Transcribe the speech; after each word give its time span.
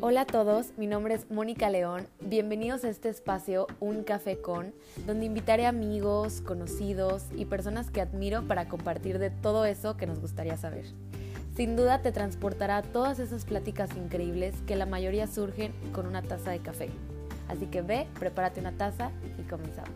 Hola 0.00 0.20
a 0.20 0.26
todos, 0.26 0.78
mi 0.78 0.86
nombre 0.86 1.14
es 1.14 1.28
Mónica 1.28 1.68
León. 1.70 2.06
Bienvenidos 2.20 2.84
a 2.84 2.88
este 2.88 3.08
espacio 3.08 3.66
Un 3.80 4.04
Café 4.04 4.40
con, 4.40 4.72
donde 5.06 5.26
invitaré 5.26 5.66
amigos, 5.66 6.40
conocidos 6.40 7.24
y 7.34 7.46
personas 7.46 7.90
que 7.90 8.00
admiro 8.00 8.46
para 8.46 8.68
compartir 8.68 9.18
de 9.18 9.30
todo 9.30 9.64
eso 9.64 9.96
que 9.96 10.06
nos 10.06 10.20
gustaría 10.20 10.56
saber. 10.56 10.84
Sin 11.56 11.74
duda 11.74 12.00
te 12.00 12.12
transportará 12.12 12.76
a 12.76 12.82
todas 12.82 13.18
esas 13.18 13.44
pláticas 13.44 13.90
increíbles 13.96 14.54
que 14.68 14.76
la 14.76 14.86
mayoría 14.86 15.26
surgen 15.26 15.72
con 15.92 16.06
una 16.06 16.22
taza 16.22 16.52
de 16.52 16.60
café. 16.60 16.90
Así 17.48 17.66
que 17.66 17.82
ve, 17.82 18.06
prepárate 18.20 18.60
una 18.60 18.78
taza 18.78 19.10
y 19.36 19.42
comenzamos. 19.50 19.90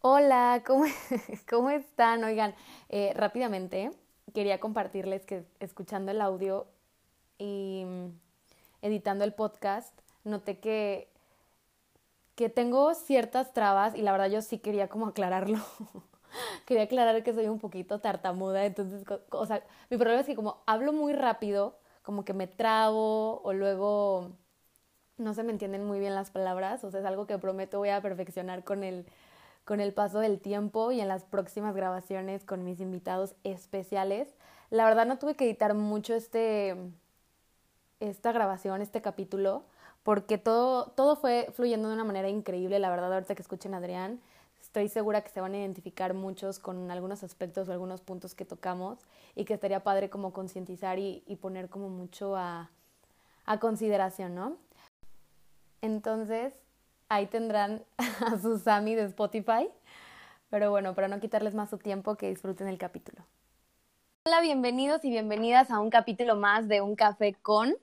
Hola, 0.00 0.64
¿cómo, 0.66 0.84
¿cómo 1.48 1.70
están? 1.70 2.24
Oigan, 2.24 2.56
eh, 2.88 3.12
rápidamente 3.14 3.92
quería 4.34 4.60
compartirles 4.60 5.24
que 5.24 5.44
escuchando 5.60 6.10
el 6.10 6.20
audio 6.20 6.66
y 7.38 7.84
mm, 7.86 8.06
editando 8.82 9.24
el 9.24 9.32
podcast, 9.34 9.98
noté 10.24 10.58
que, 10.58 11.08
que 12.34 12.48
tengo 12.48 12.94
ciertas 12.94 13.52
trabas 13.52 13.94
y 13.94 14.02
la 14.02 14.12
verdad 14.12 14.30
yo 14.30 14.42
sí 14.42 14.58
quería 14.58 14.88
como 14.88 15.06
aclararlo. 15.06 15.58
quería 16.66 16.84
aclarar 16.84 17.22
que 17.22 17.32
soy 17.32 17.48
un 17.48 17.58
poquito 17.58 18.00
tartamuda, 18.00 18.64
entonces, 18.64 19.04
o 19.30 19.46
sea, 19.46 19.62
mi 19.90 19.96
problema 19.96 20.20
es 20.20 20.26
que 20.26 20.36
como 20.36 20.62
hablo 20.66 20.92
muy 20.92 21.12
rápido, 21.12 21.78
como 22.02 22.24
que 22.24 22.34
me 22.34 22.46
trabo 22.46 23.40
o 23.42 23.52
luego 23.52 24.32
no 25.16 25.34
se 25.34 25.42
me 25.42 25.52
entienden 25.52 25.84
muy 25.84 25.98
bien 25.98 26.14
las 26.14 26.30
palabras, 26.30 26.84
o 26.84 26.90
sea, 26.90 27.00
es 27.00 27.06
algo 27.06 27.26
que 27.26 27.38
prometo 27.38 27.78
voy 27.78 27.88
a 27.88 28.00
perfeccionar 28.00 28.64
con 28.64 28.84
el, 28.84 29.06
con 29.68 29.80
el 29.80 29.92
paso 29.92 30.20
del 30.20 30.40
tiempo 30.40 30.92
y 30.92 31.02
en 31.02 31.08
las 31.08 31.24
próximas 31.24 31.76
grabaciones 31.76 32.42
con 32.42 32.64
mis 32.64 32.80
invitados 32.80 33.34
especiales. 33.44 34.34
La 34.70 34.86
verdad 34.86 35.04
no 35.04 35.18
tuve 35.18 35.34
que 35.34 35.44
editar 35.44 35.74
mucho 35.74 36.14
este, 36.14 36.74
esta 38.00 38.32
grabación, 38.32 38.80
este 38.80 39.02
capítulo, 39.02 39.64
porque 40.04 40.38
todo, 40.38 40.86
todo 40.92 41.16
fue 41.16 41.50
fluyendo 41.52 41.88
de 41.88 41.94
una 41.96 42.04
manera 42.04 42.30
increíble, 42.30 42.78
la 42.78 42.88
verdad, 42.88 43.12
ahorita 43.12 43.34
que 43.34 43.42
escuchen 43.42 43.74
a 43.74 43.76
Adrián. 43.76 44.22
Estoy 44.58 44.88
segura 44.88 45.20
que 45.20 45.28
se 45.28 45.42
van 45.42 45.52
a 45.52 45.58
identificar 45.58 46.14
muchos 46.14 46.58
con 46.58 46.90
algunos 46.90 47.22
aspectos 47.22 47.68
o 47.68 47.72
algunos 47.72 48.00
puntos 48.00 48.34
que 48.34 48.46
tocamos 48.46 49.00
y 49.34 49.44
que 49.44 49.52
estaría 49.52 49.84
padre 49.84 50.08
como 50.08 50.32
concientizar 50.32 50.98
y, 50.98 51.22
y, 51.26 51.36
poner 51.36 51.68
como 51.68 51.90
mucho 51.90 52.36
a, 52.36 52.70
a 53.44 53.60
consideración, 53.60 54.34
¿no? 54.34 54.56
Entonces, 55.82 56.54
ahí 57.08 57.26
tendrán 57.26 57.82
a 57.98 58.38
su 58.38 58.58
Sami 58.58 58.94
de 58.94 59.04
Spotify. 59.04 59.68
Pero 60.50 60.70
bueno, 60.70 60.94
para 60.94 61.08
no 61.08 61.20
quitarles 61.20 61.54
más 61.54 61.70
su 61.70 61.78
tiempo, 61.78 62.16
que 62.16 62.28
disfruten 62.28 62.68
el 62.68 62.78
capítulo. 62.78 63.22
Hola, 64.24 64.40
bienvenidos 64.40 65.04
y 65.04 65.10
bienvenidas 65.10 65.70
a 65.70 65.80
un 65.80 65.90
capítulo 65.90 66.36
más 66.36 66.68
de 66.68 66.80
Un 66.80 66.96
Café 66.96 67.34
con. 67.34 67.76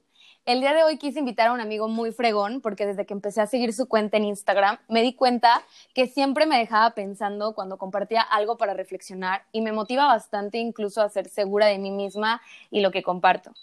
El 0.46 0.60
día 0.60 0.74
de 0.74 0.84
hoy 0.84 0.98
quise 0.98 1.20
invitar 1.20 1.48
a 1.48 1.54
un 1.54 1.60
amigo 1.60 1.88
muy 1.88 2.12
fregón 2.12 2.62
porque 2.62 2.86
desde 2.86 3.06
que 3.08 3.14
empecé 3.14 3.42
a 3.42 3.48
seguir 3.48 3.74
su 3.74 3.88
cuenta 3.88 4.18
en 4.18 4.26
Instagram 4.26 4.78
me 4.88 5.02
di 5.02 5.14
cuenta 5.14 5.64
que 5.96 6.06
siempre 6.06 6.46
me 6.46 6.58
dejaba 6.60 6.92
pensando 6.92 7.56
cuando 7.56 7.78
compartía 7.78 8.22
algo 8.22 8.58
para 8.58 8.76
reflexionar 8.76 9.44
y 9.52 9.62
me 9.62 9.72
motiva 9.72 10.06
bastante 10.06 10.60
incluso 10.60 11.02
a 11.02 11.10
ser 11.10 11.30
segura 11.30 11.66
de 11.66 11.80
mí 11.80 11.90
misma 11.90 12.42
y 12.70 12.82
lo 12.82 12.92
que 12.92 13.02
comparto. 13.02 13.54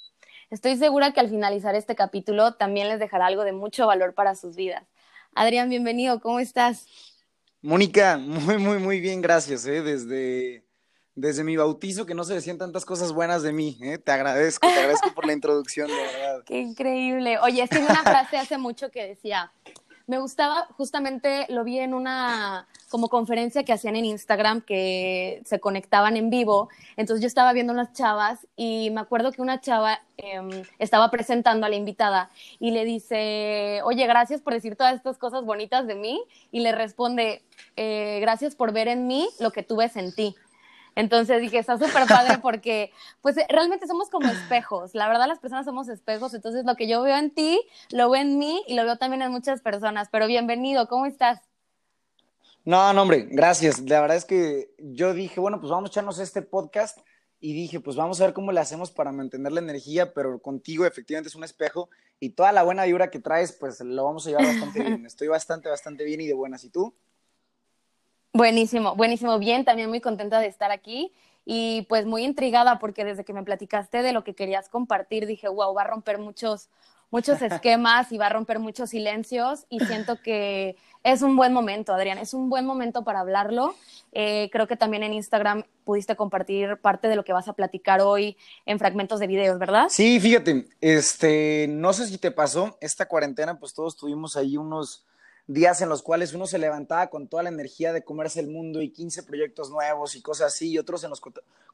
Estoy 0.50 0.76
segura 0.76 1.12
que 1.12 1.20
al 1.20 1.28
finalizar 1.28 1.76
este 1.76 1.94
capítulo 1.94 2.54
también 2.54 2.88
les 2.88 2.98
dejará 2.98 3.26
algo 3.26 3.44
de 3.44 3.52
mucho 3.52 3.86
valor 3.86 4.12
para 4.12 4.34
sus 4.34 4.56
vidas. 4.56 4.82
Adrián, 5.34 5.70
bienvenido, 5.70 6.20
¿cómo 6.20 6.40
estás? 6.40 6.86
Mónica, 7.62 8.18
muy, 8.18 8.58
muy, 8.58 8.78
muy 8.78 9.00
bien, 9.00 9.22
gracias. 9.22 9.64
¿eh? 9.66 9.80
Desde, 9.80 10.62
desde 11.14 11.42
mi 11.42 11.56
bautizo, 11.56 12.04
que 12.04 12.14
no 12.14 12.24
se 12.24 12.34
decían 12.34 12.58
tantas 12.58 12.84
cosas 12.84 13.12
buenas 13.12 13.42
de 13.42 13.52
mí. 13.52 13.78
¿eh? 13.82 13.96
Te 13.96 14.12
agradezco, 14.12 14.66
te 14.66 14.74
agradezco 14.74 15.14
por 15.14 15.26
la 15.26 15.32
introducción, 15.32 15.88
de 15.88 15.94
verdad. 15.94 16.42
Qué 16.46 16.58
increíble. 16.58 17.38
Oye, 17.38 17.62
es 17.62 17.70
una 17.70 18.02
frase 18.02 18.36
hace 18.36 18.58
mucho 18.58 18.90
que 18.90 19.06
decía, 19.06 19.50
me 20.12 20.18
gustaba, 20.18 20.66
justamente 20.76 21.46
lo 21.48 21.64
vi 21.64 21.78
en 21.78 21.94
una 21.94 22.66
como 22.90 23.08
conferencia 23.08 23.64
que 23.64 23.72
hacían 23.72 23.96
en 23.96 24.04
Instagram 24.04 24.60
que 24.60 25.40
se 25.46 25.58
conectaban 25.58 26.18
en 26.18 26.28
vivo. 26.28 26.68
Entonces 26.98 27.22
yo 27.22 27.26
estaba 27.26 27.54
viendo 27.54 27.72
unas 27.72 27.94
chavas 27.94 28.46
y 28.54 28.90
me 28.90 29.00
acuerdo 29.00 29.32
que 29.32 29.40
una 29.40 29.62
chava 29.62 30.02
eh, 30.18 30.64
estaba 30.78 31.10
presentando 31.10 31.64
a 31.64 31.70
la 31.70 31.76
invitada 31.76 32.30
y 32.60 32.72
le 32.72 32.84
dice, 32.84 33.80
oye, 33.84 34.06
gracias 34.06 34.42
por 34.42 34.52
decir 34.52 34.76
todas 34.76 34.96
estas 34.96 35.16
cosas 35.16 35.46
bonitas 35.46 35.86
de 35.86 35.94
mí. 35.94 36.22
Y 36.50 36.60
le 36.60 36.72
responde, 36.72 37.42
eh, 37.76 38.18
gracias 38.20 38.54
por 38.54 38.70
ver 38.70 38.88
en 38.88 39.06
mí 39.06 39.30
lo 39.40 39.50
que 39.50 39.62
tú 39.62 39.76
ves 39.76 39.96
en 39.96 40.14
ti. 40.14 40.36
Entonces 40.94 41.40
dije, 41.40 41.58
está 41.58 41.78
súper 41.78 42.06
padre 42.06 42.38
porque 42.42 42.92
pues 43.20 43.36
realmente 43.48 43.86
somos 43.86 44.10
como 44.10 44.28
espejos. 44.28 44.94
La 44.94 45.08
verdad 45.08 45.26
las 45.26 45.38
personas 45.38 45.64
somos 45.64 45.88
espejos, 45.88 46.34
entonces 46.34 46.64
lo 46.64 46.76
que 46.76 46.88
yo 46.88 47.02
veo 47.02 47.16
en 47.16 47.30
ti, 47.30 47.60
lo 47.90 48.10
veo 48.10 48.22
en 48.22 48.38
mí 48.38 48.62
y 48.66 48.74
lo 48.74 48.84
veo 48.84 48.96
también 48.96 49.22
en 49.22 49.32
muchas 49.32 49.60
personas. 49.60 50.08
Pero 50.10 50.26
bienvenido, 50.26 50.88
¿cómo 50.88 51.06
estás? 51.06 51.40
No, 52.64 52.92
no, 52.92 53.02
hombre, 53.02 53.26
gracias. 53.30 53.80
La 53.80 54.00
verdad 54.00 54.16
es 54.16 54.24
que 54.24 54.74
yo 54.78 55.14
dije, 55.14 55.40
bueno, 55.40 55.60
pues 55.60 55.70
vamos 55.70 55.90
a 55.90 55.92
echarnos 55.92 56.18
este 56.18 56.42
podcast 56.42 56.98
y 57.40 57.54
dije, 57.54 57.80
pues 57.80 57.96
vamos 57.96 58.20
a 58.20 58.26
ver 58.26 58.34
cómo 58.34 58.52
le 58.52 58.60
hacemos 58.60 58.92
para 58.92 59.10
mantener 59.10 59.50
la 59.50 59.60
energía, 59.60 60.14
pero 60.14 60.40
contigo 60.40 60.86
efectivamente 60.86 61.28
es 61.28 61.34
un 61.34 61.42
espejo 61.42 61.90
y 62.20 62.30
toda 62.30 62.52
la 62.52 62.62
buena 62.62 62.84
vibra 62.84 63.10
que 63.10 63.18
traes, 63.18 63.52
pues 63.52 63.80
lo 63.80 64.04
vamos 64.04 64.24
a 64.26 64.30
llevar 64.30 64.46
bastante 64.46 64.80
bien. 64.84 65.04
Estoy 65.04 65.26
bastante, 65.26 65.68
bastante 65.68 66.04
bien 66.04 66.20
y 66.20 66.28
de 66.28 66.34
buenas. 66.34 66.62
¿Y 66.62 66.70
tú? 66.70 66.94
Buenísimo, 68.34 68.94
buenísimo, 68.94 69.38
bien, 69.38 69.66
también 69.66 69.90
muy 69.90 70.00
contenta 70.00 70.40
de 70.40 70.46
estar 70.46 70.70
aquí 70.70 71.12
y 71.44 71.82
pues 71.90 72.06
muy 72.06 72.24
intrigada 72.24 72.78
porque 72.78 73.04
desde 73.04 73.24
que 73.24 73.34
me 73.34 73.42
platicaste 73.42 74.00
de 74.00 74.12
lo 74.12 74.24
que 74.24 74.34
querías 74.34 74.70
compartir 74.70 75.26
dije, 75.26 75.48
wow, 75.48 75.74
va 75.74 75.82
a 75.82 75.86
romper 75.86 76.16
muchos, 76.16 76.70
muchos 77.10 77.42
esquemas 77.42 78.10
y 78.10 78.16
va 78.16 78.28
a 78.28 78.30
romper 78.30 78.58
muchos 78.58 78.88
silencios 78.88 79.66
y 79.68 79.80
siento 79.80 80.16
que 80.22 80.76
es 81.04 81.20
un 81.20 81.36
buen 81.36 81.52
momento, 81.52 81.92
Adrián, 81.92 82.16
es 82.16 82.32
un 82.32 82.48
buen 82.48 82.64
momento 82.64 83.04
para 83.04 83.20
hablarlo. 83.20 83.74
Eh, 84.12 84.48
creo 84.50 84.66
que 84.66 84.76
también 84.76 85.02
en 85.02 85.12
Instagram 85.12 85.64
pudiste 85.84 86.16
compartir 86.16 86.78
parte 86.78 87.08
de 87.08 87.16
lo 87.16 87.24
que 87.24 87.34
vas 87.34 87.48
a 87.48 87.52
platicar 87.52 88.00
hoy 88.00 88.38
en 88.64 88.78
fragmentos 88.78 89.20
de 89.20 89.26
videos, 89.26 89.58
¿verdad? 89.58 89.88
Sí, 89.90 90.18
fíjate, 90.20 90.68
este, 90.80 91.66
no 91.68 91.92
sé 91.92 92.06
si 92.06 92.16
te 92.16 92.30
pasó, 92.30 92.78
esta 92.80 93.06
cuarentena 93.06 93.58
pues 93.58 93.74
todos 93.74 93.94
tuvimos 93.94 94.36
ahí 94.36 94.56
unos 94.56 95.04
días 95.46 95.80
en 95.82 95.88
los 95.88 96.02
cuales 96.02 96.34
uno 96.34 96.46
se 96.46 96.58
levantaba 96.58 97.08
con 97.08 97.28
toda 97.28 97.42
la 97.42 97.48
energía 97.48 97.92
de 97.92 98.04
comerse 98.04 98.40
el 98.40 98.48
mundo 98.48 98.80
y 98.80 98.90
15 98.90 99.22
proyectos 99.24 99.70
nuevos 99.70 100.14
y 100.14 100.22
cosas 100.22 100.54
así, 100.54 100.70
y 100.70 100.78
otros 100.78 101.04
en 101.04 101.10
los 101.10 101.20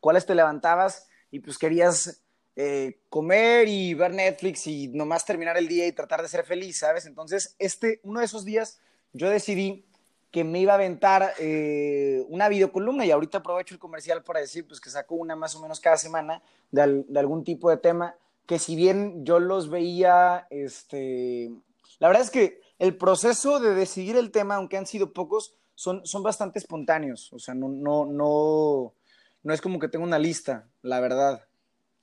cuales 0.01 0.27
te 0.27 0.35
levantabas 0.35 1.09
y 1.31 1.41
pues 1.41 1.59
querías 1.59 2.23
eh, 2.57 3.01
comer 3.09 3.69
y 3.69 3.95
ver 3.95 4.13
Netflix 4.15 4.67
y 4.67 4.89
nomás 4.89 5.25
terminar 5.25 5.57
el 5.57 5.69
día 5.69 5.87
y 5.87 5.93
tratar 5.93 6.23
de 6.23 6.29
ser 6.29 6.45
feliz, 6.45 6.79
¿sabes? 6.79 7.07
Entonces, 7.07 7.55
este, 7.59 8.01
uno 8.03 8.21
de 8.21 8.27
esos 8.27 8.45
días 8.45 8.81
yo 9.13 9.31
decidí 9.31 9.85
que 10.31 10.45
me 10.45 10.61
iba 10.61 10.73
a 10.73 10.77
aventar 10.77 11.35
eh, 11.39 12.25
una 12.29 12.49
videocolumna 12.49 13.07
y 13.07 13.11
ahorita 13.11 13.39
aprovecho 13.39 13.75
el 13.75 13.81
comercial 13.81 14.23
para 14.23 14.41
decir 14.41 14.67
pues 14.67 14.81
que 14.81 14.91
saco 14.91 15.15
una 15.15 15.37
más 15.37 15.55
o 15.55 15.61
menos 15.61 15.81
cada 15.81 15.97
semana 15.97 16.43
de, 16.71 17.05
de 17.09 17.19
algún 17.19 17.45
tipo 17.45 17.71
de 17.71 17.79
tema 17.79 18.15
que 18.49 18.59
si 18.59 18.77
bien 18.77 19.27
yo 19.27 19.41
los 19.41 19.69
veía, 19.69 20.47
este, 20.49 21.51
la 21.99 22.09
verdad 22.09 22.23
es 22.23 22.31
que 22.31 22.63
el 22.79 22.97
proceso 22.97 23.61
de 23.61 23.75
decidir 23.75 24.17
el 24.17 24.31
tema, 24.31 24.57
aunque 24.57 24.77
han 24.77 24.87
sido 24.87 25.13
pocos, 25.13 25.55
son, 25.75 26.05
son 26.07 26.23
bastante 26.23 26.59
espontáneos. 26.59 27.33
O 27.33 27.39
sea, 27.39 27.55
no, 27.55 27.69
no, 27.69 28.07
no, 28.07 28.95
no 29.43 29.55
es 29.55 29.61
como 29.61 29.79
que 29.79 29.89
tengo 29.89 30.05
una 30.05 30.19
lista, 30.19 30.69
la 30.83 31.01
verdad. 31.01 31.45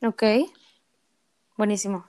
Ok. 0.01 0.23
Buenísimo. 1.57 2.05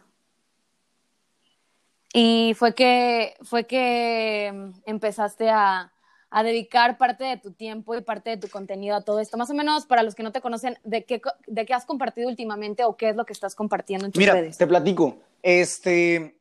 Y 2.13 2.55
fue 2.55 2.75
que, 2.75 3.35
fue 3.43 3.67
que 3.67 4.51
mm, 4.53 4.71
empezaste 4.87 5.51
a, 5.51 5.93
a, 6.31 6.43
dedicar 6.43 6.99
parte 6.99 7.25
de 7.25 7.37
tu 7.37 7.53
tiempo 7.53 7.95
y 7.95 8.01
parte 8.01 8.31
de 8.31 8.37
tu 8.39 8.49
contenido 8.49 8.97
a 8.97 9.03
todo 9.03 9.21
esto. 9.21 9.37
Más 9.37 9.51
o 9.51 9.55
menos, 9.55 9.87
para 9.87 10.03
los 10.03 10.15
que 10.15 10.23
no 10.23 10.33
te 10.33 10.41
conocen, 10.41 10.79
¿de 10.83 11.05
qué, 11.05 11.21
de 11.47 11.67
qué 11.67 11.75
has 11.75 11.85
compartido 11.85 12.29
últimamente 12.29 12.85
o 12.85 12.97
qué 12.97 13.11
es 13.11 13.17
lo 13.17 13.27
que 13.27 13.33
estás 13.33 13.55
compartiendo 13.55 14.07
en 14.07 14.13
tus 14.13 14.19
Mira, 14.19 14.33
redes? 14.33 14.57
te 14.57 14.67
platico. 14.67 15.19
Este, 15.43 16.36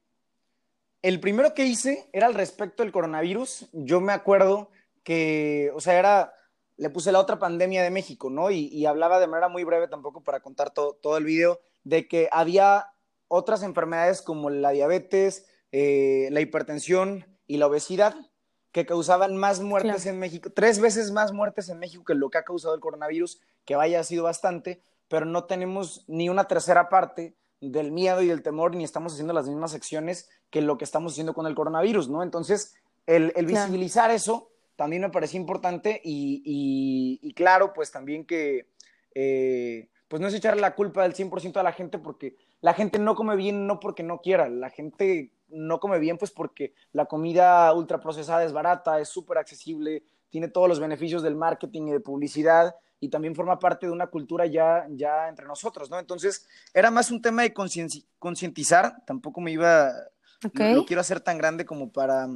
el 1.05 1.19
primero 1.19 1.53
que 1.53 1.65
hice 1.65 2.09
era 2.13 2.25
al 2.25 2.33
respecto 2.33 2.81
del 2.81 2.91
coronavirus. 2.91 3.67
Yo 3.73 4.01
me 4.01 4.11
acuerdo 4.11 4.71
que, 5.03 5.71
o 5.75 5.79
sea, 5.79 5.99
era, 5.99 6.33
le 6.77 6.89
puse 6.89 7.11
la 7.11 7.19
otra 7.19 7.37
pandemia 7.37 7.83
de 7.83 7.91
México, 7.91 8.31
¿no? 8.31 8.49
Y, 8.49 8.69
y 8.69 8.87
hablaba 8.87 9.19
de 9.19 9.27
manera 9.27 9.47
muy 9.47 9.63
breve 9.63 9.87
tampoco 9.87 10.23
para 10.23 10.39
contar 10.39 10.71
to, 10.71 10.97
todo 11.03 11.17
el 11.17 11.23
video, 11.23 11.59
de 11.83 12.07
que 12.07 12.27
había 12.31 12.87
otras 13.27 13.61
enfermedades 13.61 14.23
como 14.23 14.49
la 14.49 14.71
diabetes, 14.71 15.45
eh, 15.71 16.27
la 16.31 16.41
hipertensión 16.41 17.37
y 17.45 17.57
la 17.57 17.67
obesidad 17.67 18.15
que 18.71 18.87
causaban 18.87 19.37
más 19.37 19.61
muertes 19.61 20.01
claro. 20.01 20.09
en 20.09 20.19
México, 20.19 20.49
tres 20.49 20.79
veces 20.79 21.11
más 21.11 21.31
muertes 21.31 21.69
en 21.69 21.77
México 21.77 22.03
que 22.03 22.15
lo 22.15 22.31
que 22.31 22.39
ha 22.39 22.43
causado 22.43 22.73
el 22.73 22.81
coronavirus, 22.81 23.39
que 23.63 23.75
vaya 23.75 23.99
ha 23.99 24.03
sido 24.03 24.23
bastante, 24.23 24.81
pero 25.07 25.27
no 25.27 25.45
tenemos 25.45 26.03
ni 26.07 26.29
una 26.29 26.45
tercera 26.45 26.89
parte 26.89 27.35
del 27.71 27.91
miedo 27.91 28.21
y 28.21 28.27
del 28.27 28.41
temor, 28.41 28.75
ni 28.75 28.83
estamos 28.83 29.13
haciendo 29.13 29.33
las 29.33 29.47
mismas 29.47 29.73
acciones 29.73 30.29
que 30.49 30.61
lo 30.61 30.77
que 30.77 30.85
estamos 30.85 31.13
haciendo 31.13 31.33
con 31.33 31.47
el 31.47 31.55
coronavirus, 31.55 32.09
¿no? 32.09 32.23
Entonces, 32.23 32.75
el, 33.05 33.33
el 33.35 33.45
visibilizar 33.45 34.05
claro. 34.05 34.15
eso 34.15 34.51
también 34.75 35.01
me 35.01 35.09
pareció 35.09 35.39
importante 35.39 36.01
y, 36.03 36.41
y, 36.45 37.19
y, 37.21 37.33
claro, 37.33 37.73
pues 37.73 37.91
también 37.91 38.25
que, 38.25 38.67
eh, 39.13 39.89
pues 40.07 40.21
no 40.21 40.27
es 40.27 40.33
echarle 40.33 40.61
la 40.61 40.75
culpa 40.75 41.03
del 41.03 41.13
100% 41.13 41.57
a 41.57 41.63
la 41.63 41.71
gente 41.71 41.97
porque 41.97 42.35
la 42.61 42.73
gente 42.73 42.99
no 42.99 43.15
come 43.15 43.35
bien 43.35 43.67
no 43.67 43.79
porque 43.79 44.03
no 44.03 44.19
quiera, 44.21 44.49
la 44.49 44.69
gente 44.69 45.31
no 45.49 45.79
come 45.79 45.99
bien 45.99 46.17
pues 46.17 46.31
porque 46.31 46.73
la 46.91 47.05
comida 47.05 47.73
ultraprocesada 47.73 48.43
es 48.43 48.53
barata, 48.53 48.99
es 48.99 49.09
súper 49.09 49.37
accesible, 49.37 50.03
tiene 50.29 50.47
todos 50.49 50.67
los 50.67 50.79
beneficios 50.79 51.23
del 51.23 51.35
marketing 51.35 51.87
y 51.87 51.91
de 51.91 51.99
publicidad 51.99 52.75
y 52.99 53.09
también 53.09 53.35
forma 53.35 53.59
parte 53.59 53.85
de 53.85 53.91
una 53.91 54.07
cultura 54.07 54.45
ya, 54.45 54.87
ya 54.89 55.27
entre 55.27 55.45
nosotros, 55.45 55.89
¿no? 55.89 55.99
Entonces, 55.99 56.47
era 56.73 56.91
más 56.91 57.11
un 57.11 57.21
tema 57.21 57.43
de 57.43 57.53
concientizar, 57.53 59.03
tampoco 59.05 59.41
me 59.41 59.51
iba, 59.51 59.91
no 60.53 60.75
lo 60.75 60.85
quiero 60.85 61.01
hacer 61.01 61.19
tan 61.19 61.37
grande 61.37 61.65
como 61.65 61.91
para 61.91 62.27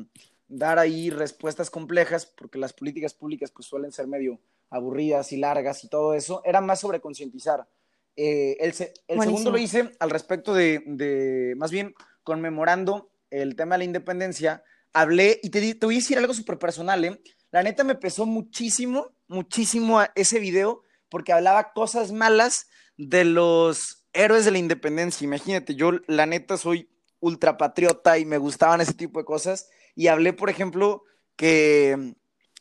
dar 0.47 0.79
ahí 0.79 1.09
respuestas 1.09 1.69
complejas, 1.69 2.25
porque 2.25 2.57
las 2.57 2.73
políticas 2.73 3.13
públicas 3.13 3.51
pues 3.51 3.67
suelen 3.67 3.91
ser 3.91 4.07
medio 4.07 4.39
aburridas 4.69 5.31
y 5.31 5.37
largas 5.37 5.83
y 5.83 5.87
todo 5.89 6.13
eso, 6.13 6.41
era 6.43 6.61
más 6.61 6.79
sobre 6.79 6.99
concientizar. 6.99 7.67
Eh, 8.15 8.57
el, 8.59 8.73
segundo 8.73 9.51
lo 9.51 9.57
hice 9.57 9.91
al 9.99 10.09
respecto 10.09 10.53
de, 10.53 11.53
más 11.55 11.71
bien, 11.71 11.95
conmemorando 12.23 13.11
el 13.29 13.55
tema 13.55 13.75
de 13.75 13.79
la 13.79 13.83
independencia, 13.85 14.63
hablé 14.91 15.39
y 15.41 15.49
te, 15.49 15.75
te 15.75 15.85
voy 15.85 15.95
a 15.95 15.99
decir 15.99 16.17
algo 16.17 16.33
súper 16.33 16.59
personal, 16.59 17.05
¿eh? 17.05 17.21
La 17.51 17.63
neta 17.63 17.83
me 17.83 17.95
pesó 17.95 18.25
muchísimo, 18.25 19.11
muchísimo 19.29 20.01
ese 20.15 20.39
video, 20.39 20.83
porque 21.07 21.31
hablaba 21.31 21.71
cosas 21.71 22.11
malas 22.11 22.67
de 22.97 23.23
los 23.23 24.05
héroes 24.11 24.43
de 24.43 24.51
la 24.51 24.57
independencia. 24.57 25.23
Imagínate, 25.23 25.75
yo 25.75 25.91
la 26.07 26.25
neta 26.25 26.57
soy 26.57 26.89
ultrapatriota 27.21 28.17
y 28.17 28.25
me 28.25 28.37
gustaban 28.37 28.81
ese 28.81 28.93
tipo 28.93 29.19
de 29.19 29.25
cosas. 29.25 29.69
Y 29.95 30.07
hablé, 30.07 30.33
por 30.33 30.49
ejemplo, 30.49 31.03
que 31.35 32.15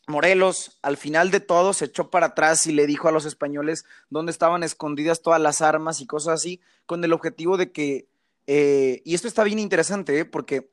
Morelos, 0.07 0.79
al 0.81 0.97
final 0.97 1.31
de 1.31 1.39
todo, 1.39 1.73
se 1.73 1.85
echó 1.85 2.09
para 2.09 2.27
atrás 2.27 2.65
y 2.67 2.71
le 2.71 2.87
dijo 2.87 3.07
a 3.07 3.11
los 3.11 3.25
españoles 3.25 3.85
dónde 4.09 4.31
estaban 4.31 4.63
escondidas 4.63 5.21
todas 5.21 5.41
las 5.41 5.61
armas 5.61 6.01
y 6.01 6.07
cosas 6.07 6.35
así, 6.35 6.61
con 6.85 7.03
el 7.03 7.13
objetivo 7.13 7.57
de 7.57 7.71
que, 7.71 8.07
eh, 8.47 9.01
y 9.05 9.13
esto 9.15 9.27
está 9.27 9.43
bien 9.43 9.59
interesante, 9.59 10.19
¿eh? 10.19 10.25
porque 10.25 10.71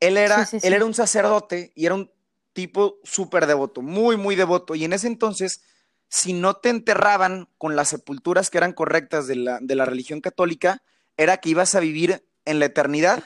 él 0.00 0.16
era, 0.16 0.48
él 0.52 0.72
era 0.72 0.84
un 0.84 0.94
sacerdote 0.94 1.72
y 1.74 1.86
era 1.86 1.94
un 1.94 2.10
tipo 2.54 2.98
súper 3.04 3.46
devoto, 3.46 3.82
muy, 3.82 4.16
muy 4.16 4.34
devoto. 4.34 4.74
Y 4.74 4.84
en 4.84 4.94
ese 4.94 5.06
entonces, 5.08 5.62
si 6.08 6.32
no 6.32 6.54
te 6.54 6.70
enterraban 6.70 7.50
con 7.58 7.76
las 7.76 7.88
sepulturas 7.88 8.48
que 8.48 8.58
eran 8.58 8.72
correctas 8.72 9.26
de 9.26 9.36
la, 9.36 9.58
de 9.60 9.74
la 9.74 9.84
religión 9.84 10.22
católica, 10.22 10.82
era 11.16 11.36
que 11.36 11.50
ibas 11.50 11.74
a 11.74 11.80
vivir 11.80 12.26
en 12.46 12.58
la 12.58 12.66
eternidad 12.66 13.22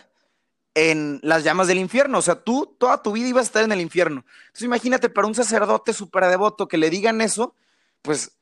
en 0.74 1.18
las 1.22 1.42
llamas 1.42 1.66
del 1.66 1.78
infierno. 1.78 2.18
O 2.18 2.22
sea, 2.22 2.36
tú 2.36 2.76
toda 2.78 3.02
tu 3.02 3.12
vida 3.12 3.28
ibas 3.28 3.46
a 3.46 3.48
estar 3.48 3.64
en 3.64 3.72
el 3.72 3.80
infierno. 3.80 4.24
Entonces 4.46 4.64
imagínate 4.64 5.08
para 5.08 5.26
un 5.26 5.34
sacerdote 5.34 5.92
súper 5.92 6.26
devoto 6.26 6.68
que 6.68 6.78
le 6.78 6.90
digan 6.90 7.20
eso, 7.20 7.54
pues 8.02 8.32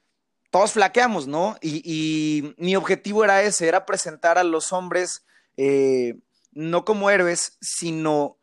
todos 0.51 0.73
flaqueamos, 0.73 1.27
¿no? 1.27 1.57
Y, 1.61 2.55
mi 2.59 2.77
objetivo 2.77 3.25
era 3.25 3.43
ese, 3.43 3.69
era 3.69 3.87
presentar 3.87 4.39
a 4.39 4.45
los 4.45 4.73
hombres 4.73 5.25
eh, 5.57 6.19
no 6.53 6.85
como 6.85 7.11
héroes, 7.11 7.57
sino 7.61 8.39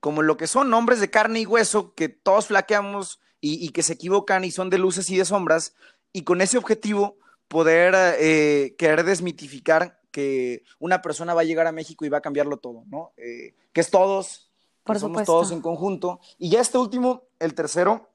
como 0.00 0.22
lo 0.22 0.36
que 0.36 0.46
son 0.46 0.72
hombres 0.74 1.00
de 1.00 1.10
carne 1.10 1.40
y 1.40 1.46
hueso, 1.46 1.94
que 1.94 2.08
todos 2.08 2.46
flaqueamos 2.46 3.20
y, 3.40 3.70
que 3.70 3.82
se 3.82 3.94
equivocan 3.94 4.44
y 4.44 4.50
son 4.50 4.68
de 4.68 4.78
luces 4.78 5.08
y 5.10 5.16
de 5.16 5.24
sombras, 5.24 5.74
y 6.12 6.24
con 6.24 6.40
ese 6.40 6.58
objetivo 6.58 7.18
poder 7.48 7.94
eh, 8.18 8.74
querer 8.76 9.04
desmitificar 9.04 10.00
que 10.10 10.64
una 10.78 11.02
persona 11.02 11.34
va 11.34 11.42
a 11.42 11.44
llegar 11.44 11.66
a 11.66 11.72
México 11.72 12.04
y 12.04 12.08
va 12.08 12.18
a 12.18 12.22
cambiarlo 12.22 12.58
todo, 12.58 12.84
¿no? 12.88 13.12
Eh, 13.16 13.54
que 13.72 13.80
es 13.80 13.90
todos, 13.90 14.50
Por 14.82 14.98
somos 14.98 15.24
todos 15.24 15.52
en 15.52 15.60
conjunto. 15.60 16.20
Y 16.38 16.50
ya 16.50 16.60
este 16.60 16.78
último, 16.78 17.28
el 17.38 17.54
tercero, 17.54 18.10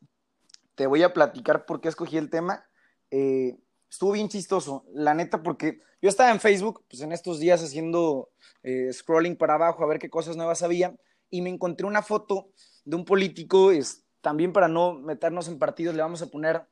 te 0.75 0.87
voy 0.87 1.03
a 1.03 1.13
platicar 1.13 1.65
por 1.65 1.81
qué 1.81 1.89
escogí 1.89 2.17
el 2.17 2.29
tema. 2.29 2.65
Eh, 3.11 3.57
estuvo 3.89 4.11
bien 4.11 4.29
chistoso, 4.29 4.85
la 4.93 5.13
neta, 5.13 5.41
porque 5.41 5.81
yo 6.01 6.09
estaba 6.09 6.31
en 6.31 6.39
Facebook, 6.39 6.83
pues 6.89 7.01
en 7.01 7.11
estos 7.11 7.39
días 7.39 7.63
haciendo 7.63 8.29
eh, 8.63 8.91
scrolling 8.91 9.37
para 9.37 9.55
abajo 9.55 9.83
a 9.83 9.87
ver 9.87 9.99
qué 9.99 10.09
cosas 10.09 10.35
nuevas 10.35 10.63
había, 10.63 10.93
y 11.35 11.41
me 11.41 11.49
encontré 11.49 11.85
una 11.85 12.01
foto 12.01 12.47
de 12.85 12.95
un 12.95 13.03
político, 13.03 13.71
es, 13.71 14.05
también 14.21 14.53
para 14.53 14.69
no 14.69 14.93
meternos 14.93 15.49
en 15.49 15.59
partidos, 15.59 15.93
le 15.93 16.01
vamos 16.01 16.21
a 16.21 16.27
poner 16.27 16.63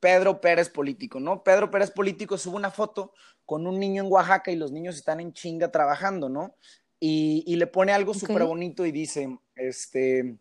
Pedro 0.00 0.40
Pérez 0.40 0.70
político, 0.70 1.20
¿no? 1.20 1.42
Pedro 1.42 1.70
Pérez 1.70 1.90
político 1.90 2.38
sube 2.38 2.56
una 2.56 2.70
foto 2.70 3.12
con 3.44 3.66
un 3.66 3.78
niño 3.78 4.02
en 4.02 4.10
Oaxaca 4.10 4.50
y 4.50 4.56
los 4.56 4.72
niños 4.72 4.96
están 4.96 5.20
en 5.20 5.34
chinga 5.34 5.70
trabajando, 5.70 6.30
¿no? 6.30 6.54
Y, 7.00 7.54
le 7.54 7.66
pone 7.66 7.92
algo 7.92 8.14
súper 8.14 8.44
bonito 8.44 8.86
y 8.86 8.92
dice, 8.92 9.38
este, 9.54 10.36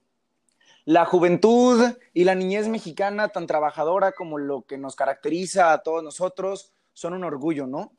la 0.85 1.05
juventud 1.05 1.93
y 2.13 2.23
la 2.23 2.35
niñez 2.35 2.69
mexicana, 2.69 3.27
tan 3.27 3.47
trabajadora 3.47 4.13
como 4.13 4.37
lo 4.37 4.63
que 4.63 4.77
nos 4.77 4.95
caracteriza 4.95 5.73
a 5.73 5.83
todos 5.83 6.03
nosotros, 6.03 6.71
son 6.93 7.13
un 7.13 7.25
orgullo, 7.25 7.67
¿no? 7.67 7.91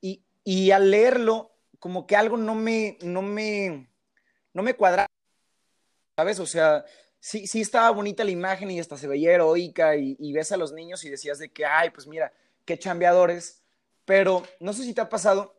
Y, 0.00 0.24
y 0.42 0.72
al 0.72 0.90
leerlo, 0.90 1.52
como 1.78 2.06
que 2.06 2.16
algo 2.16 2.36
no 2.36 2.54
me, 2.54 2.98
no 3.02 3.22
me, 3.22 3.88
no 4.54 4.62
me 4.62 4.74
cuadra, 4.74 5.06
¿sabes? 6.16 6.40
O 6.40 6.46
sea, 6.46 6.84
sí, 7.20 7.46
sí 7.46 7.60
estaba 7.60 7.90
bonita 7.90 8.24
la 8.24 8.30
imagen 8.30 8.70
y 8.70 8.80
hasta 8.80 8.96
se 8.96 9.08
veía 9.08 9.32
heroica 9.32 9.96
y, 9.96 10.16
y, 10.18 10.32
ves 10.32 10.52
a 10.52 10.56
los 10.56 10.72
niños 10.72 11.04
y 11.04 11.10
decías 11.10 11.38
de 11.38 11.50
que, 11.50 11.66
ay, 11.66 11.90
pues 11.90 12.06
mira, 12.06 12.32
qué 12.64 12.78
chambeadores, 12.78 13.62
pero 14.04 14.42
no 14.60 14.72
sé 14.72 14.84
si 14.84 14.94
te 14.94 15.00
ha 15.00 15.08
pasado 15.08 15.54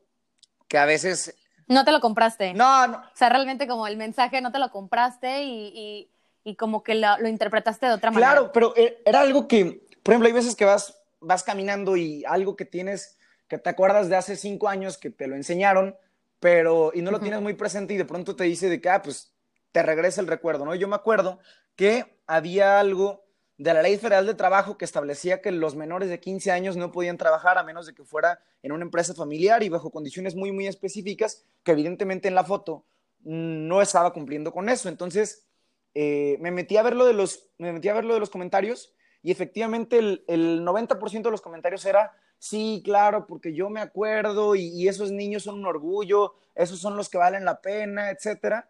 que 0.68 0.78
a 0.78 0.86
veces... 0.86 1.36
No 1.68 1.84
te 1.84 1.92
lo 1.92 2.00
compraste. 2.00 2.54
No, 2.54 2.88
no. 2.88 2.98
O 2.98 3.16
sea, 3.16 3.30
realmente 3.30 3.68
como 3.68 3.88
el 3.88 3.98
mensaje 3.98 4.42
no 4.42 4.52
te 4.52 4.60
lo 4.60 4.72
compraste 4.72 5.44
y, 5.44 6.10
y, 6.44 6.56
como 6.56 6.84
que 6.84 6.96
lo, 6.96 7.18
lo, 7.18 7.28
interpretaste 7.28 7.88
de 7.88 7.94
otra 7.94 8.12
manera. 8.12 8.32
Claro, 8.32 8.52
pero 8.52 8.76
e, 8.78 9.02
era 9.04 9.22
algo 9.22 9.48
que, 9.48 9.88
por 10.04 10.14
ejemplo, 10.14 10.28
hay 10.28 10.34
veces 10.34 10.56
que 10.56 10.66
vas, 10.66 10.96
vas 11.20 11.44
caminando 11.44 11.98
y 11.98 12.24
algo 12.26 12.56
que 12.56 12.66
tienes, 12.66 13.18
que 13.48 13.58
te 13.58 13.70
acuerdas 13.70 14.10
de 14.10 14.16
hace 14.16 14.36
cinco 14.36 14.70
años 14.70 15.00
que 15.00 15.10
te 15.10 15.28
lo 15.28 15.36
enseñaron, 15.36 15.96
pero 16.40 16.92
y 16.94 17.02
no 17.02 17.12
lo 17.12 17.20
tienes 17.20 17.42
muy 17.42 17.54
presente 17.54 17.94
y 17.94 17.98
de 17.98 18.06
pronto 18.06 18.36
te 18.36 18.44
dice 18.46 18.70
de 18.70 18.82
que, 18.82 18.90
ah, 18.90 19.02
pues 19.02 19.34
te 19.72 19.84
regresa 19.84 20.22
el 20.22 20.28
recuerdo, 20.28 20.66
¿no? 20.66 20.76
Yo 20.76 20.88
me 20.88 20.96
acuerdo 20.96 21.40
que 21.76 22.06
había 22.28 22.80
algo 22.80 23.26
de 23.58 23.74
la 23.74 23.82
Ley 23.82 23.98
Federal 23.98 24.26
de 24.26 24.34
Trabajo 24.34 24.78
que 24.78 24.86
establecía 24.86 25.42
que 25.42 25.52
los 25.52 25.76
menores 25.76 26.10
de 26.10 26.20
15 26.20 26.52
años 26.52 26.78
no 26.78 26.92
podían 26.92 27.18
trabajar 27.18 27.58
a 27.58 27.64
menos 27.64 27.86
de 27.86 27.94
que 27.94 28.04
fuera 28.04 28.40
en 28.64 28.72
una 28.72 28.84
empresa 28.84 29.14
familiar 29.14 29.64
y 29.64 29.70
bajo 29.70 29.92
condiciones 29.92 30.36
muy, 30.36 30.52
muy 30.52 30.68
específicas, 30.68 31.46
que 31.64 31.72
evidentemente 31.72 32.28
en 32.28 32.36
la 32.36 32.44
foto 32.44 32.86
no 33.22 33.82
estaba 33.82 34.14
cumpliendo 34.14 34.52
con 34.52 34.70
eso. 34.70 34.90
Entonces, 34.90 35.46
eh, 35.94 36.38
me, 36.42 36.52
metí 36.52 36.78
a 36.78 36.84
ver 36.84 36.96
lo 36.96 37.06
de 37.06 37.14
los, 37.14 37.48
me 37.58 37.72
metí 37.72 37.88
a 37.88 37.94
ver 37.94 38.06
lo 38.06 38.14
de 38.14 38.20
los 38.20 38.30
comentarios 38.30 38.94
y 39.26 39.32
efectivamente 39.32 39.98
el, 39.98 40.24
el 40.28 40.64
90% 40.64 41.24
de 41.24 41.32
los 41.32 41.42
comentarios 41.42 41.84
era, 41.84 42.16
sí, 42.38 42.84
claro, 42.86 43.26
porque 43.26 43.56
yo 43.56 43.72
me 43.72 43.82
acuerdo 43.82 44.56
y, 44.56 44.68
y, 44.68 44.88
esos 44.88 45.10
niños 45.10 45.42
son 45.42 45.56
un 45.56 45.66
orgullo, 45.66 46.36
esos 46.54 46.78
son 46.78 46.96
los 46.96 47.10
que 47.10 47.18
valen 47.18 47.44
la 47.44 47.60
pena, 47.60 48.12
etcétera. 48.12 48.70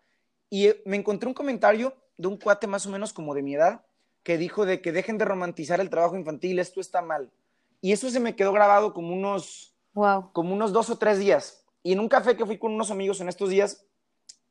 Y 0.49 0.67
eh, 0.67 0.81
me 0.85 0.95
encontré 0.95 1.27
un 1.27 1.33
comentario 1.33 1.93
de 2.15 2.29
un 2.29 2.37
cuate 2.37 2.67
más 2.67 2.85
o 2.85 2.89
menos 2.89 3.11
como 3.11 3.35
de 3.35 3.43
mi 3.43 3.55
edad 3.55 3.83
que 4.23 4.37
dijo 4.37 4.65
de 4.65 4.81
que 4.81 4.93
dejen 4.93 5.17
de 5.17 5.25
romantizar 5.25 5.81
el 5.81 5.89
trabajo 5.89 6.15
infantil, 6.15 6.57
esto 6.59 6.79
está 6.79 7.01
mal. 7.01 7.29
Y 7.81 7.91
eso 7.91 8.09
se 8.09 8.21
me 8.21 8.37
quedó 8.37 8.53
grabado 8.53 8.93
como 8.93 9.13
unos, 9.13 9.75
como 10.31 10.53
unos 10.53 10.71
dos 10.71 10.89
o 10.89 10.97
tres 10.97 11.19
días. 11.19 11.65
Y 11.83 11.91
en 11.91 11.99
un 11.99 12.07
café 12.07 12.37
que 12.37 12.45
fui 12.45 12.57
con 12.57 12.71
unos 12.71 12.91
amigos 12.91 13.19
en 13.19 13.27
estos 13.27 13.49
días, 13.49 13.85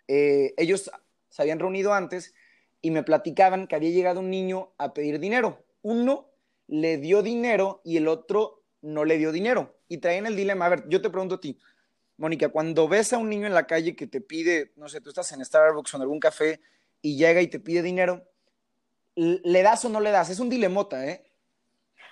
eh, 0.07 0.53
ellos 0.59 0.91
se 1.31 1.43
habían 1.43 1.61
reunido 1.61 1.95
antes 1.95 2.35
y 2.83 2.91
me 2.91 3.03
platicaban 3.03 3.67
que 3.67 3.75
había 3.75 3.89
llegado 3.89 4.21
un 4.21 4.29
niño 4.29 4.69
a 4.77 4.93
pedir 4.93 5.19
dinero. 5.19 5.65
Uno 5.85 6.31
le 6.67 6.97
dio 6.97 7.23
dinero 7.23 7.83
y 7.85 7.99
el 7.99 8.09
otro 8.09 8.65
no 8.81 9.05
le 9.05 9.19
dio 9.19 9.33
dinero. 9.33 9.77
Y 9.87 9.99
traían 9.99 10.25
el 10.27 10.35
dilema. 10.35 10.65
A 10.65 10.71
ver, 10.71 10.89
yo 10.89 11.03
te 11.03 11.11
pregunto 11.11 11.35
a 11.35 11.41
ti, 11.41 11.59
Mónica, 12.17 12.49
cuando 12.49 12.89
ves 12.89 13.13
a 13.13 13.19
un 13.19 13.29
niño 13.29 13.47
en 13.47 13.53
la 13.53 13.67
calle 13.67 13.95
que 13.95 14.07
te 14.07 14.23
pide, 14.23 14.73
no 14.77 14.89
sé, 14.89 15.03
tú 15.03 15.11
estás 15.11 15.31
en 15.33 15.45
Starbucks 15.45 15.93
o 15.93 15.97
en 15.99 16.03
algún 16.03 16.21
café 16.21 16.61
y 17.03 17.19
llega 17.19 17.43
y 17.43 17.49
te 17.49 17.61
pide 17.61 17.83
dinero, 17.83 18.25
¿le 19.15 19.63
das 19.63 19.85
o 19.85 19.91
no 19.91 20.01
le 20.01 20.11
das? 20.11 20.31
Es 20.31 20.41
un 20.41 20.49
dilemota, 20.49 21.07
¿eh? 21.07 21.31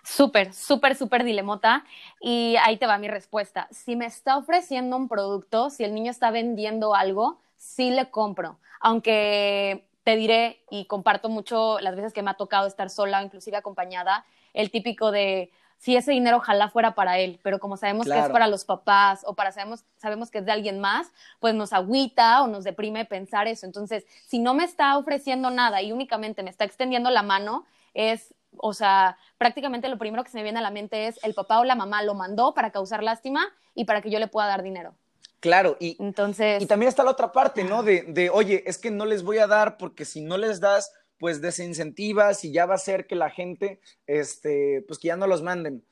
Súper, 0.04 0.52
súper, 0.52 0.94
súper 0.94 1.24
dilemota. 1.24 1.86
Y 2.20 2.56
ahí 2.62 2.76
te 2.76 2.86
va 2.86 2.98
mi 2.98 3.08
respuesta. 3.08 3.68
Si 3.70 3.96
me 3.96 4.04
está 4.04 4.36
ofreciendo 4.36 4.98
un 4.98 5.08
producto, 5.08 5.70
si 5.70 5.82
el 5.82 5.94
niño 5.94 6.10
está 6.10 6.30
vendiendo 6.30 6.94
algo, 6.94 7.40
sí 7.56 7.90
le 7.90 8.10
compro. 8.10 8.58
Aunque 8.80 9.88
te 10.04 10.16
diré 10.16 10.64
y 10.70 10.86
comparto 10.86 11.28
mucho 11.28 11.78
las 11.80 11.96
veces 11.96 12.12
que 12.12 12.22
me 12.22 12.30
ha 12.30 12.34
tocado 12.34 12.66
estar 12.66 12.90
sola, 12.90 13.22
inclusive 13.22 13.56
acompañada, 13.56 14.24
el 14.52 14.70
típico 14.70 15.10
de 15.10 15.50
si 15.82 15.96
ese 15.96 16.12
dinero 16.12 16.36
ojalá 16.36 16.68
fuera 16.68 16.94
para 16.94 17.18
él, 17.18 17.40
pero 17.42 17.58
como 17.58 17.76
sabemos 17.76 18.06
que 18.06 18.16
es 18.16 18.28
para 18.28 18.46
los 18.46 18.64
papás 18.64 19.22
o 19.26 19.34
para 19.34 19.50
sabemos, 19.50 19.84
sabemos 19.96 20.30
que 20.30 20.38
es 20.38 20.46
de 20.46 20.52
alguien 20.52 20.78
más, 20.78 21.10
pues 21.40 21.56
nos 21.56 21.72
agüita 21.72 22.40
o 22.44 22.46
nos 22.46 22.62
deprime 22.62 23.04
pensar 23.04 23.48
eso. 23.48 23.66
Entonces, 23.66 24.06
si 24.28 24.38
no 24.38 24.54
me 24.54 24.62
está 24.62 24.96
ofreciendo 24.96 25.50
nada 25.50 25.82
y 25.82 25.90
únicamente 25.90 26.44
me 26.44 26.50
está 26.50 26.64
extendiendo 26.64 27.10
la 27.10 27.24
mano, 27.24 27.64
es, 27.94 28.32
o 28.58 28.74
sea, 28.74 29.16
prácticamente 29.38 29.88
lo 29.88 29.98
primero 29.98 30.22
que 30.22 30.30
se 30.30 30.36
me 30.36 30.44
viene 30.44 30.60
a 30.60 30.62
la 30.62 30.70
mente 30.70 31.08
es 31.08 31.18
el 31.24 31.34
papá 31.34 31.58
o 31.58 31.64
la 31.64 31.74
mamá 31.74 32.04
lo 32.04 32.14
mandó 32.14 32.54
para 32.54 32.70
causar 32.70 33.02
lástima 33.02 33.48
y 33.74 33.84
para 33.84 34.02
que 34.02 34.10
yo 34.10 34.20
le 34.20 34.28
pueda 34.28 34.46
dar 34.46 34.62
dinero. 34.62 34.94
Claro, 35.42 35.76
y, 35.80 35.96
Entonces, 35.98 36.62
y 36.62 36.66
también 36.66 36.88
está 36.88 37.02
la 37.02 37.10
otra 37.10 37.32
parte, 37.32 37.64
¿no? 37.64 37.82
De, 37.82 38.02
de, 38.02 38.30
oye, 38.30 38.62
es 38.64 38.78
que 38.78 38.92
no 38.92 39.04
les 39.04 39.24
voy 39.24 39.38
a 39.38 39.48
dar 39.48 39.76
porque 39.76 40.04
si 40.04 40.20
no 40.20 40.38
les 40.38 40.60
das, 40.60 40.92
pues 41.18 41.40
desincentivas 41.40 42.44
y 42.44 42.52
ya 42.52 42.64
va 42.64 42.76
a 42.76 42.78
ser 42.78 43.08
que 43.08 43.16
la 43.16 43.28
gente, 43.28 43.80
este, 44.06 44.84
pues 44.86 45.00
que 45.00 45.08
ya 45.08 45.16
no 45.16 45.26
los 45.26 45.42
manden. 45.42 45.84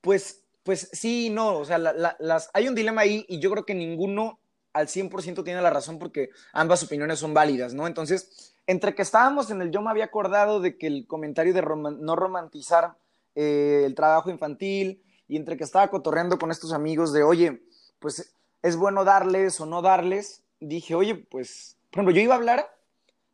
Pues 0.00 0.42
Pues 0.64 0.88
sí, 0.92 1.30
no, 1.30 1.58
o 1.58 1.64
sea, 1.64 1.78
las, 1.78 2.50
hay 2.52 2.66
un 2.66 2.74
dilema 2.74 3.02
ahí 3.02 3.24
y 3.28 3.38
yo 3.38 3.52
creo 3.52 3.64
que 3.64 3.76
ninguno 3.76 4.40
al 4.72 4.88
100% 4.88 5.44
tiene 5.44 5.62
la 5.62 5.70
razón 5.70 6.00
porque 6.00 6.30
ambas 6.52 6.82
opiniones 6.82 7.20
son 7.20 7.32
válidas, 7.32 7.72
¿no? 7.72 7.86
Entonces, 7.86 8.52
entre 8.66 8.96
que 8.96 9.02
estábamos 9.02 9.48
en 9.52 9.62
el, 9.62 9.70
yo 9.70 9.80
me 9.80 9.90
había 9.90 10.06
acordado 10.06 10.58
de 10.58 10.76
que 10.76 10.88
el 10.88 11.06
comentario 11.06 11.54
de 11.54 11.62
no 11.62 12.16
romantizar 12.16 12.96
eh, 13.36 13.84
el 13.86 13.94
trabajo 13.94 14.28
infantil 14.28 15.04
y 15.28 15.36
entre 15.36 15.56
que 15.56 15.62
estaba 15.62 15.88
cotorreando 15.88 16.36
con 16.36 16.50
estos 16.50 16.72
amigos 16.72 17.12
de, 17.12 17.22
oye, 17.22 17.62
pues 18.00 18.34
es 18.66 18.76
bueno 18.76 19.04
darles 19.04 19.60
o 19.60 19.66
no 19.66 19.80
darles, 19.80 20.44
dije, 20.60 20.94
oye, 20.94 21.14
pues, 21.14 21.78
por 21.90 22.00
ejemplo, 22.00 22.14
yo 22.14 22.22
iba 22.22 22.34
a 22.34 22.38
hablar 22.38 22.76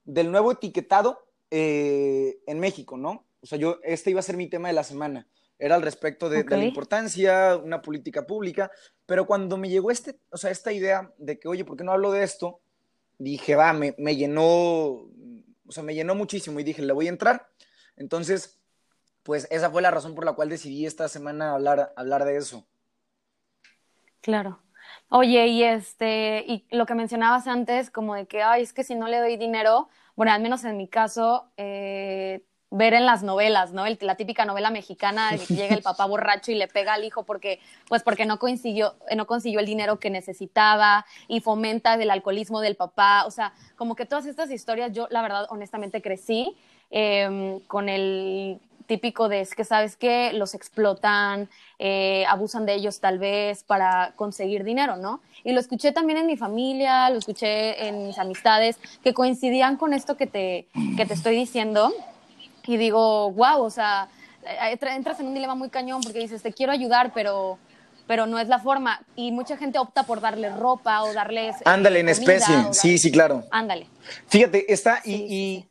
del 0.05 0.31
nuevo 0.31 0.53
etiquetado 0.53 1.27
eh, 1.51 2.39
en 2.47 2.61
México, 2.61 2.99
¿no? 2.99 3.27
O 3.41 3.47
sea, 3.47 3.59
yo, 3.59 3.79
este 3.83 4.11
iba 4.11 4.21
a 4.21 4.25
ser 4.25 4.37
mi 4.37 4.49
tema 4.49 4.69
de 4.69 4.75
la 4.75 4.85
semana. 4.85 5.27
Era 5.59 5.77
al 5.77 5.83
respecto 5.83 6.29
de, 6.29 6.45
la 6.45 6.65
importancia, 6.65 7.57
una 7.57 7.81
política 7.81 8.27
pública, 8.27 8.71
pero 9.07 9.27
cuando 9.27 9.57
me 9.57 9.69
llegó 9.69 9.91
este, 9.91 10.19
o 10.31 10.37
sea, 10.37 10.51
esta 10.51 10.73
idea 10.73 11.13
de 11.19 11.39
que, 11.39 11.49
oye, 11.49 11.65
¿por 11.65 11.77
qué 11.77 11.85
no 11.85 11.93
hablo 11.93 12.11
de 12.11 12.25
esto? 12.25 12.61
Dije, 13.19 13.55
va, 13.55 13.73
me, 13.73 13.95
me 13.99 14.17
llenó, 14.17 14.45
o 14.45 15.71
sea, 15.71 15.83
me 15.83 15.95
llenó 15.95 16.15
muchísimo 16.15 16.61
y 16.61 16.65
dije, 16.65 16.83
le 16.83 16.93
voy 16.93 17.07
a 17.07 17.11
entrar. 17.11 17.49
Entonces, 17.97 18.61
pues 19.23 19.47
esa 19.51 19.71
fue 19.71 19.83
la 19.83 19.91
razón 19.91 20.15
por 20.15 20.25
la 20.25 20.33
cual 20.33 20.49
decidí 20.49 20.85
esta 20.85 21.09
semana 21.09 21.53
hablar, 21.53 21.93
hablar 21.97 22.25
de 22.25 22.37
eso. 22.37 22.67
Claro. 24.21 24.63
Oye, 25.15 25.47
y 25.49 25.63
este, 25.63 26.43
y 26.49 26.65
lo 26.71 26.87
que 26.87 26.95
mencionabas 26.95 27.47
antes, 27.47 27.91
como 27.91 28.15
de 28.15 28.25
que, 28.25 28.43
ay, 28.43 28.63
es 28.63 28.73
que 28.73 28.83
si 28.83 28.95
no 28.95 29.09
le 29.09 29.19
doy 29.19 29.37
dinero, 29.37 29.91
bueno, 30.17 30.33
al 30.33 30.41
menos 30.41 30.65
en 30.65 30.79
mi 30.79 30.89
caso, 30.89 31.51
eh, 31.59 32.47
ver 32.71 32.95
en 32.95 33.05
las 33.05 33.23
novelas, 33.23 33.75
¿no? 33.75 33.85
la 34.01 34.15
típica 34.15 34.47
novela 34.47 34.71
mexicana 34.71 35.33
de 35.33 35.39
que 35.39 35.55
llega 35.55 35.75
el 35.75 35.83
papá 35.83 36.07
borracho 36.07 36.51
y 36.51 36.55
le 36.55 36.67
pega 36.67 36.95
al 36.95 37.05
hijo 37.05 37.25
porque, 37.25 37.61
pues 37.89 38.03
porque 38.03 38.25
no 38.25 38.39
consiguió, 38.39 38.95
no 39.15 39.27
consiguió 39.27 39.61
el 39.61 39.67
dinero 39.67 40.01
que 40.01 40.09
necesitaba 40.09 41.05
y 41.29 41.41
fomenta 41.41 41.93
el 41.93 42.11
alcoholismo 42.11 42.63
del 42.63 42.77
papá. 42.77 43.27
O 43.27 43.31
sea, 43.31 43.53
como 43.77 43.95
que 43.97 44.07
todas 44.07 44.25
estas 44.25 44.51
historias, 44.51 44.93
yo 44.93 45.09
la 45.11 45.21
verdad, 45.21 45.47
honestamente 45.51 46.01
crecí 46.01 46.57
em, 46.89 47.61
con 47.67 47.91
el 47.91 48.63
típico 48.87 49.29
de 49.29 49.41
es 49.41 49.55
que 49.55 49.65
sabes 49.65 49.97
que 49.97 50.33
los 50.33 50.55
explotan, 50.55 51.49
eh, 51.79 52.25
abusan 52.29 52.67
de 52.67 52.75
ellos 52.75 53.01
tal 53.01 53.19
vez 53.19 53.63
para 53.65 54.13
conseguir 54.17 54.65
dinero, 54.65 54.97
¿no? 54.97 55.21
Y 55.45 55.53
lo 55.53 55.61
escuché 55.61 55.93
también 55.93 56.19
en 56.19 56.27
mi 56.27 56.37
familia, 56.37 57.11
lo 57.11 57.19
escuché 57.19 57.89
en 57.89 58.07
mis 58.07 58.19
amistades 58.19 58.79
que 59.03 59.15
coincidían 59.15 59.77
con 59.77 59.93
esto 59.93 60.17
que 60.17 60.27
te, 60.27 60.69
que 60.97 61.07
te 61.07 61.15
estoy 61.15 61.37
diciendo 61.37 61.93
y 62.67 62.77
digo, 62.77 63.33
wow, 63.33 63.63
o 63.63 63.71
sea, 63.71 64.09
eh, 64.45 64.79
entras 64.91 65.21
en 65.21 65.27
un 65.27 65.35
dilema 65.35 65.55
muy 65.55 65.71
cañón 65.71 66.03
porque 66.03 66.21
dices, 66.21 66.43
te 66.43 66.53
quiero 66.53 66.73
ayudar, 66.73 67.13
pero 67.13 67.59
pero 68.07 68.27
no 68.27 68.39
es 68.39 68.49
la 68.49 68.59
forma. 68.59 69.05
Y 69.17 69.33
mucha 69.33 69.57
gente 69.57 69.79
opta 69.79 70.03
por 70.03 70.21
darle 70.21 70.51
ropa 70.51 71.03
o 71.03 71.13
darles. 71.13 71.57
Eh, 71.57 71.65
Ándale, 71.65 72.01
en 72.01 72.09
especie. 72.09 72.55
Sí, 72.73 72.99
sí, 72.99 73.11
claro. 73.11 73.45
Ándale. 73.51 73.87
Fíjate, 74.29 74.71
está, 74.73 75.01
y, 75.05 75.69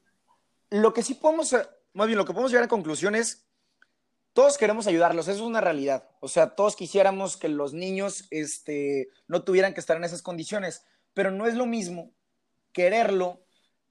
lo 0.70 0.94
que 0.94 1.04
sí 1.04 1.16
podemos, 1.16 1.56
más 1.94 2.08
bien 2.08 2.18
lo 2.18 2.26
que 2.26 2.34
podemos 2.34 2.52
llegar 2.52 2.66
a 2.66 2.70
conclusión 2.70 3.16
es, 3.16 3.46
todos 4.34 4.58
queremos 4.58 4.88
ayudarlos, 4.88 5.28
eso 5.28 5.40
es 5.40 5.46
una 5.46 5.62
realidad. 5.62 6.08
O 6.22 6.28
sea, 6.28 6.56
todos 6.56 6.76
quisiéramos 6.76 7.36
que 7.36 7.50
los 7.50 7.74
niños 7.74 8.28
este, 8.32 9.10
no 9.28 9.44
tuvieran 9.44 9.74
que 9.74 9.82
estar 9.82 9.98
en 9.98 10.06
esas 10.06 10.22
condiciones, 10.22 10.86
pero 11.14 11.32
no 11.32 11.48
es 11.48 11.56
lo 11.56 11.66
mismo 11.66 12.14
quererlo 12.72 13.42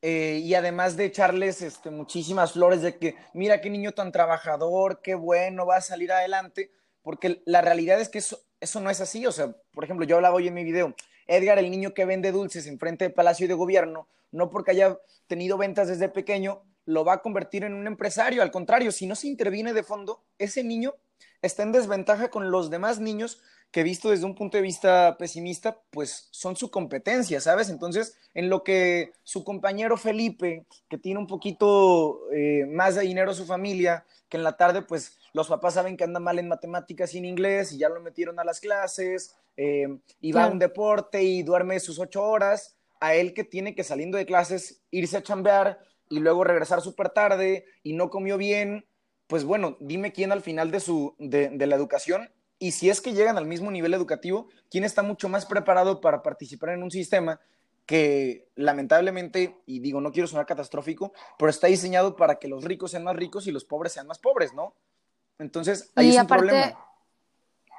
eh, 0.03 0.41
y 0.43 0.55
además 0.55 0.97
de 0.97 1.05
echarles 1.05 1.61
este, 1.61 1.91
muchísimas 1.91 2.53
flores 2.53 2.81
de 2.81 2.97
que, 2.97 3.17
mira 3.35 3.61
qué 3.61 3.69
niño 3.69 3.93
tan 3.93 4.13
trabajador, 4.13 5.03
qué 5.03 5.15
bueno, 5.15 5.67
va 5.67 5.77
a 5.77 5.83
salir 5.83 6.11
adelante, 6.11 6.73
porque 7.03 7.43
la 7.45 7.61
realidad 7.61 8.01
es 8.01 8.09
que 8.09 8.19
eso, 8.19 8.41
eso 8.61 8.81
no 8.81 8.89
es 8.89 9.01
así. 9.03 9.27
O 9.27 9.33
sea, 9.33 9.55
por 9.73 9.85
ejemplo, 9.85 10.07
yo 10.07 10.17
hablaba 10.17 10.37
hoy 10.37 10.49
en 10.49 10.55
mi 10.55 10.65
video, 10.65 10.95
Edgar, 11.27 11.59
el 11.59 11.71
niño 11.71 11.93
que 11.93 12.07
vende 12.07 12.33
dulces 12.33 12.67
enfrente 12.67 13.05
del 13.05 13.13
Palacio 13.13 13.47
de 13.47 13.55
Gobierno, 13.55 14.09
no 14.33 14.49
porque 14.49 14.71
haya 14.71 14.99
tenido 15.27 15.59
ventas 15.59 15.89
desde 15.89 16.09
pequeño, 16.09 16.63
lo 16.87 17.05
va 17.05 17.15
a 17.15 17.23
convertir 17.23 17.65
en 17.65 17.75
un 17.75 17.87
empresario. 17.87 18.43
Al 18.43 18.51
contrario, 18.51 18.93
si 18.93 19.07
no 19.07 19.15
se 19.15 19.29
interviene 19.29 19.73
de 19.73 19.83
fondo, 19.83 20.23
ese 20.39 20.65
niño 20.65 20.95
está 21.43 21.63
en 21.63 21.73
desventaja 21.73 22.31
con 22.31 22.51
los 22.51 22.71
demás 22.71 23.01
niños 23.01 23.41
que 23.71 23.85
visto 23.85 24.11
desde 24.11 24.25
un 24.25 24.35
punto 24.35 24.57
de 24.57 24.63
vista 24.63 25.17
pesimista, 25.17 25.81
pues 25.91 26.29
son 26.33 26.57
su 26.57 26.71
competencia, 26.71 27.41
¿sabes? 27.41 27.71
Entonces, 27.71 28.17
en 28.35 28.51
lo 28.51 28.65
que 28.65 29.13
su 29.23 29.45
compañero 29.45 29.97
Felipe, 29.97 30.67
que 30.89 30.99
tiene 30.99 31.21
un 31.21 31.29
poquito 31.29 32.21
eh, 32.33 32.67
más 32.67 32.97
de 32.97 33.03
dinero 33.03 33.33
su 33.33 33.47
familia, 33.47 34.05
que 34.29 34.39
en 34.39 34.43
la 34.43 34.57
tarde, 34.57 34.83
pues 34.83 35.19
los 35.33 35.47
papás 35.47 35.75
saben 35.75 35.97
que 35.97 36.03
anda 36.03 36.19
mal 36.19 36.41
en 36.41 36.49
matemáticas 36.49 37.15
y 37.15 37.19
en 37.19 37.27
inglés 37.27 37.73
y 37.73 37.79
ya 37.79 37.89
lo 37.89 38.01
metieron 38.01 38.41
a 38.41 38.45
las 38.45 38.59
clases, 38.59 39.37
eh, 39.57 39.87
y 40.21 40.33
va 40.33 40.45
a 40.45 40.49
un 40.49 40.59
deporte 40.59 41.23
y 41.23 41.43
duerme 41.45 41.79
sus 41.79 42.01
ocho 42.01 42.25
horas, 42.25 42.77
a 43.01 43.15
él 43.15 43.35
que 43.35 43.45
tiene 43.45 43.75
que 43.75 43.85
saliendo 43.85 44.19
de 44.19 44.27
clases 44.27 44.81
irse 44.91 45.17
a 45.17 45.23
chambear 45.23 45.79
y 46.11 46.19
luego 46.19 46.45
regresar 46.45 46.83
súper 46.83 47.09
tarde 47.09 47.65
y 47.83 47.95
no 47.95 48.11
comió 48.11 48.37
bien, 48.37 48.87
pues 49.27 49.45
bueno, 49.45 49.79
dime 49.81 50.13
quién 50.13 50.33
al 50.33 50.43
final 50.43 50.71
de, 50.71 50.81
su, 50.81 51.15
de, 51.19 51.49
de 51.49 51.67
la 51.67 51.77
educación 51.77 52.31
y 52.59 52.73
si 52.73 52.91
es 52.91 53.01
que 53.01 53.15
llegan 53.15 53.39
al 53.39 53.47
mismo 53.47 53.71
nivel 53.71 53.95
educativo, 53.95 54.49
¿quién 54.71 54.85
está 54.85 55.03
mucho 55.03 55.31
más 55.31 55.47
preparado 55.47 56.03
para 56.03 56.23
participar 56.23 56.71
en 56.71 56.83
un 56.83 56.91
sistema 56.91 57.41
que 57.87 58.49
lamentablemente, 58.55 59.57
y 59.67 59.81
digo, 59.81 60.01
no 60.01 60.13
quiero 60.13 60.29
sonar 60.29 60.47
catastrófico, 60.47 61.13
pero 61.39 61.51
está 61.51 61.67
diseñado 61.67 62.15
para 62.15 62.39
que 62.39 62.47
los 62.47 62.63
ricos 62.63 62.93
sean 62.93 63.03
más 63.03 63.17
ricos 63.17 63.47
y 63.47 63.51
los 63.51 63.65
pobres 63.65 63.93
sean 63.93 64.07
más 64.07 64.19
pobres, 64.19 64.53
¿no? 64.55 64.75
Entonces, 65.39 65.91
ahí 65.97 66.11
es 66.11 66.21
un 66.21 66.27
problema. 66.27 66.79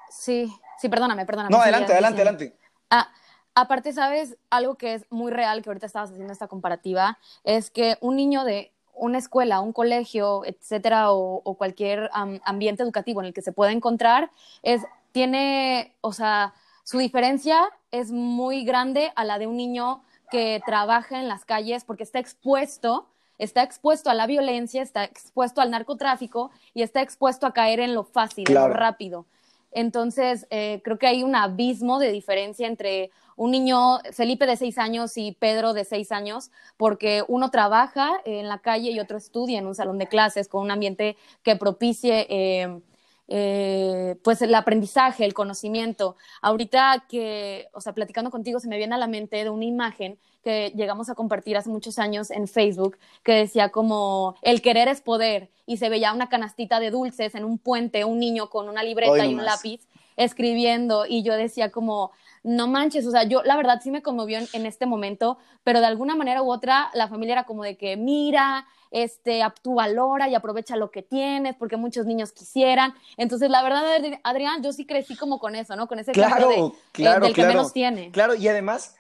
Sí, 0.09 0.51
sí, 0.79 0.89
perdóname, 0.89 1.25
perdóname. 1.25 1.55
No, 1.55 1.61
adelante, 1.61 1.93
adelante, 1.93 2.21
adelante. 2.21 2.57
Ah, 2.89 3.07
aparte, 3.55 3.93
¿sabes? 3.93 4.37
Algo 4.49 4.75
que 4.75 4.93
es 4.93 5.05
muy 5.09 5.31
real, 5.31 5.61
que 5.61 5.69
ahorita 5.69 5.85
estabas 5.85 6.11
haciendo 6.11 6.33
esta 6.33 6.47
comparativa, 6.47 7.17
es 7.43 7.69
que 7.71 7.97
un 8.01 8.15
niño 8.15 8.43
de 8.43 8.71
una 8.93 9.17
escuela, 9.17 9.61
un 9.61 9.73
colegio, 9.73 10.45
etcétera, 10.45 11.11
o, 11.11 11.55
cualquier 11.57 12.09
ambiente 12.13 12.83
educativo 12.83 13.21
en 13.21 13.27
el 13.27 13.33
que 13.33 13.41
se 13.41 13.51
pueda 13.51 13.71
encontrar, 13.71 14.31
es, 14.63 14.83
tiene, 15.11 15.95
o 16.01 16.13
sea, 16.13 16.53
su 16.83 16.97
diferencia 16.97 17.69
es 17.91 18.11
muy 18.11 18.63
grande 18.63 19.11
a 19.15 19.23
la 19.23 19.39
de 19.39 19.47
un 19.47 19.57
niño 19.57 20.03
que 20.29 20.61
trabaja 20.65 21.19
en 21.19 21.27
las 21.27 21.45
calles 21.45 21.83
porque 21.83 22.03
está 22.03 22.19
expuesto, 22.19 23.07
está 23.37 23.63
expuesto 23.63 24.09
a 24.09 24.13
la 24.13 24.27
violencia, 24.27 24.81
está 24.81 25.03
expuesto 25.03 25.61
al 25.61 25.71
narcotráfico 25.71 26.51
y 26.73 26.83
está 26.83 27.01
expuesto 27.01 27.45
a 27.45 27.53
caer 27.53 27.79
en 27.79 27.93
lo 27.93 28.03
fácil, 28.03 28.45
en 28.47 28.53
lo 28.55 28.69
rápido. 28.69 29.25
Entonces, 29.71 30.47
eh, 30.49 30.81
creo 30.83 30.97
que 30.97 31.07
hay 31.07 31.23
un 31.23 31.35
abismo 31.35 31.99
de 31.99 32.11
diferencia 32.11 32.67
entre 32.67 33.11
un 33.41 33.49
niño, 33.49 33.97
Felipe 34.11 34.45
de 34.45 34.55
seis 34.55 34.77
años 34.77 35.17
y 35.17 35.31
Pedro 35.31 35.73
de 35.73 35.83
seis 35.83 36.11
años, 36.11 36.51
porque 36.77 37.23
uno 37.27 37.49
trabaja 37.49 38.21
en 38.23 38.47
la 38.47 38.59
calle 38.59 38.91
y 38.91 38.99
otro 38.99 39.17
estudia 39.17 39.57
en 39.57 39.65
un 39.65 39.73
salón 39.73 39.97
de 39.97 40.05
clases 40.05 40.47
con 40.47 40.61
un 40.61 40.69
ambiente 40.69 41.17
que 41.41 41.55
propicie 41.55 42.27
eh, 42.29 42.81
eh, 43.27 44.15
pues 44.23 44.43
el 44.43 44.53
aprendizaje, 44.53 45.25
el 45.25 45.33
conocimiento. 45.33 46.17
Ahorita 46.43 47.05
que, 47.09 47.67
o 47.73 47.81
sea, 47.81 47.93
platicando 47.93 48.29
contigo 48.29 48.59
se 48.59 48.67
me 48.67 48.77
viene 48.77 48.93
a 48.93 48.99
la 48.99 49.07
mente 49.07 49.43
de 49.43 49.49
una 49.49 49.65
imagen 49.65 50.19
que 50.43 50.71
llegamos 50.75 51.09
a 51.09 51.15
compartir 51.15 51.57
hace 51.57 51.69
muchos 51.71 51.97
años 51.97 52.29
en 52.29 52.47
Facebook 52.47 52.99
que 53.23 53.31
decía 53.31 53.69
como 53.69 54.35
el 54.43 54.61
querer 54.61 54.87
es 54.87 55.01
poder 55.01 55.49
y 55.65 55.77
se 55.77 55.89
veía 55.89 56.13
una 56.13 56.29
canastita 56.29 56.79
de 56.79 56.91
dulces 56.91 57.33
en 57.33 57.45
un 57.45 57.57
puente, 57.57 58.05
un 58.05 58.19
niño 58.19 58.51
con 58.51 58.69
una 58.69 58.83
libreta 58.83 59.25
y 59.25 59.33
un 59.33 59.45
lápiz 59.45 59.81
escribiendo 60.15 61.05
y 61.07 61.23
yo 61.23 61.33
decía 61.33 61.71
como 61.71 62.11
no 62.43 62.67
manches, 62.67 63.05
o 63.05 63.11
sea, 63.11 63.23
yo 63.23 63.43
la 63.43 63.55
verdad 63.55 63.79
sí 63.83 63.91
me 63.91 64.01
conmovió 64.01 64.39
en, 64.53 64.65
este 64.65 64.85
momento, 64.85 65.37
pero 65.63 65.79
de 65.79 65.85
alguna 65.85 66.15
manera 66.15 66.41
u 66.41 66.51
otra 66.51 66.89
la 66.93 67.07
familia 67.07 67.33
era 67.33 67.43
como 67.43 67.63
de 67.63 67.77
que 67.77 67.97
mira, 67.97 68.65
este, 68.89 69.41
tú 69.61 69.75
valora 69.75 70.27
y 70.27 70.35
aprovecha 70.35 70.75
lo 70.75 70.89
que 70.89 71.03
tienes, 71.03 71.55
porque 71.55 71.77
muchos 71.77 72.05
niños 72.05 72.31
quisieran. 72.31 72.93
Entonces, 73.17 73.49
la 73.49 73.61
verdad, 73.61 73.83
Adrián, 74.23 74.63
yo 74.63 74.73
sí 74.73 74.85
crecí 74.85 75.15
como 75.15 75.39
con 75.39 75.55
eso, 75.55 75.75
¿no? 75.75 75.87
Con 75.87 75.99
ese 75.99 76.13
claro, 76.13 76.49
de, 76.49 76.55
eh, 76.55 76.71
claro, 76.91 77.25
del 77.25 77.35
que 77.35 77.45
menos 77.45 77.73
tiene. 77.73 78.11
Claro, 78.11 78.33
y 78.33 78.47
además 78.47 78.95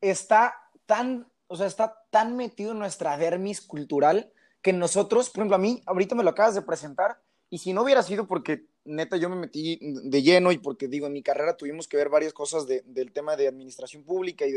está 0.00 0.54
tan, 0.86 1.30
o 1.48 1.56
sea, 1.56 1.66
está 1.66 2.02
tan 2.10 2.36
metido 2.36 2.72
en 2.72 2.78
nuestra 2.78 3.16
dermis 3.18 3.60
cultural 3.60 4.32
que 4.62 4.72
nosotros, 4.72 5.30
por 5.30 5.40
ejemplo, 5.40 5.56
a 5.56 5.58
mí, 5.58 5.82
ahorita 5.86 6.14
me 6.14 6.24
lo 6.24 6.30
acabas 6.30 6.54
de 6.54 6.62
presentar, 6.62 7.20
y 7.50 7.58
si 7.58 7.72
no 7.72 7.82
hubiera 7.82 8.02
sido 8.02 8.26
porque 8.26 8.64
neta 8.84 9.16
yo 9.16 9.28
me 9.28 9.36
metí 9.36 9.78
de 9.80 10.22
lleno 10.22 10.52
y 10.52 10.58
porque 10.58 10.88
digo, 10.88 11.06
en 11.06 11.12
mi 11.12 11.22
carrera 11.22 11.56
tuvimos 11.56 11.88
que 11.88 11.96
ver 11.96 12.08
varias 12.08 12.32
cosas 12.32 12.66
del 12.66 13.12
tema 13.12 13.36
de 13.36 13.48
administración 13.48 14.04
pública 14.04 14.46
y 14.46 14.52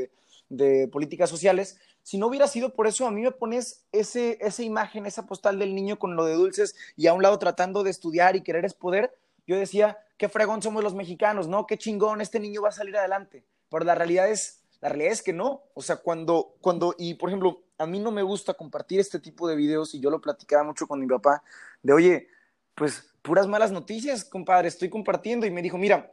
de, 0.50 0.88
políticas 0.90 1.30
sociales, 1.30 1.80
si 2.04 2.18
no 2.18 2.28
hubiera 2.28 2.48
sido 2.48 2.74
por 2.74 2.86
eso, 2.86 3.08
a 3.08 3.12
mí 3.12 3.22
me 3.22 3.32
pones 3.32 3.86
ese, 3.92 4.38
esa 4.40 4.62
imagen, 4.62 5.08
esa 5.08 5.26
postal 5.26 5.58
del 5.58 5.74
niño 5.74 5.98
con 5.98 6.16
lo 6.16 6.26
de 6.26 6.36
dulces 6.36 6.76
y 6.96 7.08
a 7.08 7.14
un 7.14 7.24
lado 7.24 7.40
tratando 7.40 7.82
de 7.82 7.90
estudiar 7.90 8.36
y 8.36 8.42
querer 8.42 8.64
es 8.64 8.76
poder, 8.76 9.12
yo 9.48 9.58
decía, 9.58 9.98
qué 10.18 10.30
fregón 10.30 10.62
somos 10.62 10.84
los 10.84 10.94
mexicanos, 10.94 11.48
¿no? 11.48 11.66
Qué 11.66 11.78
chingón, 11.78 12.22
este 12.22 12.40
niño 12.40 12.62
va 12.62 12.70
a 12.70 12.74
salir 12.74 12.96
adelante. 12.96 13.44
Pero 13.70 13.86
la 13.86 13.96
realidad 13.96 14.30
es, 14.30 14.62
la 14.80 14.90
realidad 14.90 15.14
es 15.14 15.22
que 15.24 15.34
no. 15.34 15.64
O 15.74 15.82
sea, 15.82 15.98
cuando, 15.98 16.56
cuando, 16.62 16.94
y 16.98 17.16
por 17.16 17.30
ejemplo, 17.30 17.64
a 17.78 17.86
mí 17.86 18.00
no 18.00 18.12
me 18.12 18.22
gusta 18.22 18.54
compartir 18.54 19.00
este 19.00 19.20
tipo 19.20 19.48
de 19.48 19.56
videos 19.56 19.94
y 19.96 20.00
yo 20.00 20.10
lo 20.10 20.22
platicaba 20.22 20.64
mucho 20.64 20.88
con 20.88 21.00
mi 21.00 21.08
papá, 21.08 21.44
de 21.82 21.94
oye, 21.94 22.28
pues 22.76 23.14
puras 23.22 23.48
malas 23.48 23.72
noticias, 23.72 24.26
compadre, 24.26 24.68
estoy 24.68 24.90
compartiendo 24.90 25.46
y 25.46 25.52
me 25.52 25.62
dijo, 25.62 25.78
mira, 25.78 26.12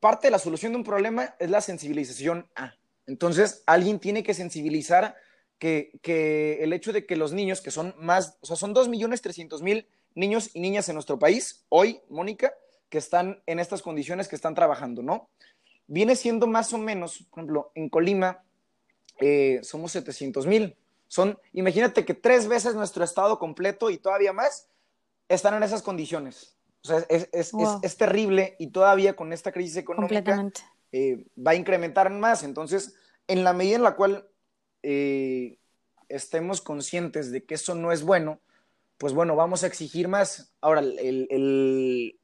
parte 0.00 0.26
de 0.26 0.30
la 0.30 0.38
solución 0.38 0.72
de 0.72 0.78
un 0.78 0.84
problema 0.84 1.34
es 1.38 1.50
la 1.50 1.60
sensibilización 1.60 2.48
A. 2.54 2.74
Entonces, 3.06 3.62
alguien 3.66 3.98
tiene 3.98 4.22
que 4.22 4.34
sensibilizar 4.34 5.16
que, 5.58 5.98
que 6.02 6.62
el 6.62 6.72
hecho 6.72 6.92
de 6.92 7.06
que 7.06 7.16
los 7.16 7.32
niños, 7.32 7.60
que 7.60 7.70
son 7.70 7.94
más, 7.98 8.38
o 8.40 8.46
sea, 8.46 8.56
son 8.56 8.74
2.300.000 8.74 9.86
niños 10.14 10.50
y 10.54 10.60
niñas 10.60 10.88
en 10.88 10.94
nuestro 10.94 11.18
país, 11.18 11.64
hoy, 11.68 12.00
Mónica, 12.08 12.54
que 12.88 12.98
están 12.98 13.42
en 13.46 13.58
estas 13.58 13.82
condiciones, 13.82 14.28
que 14.28 14.36
están 14.36 14.54
trabajando, 14.54 15.02
¿no? 15.02 15.28
Viene 15.86 16.16
siendo 16.16 16.46
más 16.46 16.72
o 16.72 16.78
menos, 16.78 17.24
por 17.30 17.40
ejemplo, 17.40 17.72
en 17.74 17.88
Colima 17.88 18.42
eh, 19.20 19.60
somos 19.62 19.92
700 19.92 20.46
mil. 20.46 20.76
Son, 21.08 21.38
imagínate 21.52 22.04
que 22.04 22.14
tres 22.14 22.48
veces 22.48 22.74
nuestro 22.74 23.04
estado 23.04 23.38
completo 23.38 23.90
y 23.90 23.98
todavía 23.98 24.32
más 24.32 24.68
están 25.28 25.54
en 25.54 25.62
esas 25.62 25.82
condiciones. 25.82 26.56
O 26.82 26.86
sea, 26.86 26.98
es, 27.08 27.28
es, 27.32 27.52
es, 27.82 27.96
terrible 27.96 28.56
y 28.58 28.66
todavía 28.66 29.16
con 29.16 29.32
esta 29.32 29.52
crisis 29.52 29.76
económica 29.78 30.50
eh, 30.92 31.26
va 31.36 31.52
a 31.52 31.54
incrementar 31.54 32.10
más. 32.10 32.42
Entonces, 32.42 32.94
en 33.26 33.42
la 33.42 33.54
medida 33.54 33.76
en 33.76 33.82
la 33.82 33.96
cual 33.96 34.28
eh, 34.82 35.58
estemos 36.08 36.60
conscientes 36.60 37.32
de 37.32 37.44
que 37.44 37.54
eso 37.54 37.74
no 37.74 37.90
es 37.90 38.02
bueno, 38.02 38.40
pues 38.98 39.12
bueno, 39.12 39.34
vamos 39.34 39.64
a 39.64 39.66
exigir 39.66 40.08
más. 40.08 40.52
Ahora, 40.60 40.80
el, 40.80 41.26
el, 41.30 42.20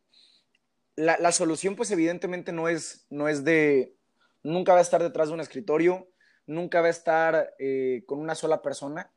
la, 0.97 1.19
la, 1.19 1.33
solución, 1.33 1.75
pues 1.75 1.91
evidentemente 1.91 2.53
no 2.53 2.69
es, 2.69 3.07
no 3.11 3.29
es 3.29 3.45
de, 3.45 3.97
nunca 4.43 4.73
va 4.73 4.79
a 4.79 4.83
estar 4.83 5.03
detrás 5.03 5.29
de 5.29 5.35
un 5.35 5.41
escritorio, 5.41 6.09
nunca 6.47 6.81
va 6.81 6.89
a 6.89 6.91
estar 6.91 7.55
eh, 7.59 8.03
con 8.07 8.19
una 8.19 8.35
sola 8.35 8.63
persona, 8.63 9.11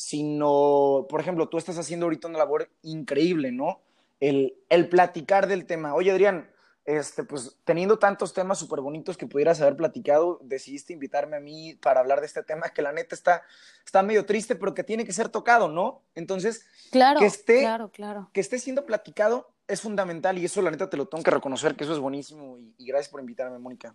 sino, 0.00 1.06
por 1.10 1.20
ejemplo, 1.20 1.50
tú 1.50 1.58
estás 1.58 1.76
haciendo 1.76 2.06
ahorita 2.06 2.26
una 2.26 2.38
labor 2.38 2.70
increíble, 2.80 3.52
¿no? 3.52 3.82
El, 4.18 4.54
el 4.70 4.88
platicar 4.88 5.46
del 5.46 5.66
tema. 5.66 5.94
Oye, 5.94 6.10
Adrián, 6.10 6.50
este, 6.86 7.22
pues 7.22 7.58
teniendo 7.64 7.98
tantos 7.98 8.32
temas 8.32 8.58
súper 8.58 8.80
bonitos 8.80 9.18
que 9.18 9.26
pudieras 9.26 9.60
haber 9.60 9.76
platicado, 9.76 10.40
decidiste 10.42 10.94
invitarme 10.94 11.36
a 11.36 11.40
mí 11.40 11.74
para 11.74 12.00
hablar 12.00 12.20
de 12.20 12.26
este 12.26 12.42
tema 12.42 12.70
que 12.70 12.80
la 12.80 12.92
neta 12.92 13.14
está, 13.14 13.42
está 13.84 14.02
medio 14.02 14.24
triste, 14.24 14.56
pero 14.56 14.72
que 14.72 14.84
tiene 14.84 15.04
que 15.04 15.12
ser 15.12 15.28
tocado, 15.28 15.68
¿no? 15.68 16.00
Entonces, 16.14 16.64
claro, 16.90 17.20
que, 17.20 17.26
esté, 17.26 17.60
claro, 17.60 17.90
claro. 17.90 18.30
que 18.32 18.40
esté 18.40 18.58
siendo 18.58 18.86
platicado 18.86 19.50
es 19.68 19.82
fundamental 19.82 20.38
y 20.38 20.46
eso 20.46 20.62
la 20.62 20.70
neta 20.70 20.88
te 20.88 20.96
lo 20.96 21.08
tengo 21.08 21.22
que 21.22 21.30
reconocer, 21.30 21.76
que 21.76 21.84
eso 21.84 21.92
es 21.92 21.98
buenísimo 21.98 22.56
y, 22.56 22.74
y 22.78 22.86
gracias 22.86 23.10
por 23.10 23.20
invitarme, 23.20 23.58
Mónica. 23.58 23.94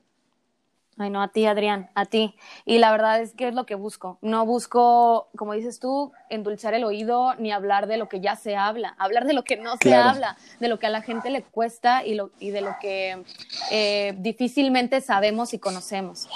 Ay, 0.98 1.10
no, 1.10 1.22
a 1.22 1.28
ti, 1.28 1.46
Adrián, 1.46 1.90
a 1.94 2.06
ti. 2.06 2.36
Y 2.64 2.78
la 2.78 2.90
verdad 2.90 3.20
es 3.20 3.34
que 3.34 3.50
es 3.50 3.54
lo 3.54 3.66
que 3.66 3.76
busco. 3.76 4.18
No 4.22 4.46
busco, 4.46 5.28
como 5.36 5.54
dices 5.54 5.82
tú, 5.82 6.14
endulzar 6.30 6.74
el 6.74 6.86
oído 6.86 7.36
ni 7.36 7.52
hablar 7.52 7.88
de 7.88 7.98
lo 7.98 8.08
que 8.08 8.22
ya 8.22 8.38
se 8.38 8.56
habla, 8.56 8.96
hablar 8.98 9.26
de 9.26 9.34
lo 9.34 9.44
que 9.44 9.58
no 9.58 9.74
se 9.74 9.90
claro. 9.90 10.12
habla, 10.12 10.38
de 10.62 10.70
lo 10.70 10.80
que 10.80 10.88
a 10.88 10.90
la 10.90 11.02
gente 11.02 11.30
le 11.30 11.44
cuesta 11.44 12.06
y, 12.06 12.16
lo, 12.16 12.32
y 12.40 12.52
de 12.52 12.62
lo 12.62 12.78
que 12.80 13.24
eh, 13.72 14.14
difícilmente 14.20 15.02
sabemos 15.02 15.54
y 15.54 15.60
conocemos. 15.60 16.30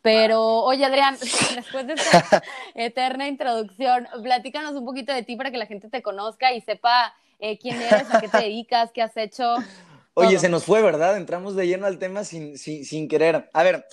Pero, 0.00 0.60
oye, 0.62 0.84
Adrián, 0.84 1.16
después 1.56 1.84
de 1.88 1.94
esta 1.94 2.42
eterna 2.76 3.26
introducción, 3.26 4.06
platícanos 4.22 4.74
un 4.74 4.84
poquito 4.84 5.12
de 5.12 5.24
ti 5.24 5.34
para 5.34 5.50
que 5.50 5.58
la 5.58 5.66
gente 5.66 5.88
te 5.88 6.02
conozca 6.02 6.52
y 6.52 6.60
sepa 6.60 7.14
eh, 7.40 7.58
quién 7.58 7.82
eres, 7.82 8.14
a 8.14 8.20
qué 8.20 8.28
te 8.28 8.38
dedicas, 8.38 8.92
qué 8.92 9.02
has 9.02 9.16
hecho. 9.16 9.56
Oye, 10.14 10.30
Todo. 10.30 10.40
se 10.40 10.48
nos 10.48 10.64
fue, 10.64 10.80
¿verdad? 10.82 11.16
Entramos 11.16 11.56
de 11.56 11.66
lleno 11.66 11.86
al 11.86 11.98
tema 11.98 12.24
sin, 12.24 12.56
sin, 12.56 12.84
sin 12.84 13.08
querer. 13.08 13.50
A 13.52 13.62
ver. 13.62 13.84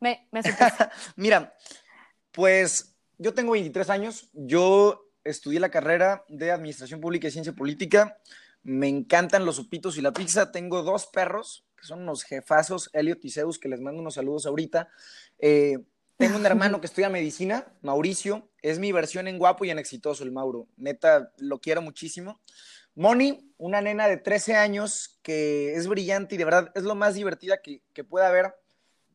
Me, 0.00 0.28
me 0.30 0.42
Mira, 1.16 1.54
pues 2.30 2.94
yo 3.18 3.34
tengo 3.34 3.52
23 3.52 3.88
años. 3.90 4.28
Yo 4.32 5.10
estudié 5.24 5.60
la 5.60 5.70
carrera 5.70 6.24
de 6.28 6.50
Administración 6.50 7.00
Pública 7.00 7.28
y 7.28 7.30
Ciencia 7.30 7.52
Política. 7.52 8.18
Me 8.62 8.88
encantan 8.88 9.44
los 9.44 9.56
sopitos 9.56 9.96
y 9.96 10.02
la 10.02 10.12
pizza. 10.12 10.52
Tengo 10.52 10.82
dos 10.82 11.06
perros, 11.06 11.64
que 11.76 11.86
son 11.86 12.02
unos 12.02 12.24
jefazos, 12.24 12.90
Elliot 12.92 13.24
y 13.24 13.30
Zeus, 13.30 13.58
que 13.58 13.68
les 13.68 13.80
mando 13.80 14.00
unos 14.00 14.14
saludos 14.14 14.46
ahorita. 14.46 14.88
Eh, 15.38 15.78
tengo 16.16 16.36
un 16.36 16.46
hermano 16.46 16.80
que 16.80 16.86
estudia 16.86 17.08
medicina, 17.08 17.66
Mauricio. 17.80 18.48
Es 18.60 18.78
mi 18.78 18.92
versión 18.92 19.26
en 19.26 19.38
guapo 19.38 19.64
y 19.64 19.70
en 19.70 19.78
exitoso, 19.78 20.22
el 20.22 20.30
Mauro. 20.30 20.68
Neta, 20.76 21.32
lo 21.38 21.60
quiero 21.60 21.82
muchísimo. 21.82 22.40
Moni, 22.94 23.52
una 23.58 23.80
nena 23.80 24.08
de 24.08 24.18
13 24.18 24.56
años 24.56 25.18
que 25.22 25.74
es 25.74 25.86
brillante 25.86 26.34
y 26.34 26.38
de 26.38 26.44
verdad 26.44 26.72
es 26.74 26.82
lo 26.82 26.94
más 26.94 27.14
divertida 27.14 27.62
que, 27.62 27.80
que 27.92 28.04
pueda 28.04 28.28
haber. 28.28 28.54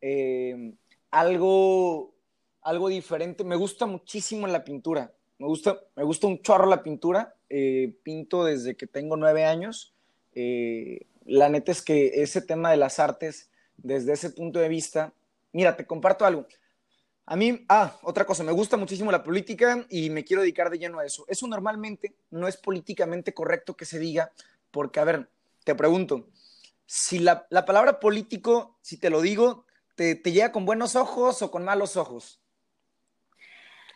Eh, 0.01 0.73
algo, 1.11 2.13
algo 2.61 2.89
diferente. 2.89 3.43
Me 3.43 3.55
gusta 3.55 3.85
muchísimo 3.85 4.47
la 4.47 4.63
pintura. 4.63 5.13
Me 5.39 5.47
gusta, 5.47 5.79
me 5.95 6.03
gusta 6.03 6.27
un 6.27 6.41
chorro 6.41 6.65
la 6.65 6.83
pintura. 6.83 7.35
Eh, 7.49 7.95
pinto 8.03 8.43
desde 8.43 8.75
que 8.75 8.87
tengo 8.87 9.17
nueve 9.17 9.45
años. 9.45 9.93
Eh, 10.33 11.05
la 11.25 11.49
neta 11.49 11.71
es 11.71 11.81
que 11.81 12.21
ese 12.21 12.41
tema 12.41 12.71
de 12.71 12.77
las 12.77 12.99
artes, 12.99 13.49
desde 13.77 14.13
ese 14.13 14.29
punto 14.29 14.59
de 14.59 14.69
vista, 14.69 15.13
mira, 15.51 15.75
te 15.75 15.85
comparto 15.85 16.25
algo. 16.25 16.47
A 17.29 17.35
mí, 17.35 17.65
ah, 17.67 17.93
otra 18.03 18.23
cosa, 18.25 18.41
me 18.45 18.53
gusta 18.53 18.77
muchísimo 18.77 19.11
la 19.11 19.21
política 19.21 19.85
y 19.89 20.09
me 20.09 20.23
quiero 20.23 20.43
dedicar 20.43 20.69
de 20.69 20.79
lleno 20.79 20.99
a 20.99 21.05
eso. 21.05 21.25
Eso 21.27 21.45
normalmente 21.45 22.15
no 22.31 22.47
es 22.47 22.55
políticamente 22.55 23.33
correcto 23.33 23.75
que 23.75 23.83
se 23.83 23.99
diga, 23.99 24.31
porque, 24.71 25.01
a 25.01 25.03
ver, 25.03 25.29
te 25.65 25.75
pregunto, 25.75 26.29
si 26.85 27.19
la, 27.19 27.45
la 27.49 27.65
palabra 27.65 27.99
político, 27.99 28.77
si 28.81 28.97
te 28.97 29.09
lo 29.09 29.19
digo, 29.19 29.65
te, 29.95 30.15
te, 30.15 30.31
llega 30.31 30.53
con 30.53 30.63
buenos 30.65 30.95
ojos 30.95 31.41
o 31.41 31.51
con 31.51 31.65
malos 31.65 31.97
ojos? 31.97 32.39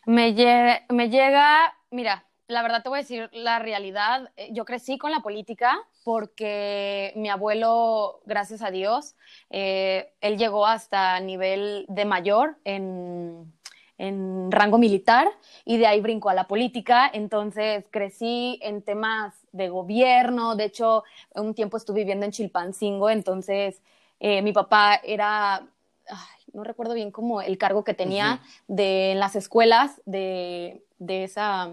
Me, 0.06 0.34
llega, 0.34 0.86
me 0.90 1.10
llega, 1.10 1.74
mira, 1.90 2.28
la 2.48 2.62
verdad 2.64 2.84
te 2.84 2.90
voy 2.90 3.00
a 3.00 3.02
decir 3.04 3.30
la 3.32 3.60
realidad. 3.60 4.30
Yo 4.52 4.66
crecí 4.66 4.98
con 4.98 5.10
la 5.10 5.22
política 5.22 5.80
porque 6.04 7.14
mi 7.16 7.30
abuelo, 7.30 8.22
gracias 8.26 8.62
a 8.62 8.72
Dios, 8.72 9.16
eh, 9.50 10.14
él 10.22 10.38
llegó 10.38 10.66
hasta 10.66 11.20
nivel 11.20 11.86
de 11.88 12.06
mayor 12.06 12.58
en, 12.64 13.54
en, 13.98 14.52
rango 14.52 14.78
militar 14.78 15.28
y 15.66 15.78
de 15.78 15.88
ahí 15.88 16.02
brincó 16.02 16.30
a 16.30 16.34
la 16.34 16.48
política. 16.48 17.10
Entonces 17.14 17.86
crecí 17.92 18.60
en 18.62 18.82
temas 18.82 19.34
de 19.52 19.70
gobierno. 19.70 20.56
De 20.56 20.66
hecho, 20.66 21.04
un 21.36 21.54
tiempo 21.54 21.78
estuve 21.78 22.00
viviendo 22.00 22.26
en 22.26 22.32
Chilpancingo. 22.32 23.10
Entonces 23.10 23.82
eh, 24.20 24.42
mi 24.42 24.54
papá 24.54 25.00
era 25.04 25.68
ay, 26.10 26.44
no 26.54 26.64
recuerdo 26.64 26.94
bien 26.94 27.12
cómo 27.12 27.42
el 27.42 27.58
cargo 27.58 27.84
que 27.84 27.94
tenía 27.94 28.34
uh 28.34 28.36
-huh. 28.36 28.64
de 28.68 29.12
en 29.12 29.20
las 29.20 29.36
escuelas 29.36 30.02
de, 30.06 30.84
de, 31.00 31.24
esa 31.24 31.72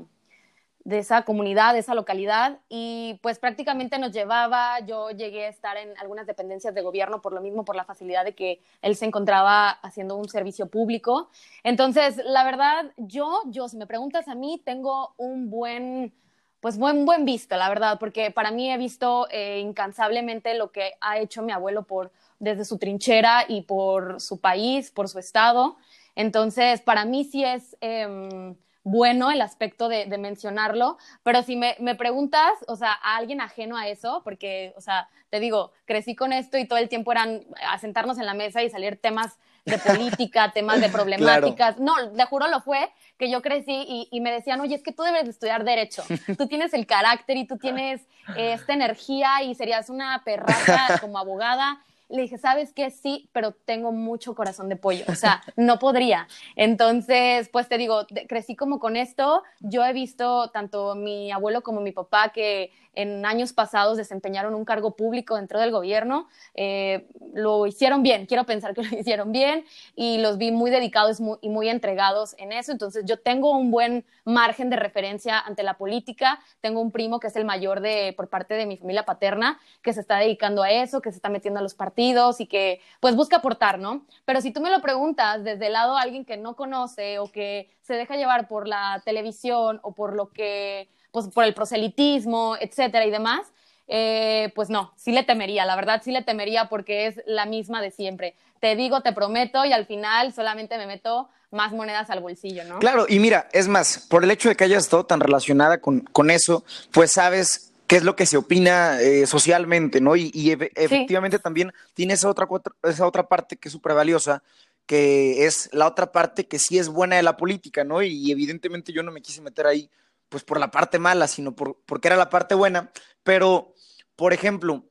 de 0.89 1.01
esa 1.01 1.21
comunidad, 1.21 1.75
de 1.75 1.81
esa 1.81 1.95
localidad, 1.95 2.61
y 2.71 3.21
pues 3.23 3.39
prácticamente 3.39 3.99
nos 3.99 4.11
llevaba, 4.11 4.81
yo 4.81 5.11
llegué 5.11 5.45
a 5.45 5.51
estar 5.51 5.77
en 5.77 5.93
algunas 5.99 6.27
dependencias 6.27 6.75
de 6.75 6.81
gobierno 6.81 7.21
por 7.21 7.35
lo 7.35 7.43
mismo, 7.43 7.63
por 7.63 7.77
la 7.77 7.85
facilidad 7.85 8.25
de 8.25 8.35
que 8.35 8.63
él 8.81 8.97
se 8.97 9.05
encontraba 9.05 9.69
haciendo 9.69 10.17
un 10.17 10.31
servicio 10.31 10.71
público. 10.71 11.29
Entonces, 11.63 12.17
la 12.25 12.43
verdad, 12.43 12.91
yo, 12.97 13.43
yo, 13.49 13.69
si 13.69 13.77
me 13.77 13.87
preguntas 13.87 14.29
a 14.29 14.35
mí, 14.35 14.63
tengo 14.65 15.13
un 15.19 15.51
buen, 15.51 16.15
pues 16.61 16.79
buen, 16.79 17.05
buen 17.05 17.27
visto, 17.27 17.55
la 17.59 17.69
verdad, 17.69 17.99
porque 18.01 18.31
para 18.31 18.51
mí 18.51 18.73
he 18.73 18.79
visto 18.79 19.29
eh, 19.31 19.59
incansablemente 19.59 20.55
lo 20.55 20.73
que 20.73 20.95
ha 21.03 21.19
hecho 21.19 21.43
mi 21.43 21.53
abuelo 21.53 21.83
por, 21.83 22.13
desde 22.39 22.65
su 22.65 22.79
trinchera 22.79 23.45
y 23.47 23.61
por 23.61 24.23
su 24.23 24.41
país, 24.41 24.91
por 24.91 25.07
su 25.11 25.19
estado. 25.19 25.77
Entonces, 26.15 26.81
para 26.81 27.05
mí 27.05 27.25
sí 27.25 27.45
es... 27.45 27.77
Eh, 27.83 28.55
bueno 28.91 29.31
el 29.31 29.41
aspecto 29.41 29.89
de, 29.89 30.07
de 30.07 30.19
mencionarlo, 30.19 30.99
pero 31.23 31.43
si 31.43 31.57
me, 31.57 31.77
me, 31.79 31.95
preguntas, 31.95 32.53
o 32.67 32.77
sea, 32.77 32.93
a 32.93 33.17
alguien 33.17 33.41
ajeno 33.41 33.77
a 33.77 33.89
eso, 33.89 34.23
porque, 34.25 34.73
o 34.77 34.81
sea, 34.81 35.09
te 35.31 35.41
digo, 35.41 35.73
crecí 35.85 36.15
con 36.17 36.33
esto 36.33 36.59
y 36.59 36.67
todo 36.67 36.79
el 36.79 36.89
tiempo 36.89 37.13
eran 37.13 37.45
a 37.67 37.79
sentarnos 37.79 38.19
en 38.19 38.27
la 38.27 38.35
mesa 38.35 38.63
y 38.63 38.71
salir 38.71 39.01
temas 39.01 39.39
de 39.65 39.79
política, 39.79 40.53
temas 40.55 40.81
de 40.81 40.89
problemáticas. 40.89 41.77
Claro. 41.77 41.81
No, 41.81 42.13
te 42.13 42.25
juro 42.25 42.49
lo 42.49 42.61
fue 42.61 42.91
que 43.19 43.31
yo 43.31 43.43
crecí 43.43 43.85
y, 43.87 44.09
y, 44.11 44.21
me 44.21 44.33
decían, 44.33 44.61
oye, 44.61 44.75
es 44.75 44.83
que 44.83 44.93
tú 44.93 45.03
debes 45.03 45.25
de 45.25 45.31
estudiar 45.31 45.65
derecho, 45.65 46.05
tú 46.37 46.47
tienes 46.47 46.73
el 46.73 46.87
carácter 46.87 47.37
y 47.37 47.47
tú 47.47 47.59
tienes 47.59 48.03
eh, 48.37 48.53
esta 48.55 48.73
energía 48.73 49.43
y 49.43 49.55
serías 49.55 49.91
una 49.91 50.23
perraza 50.25 50.99
como 51.01 51.19
abogada 51.19 51.83
le 52.09 52.23
dije, 52.23 52.39
¿sabes 52.39 52.73
qué? 52.73 52.91
Sí, 52.91 53.29
pero 53.33 53.53
tengo 53.53 53.93
mucho 53.93 54.35
corazón 54.35 54.69
de 54.69 54.77
pollo, 54.77 55.05
o 55.09 55.15
sea, 55.15 55.43
no 55.57 55.79
podría. 55.79 56.27
Entonces, 56.57 57.49
pues 57.51 57.69
te 57.69 57.79
digo, 57.79 58.07
crecí 58.29 58.57
como 58.57 58.79
con 58.79 58.97
esto. 58.97 59.43
Yo 59.61 59.85
he 59.85 59.93
visto 59.93 60.51
tanto 60.51 60.95
mi 60.95 61.31
abuelo 61.31 61.63
como 61.63 61.81
mi 61.81 61.93
papá 61.93 62.31
que 62.31 62.73
en 62.95 63.25
años 63.25 63.53
pasados 63.53 63.97
desempeñaron 63.97 64.55
un 64.55 64.65
cargo 64.65 64.97
público 64.97 65.37
dentro 65.37 65.61
del 65.61 65.71
gobierno. 65.71 66.29
Eh, 66.55 67.09
lo 67.35 67.67
hicieron 67.67 68.03
bien, 68.03 68.27
quiero 68.27 68.45
pensar 68.45 68.75
que 68.75 68.83
lo 68.91 68.99
hicieron 68.99 69.33
bien 69.33 69.65
y 69.95 70.19
los 70.19 70.39
vi 70.39 70.51
muy 70.51 70.71
dedicados 70.71 71.19
y 71.41 71.49
muy 71.49 71.69
entregados 71.69 72.35
en 72.39 72.53
eso. 72.53 72.73
Entonces 72.73 73.05
yo 73.07 73.19
tengo 73.19 73.51
un 73.51 73.71
buen 73.71 74.05
margen 74.25 74.71
de 74.71 74.77
referencia 74.77 75.39
ante 75.39 75.63
la 75.63 75.75
política. 75.75 76.41
Tengo 76.61 76.81
un 76.81 76.91
primo 76.91 77.21
que 77.21 77.29
es 77.29 77.37
el 77.37 77.45
mayor 77.45 77.81
de, 77.81 78.13
por 78.17 78.29
parte 78.29 78.55
de 78.55 78.67
mi 78.67 78.77
familia 78.77 79.05
paterna 79.05 79.59
que 79.83 79.93
se 79.93 80.01
está 80.01 80.19
dedicando 80.19 80.63
a 80.63 80.71
eso, 80.71 81.01
que 81.01 81.11
se 81.11 81.17
está 81.17 81.29
metiendo 81.29 81.61
a 81.61 81.63
los 81.63 81.75
partidos 81.75 82.41
y 82.41 82.47
que 82.47 82.81
pues 83.01 83.17
busca 83.17 83.37
aportar, 83.37 83.79
¿no? 83.79 84.07
Pero 84.25 84.41
si 84.41 84.53
tú 84.53 84.61
me 84.61 84.71
lo 84.71 84.81
preguntas 84.81 85.45
desde 85.45 85.67
el 85.67 85.73
lado 85.73 85.95
de 85.95 86.03
alguien 86.03 86.25
que 86.25 86.37
no 86.37 86.57
conoce 86.57 87.19
o 87.19 87.31
que 87.31 87.71
se 87.83 87.95
deja 87.95 88.17
llevar 88.17 88.49
por 88.49 88.69
la 88.69 89.03
televisión 89.05 89.81
o 89.83 89.93
por 89.93 90.15
lo 90.15 90.31
que 90.31 90.89
pues 91.11 91.29
por 91.29 91.45
el 91.45 91.55
proselitismo, 91.55 92.57
etcétera 92.61 93.07
y 93.07 93.11
demás, 93.11 93.47
eh, 93.87 94.53
pues 94.55 94.69
no, 94.69 94.93
sí 94.97 95.13
le 95.13 95.23
temería, 95.23 95.65
la 95.65 95.77
verdad 95.77 96.03
sí 96.05 96.13
le 96.13 96.23
temería 96.23 96.69
porque 96.69 97.07
es 97.07 97.23
la 97.27 97.47
misma 97.47 97.81
de 97.81 97.91
siempre. 97.91 98.35
Te 98.61 98.77
digo, 98.77 99.03
te 99.03 99.13
prometo 99.13 99.65
y 99.65 99.73
al 99.73 99.87
final 99.87 100.33
solamente 100.33 100.77
me 100.77 100.87
meto 100.87 101.29
más 101.51 101.73
monedas 101.73 102.11
al 102.11 102.21
bolsillo, 102.21 102.65
¿no? 102.65 102.79
Claro, 102.81 103.07
y 103.09 103.19
mira, 103.19 103.49
es 103.53 103.69
más, 103.69 104.07
por 104.11 104.25
el 104.25 104.31
hecho 104.31 104.49
de 104.49 104.57
que 104.57 104.65
hayas 104.65 104.85
estado 104.85 105.07
tan 105.07 105.21
relacionada 105.21 105.81
con, 105.81 106.01
con 106.01 106.31
eso, 106.31 106.65
pues 106.93 107.13
sabes 107.13 107.73
qué 107.87 107.97
es 107.97 108.03
lo 108.03 108.17
que 108.17 108.27
se 108.27 108.37
opina 108.37 109.01
eh, 109.01 109.27
socialmente, 109.27 110.03
¿no? 110.03 110.15
Y, 110.15 110.31
y 110.35 110.51
efectivamente 110.53 111.39
también 111.39 111.73
tiene 111.95 112.15
esa 112.15 112.29
otra, 112.29 112.47
esa 112.83 113.07
otra 113.07 113.27
parte 113.27 113.57
que 113.57 113.69
es 113.69 113.73
súper 113.73 113.95
valiosa, 113.95 114.43
que 114.89 115.45
es 115.45 115.69
la 115.73 115.87
otra 115.87 116.13
parte 116.13 116.47
que 116.47 116.59
sí 116.59 116.79
es 116.79 116.89
buena 116.89 117.17
de 117.17 117.23
la 117.23 117.37
política, 117.37 117.85
¿no? 117.85 118.03
Y, 118.03 118.33
evidentemente 118.33 118.91
yo 118.91 119.03
no 119.03 119.13
me 119.13 119.21
quise 119.21 119.43
meter 119.43 119.67
ahí, 119.67 119.91
pues 120.29 120.45
por 120.45 120.61
la 120.61 120.71
parte 120.71 120.99
mala, 120.99 121.27
sino 121.29 121.55
por, 121.55 121.81
porque 121.87 122.09
era 122.09 122.17
la 122.17 122.31
parte 122.31 122.55
buena, 122.55 122.91
pero, 123.23 123.75
por 124.17 124.33
ejemplo, 124.33 124.85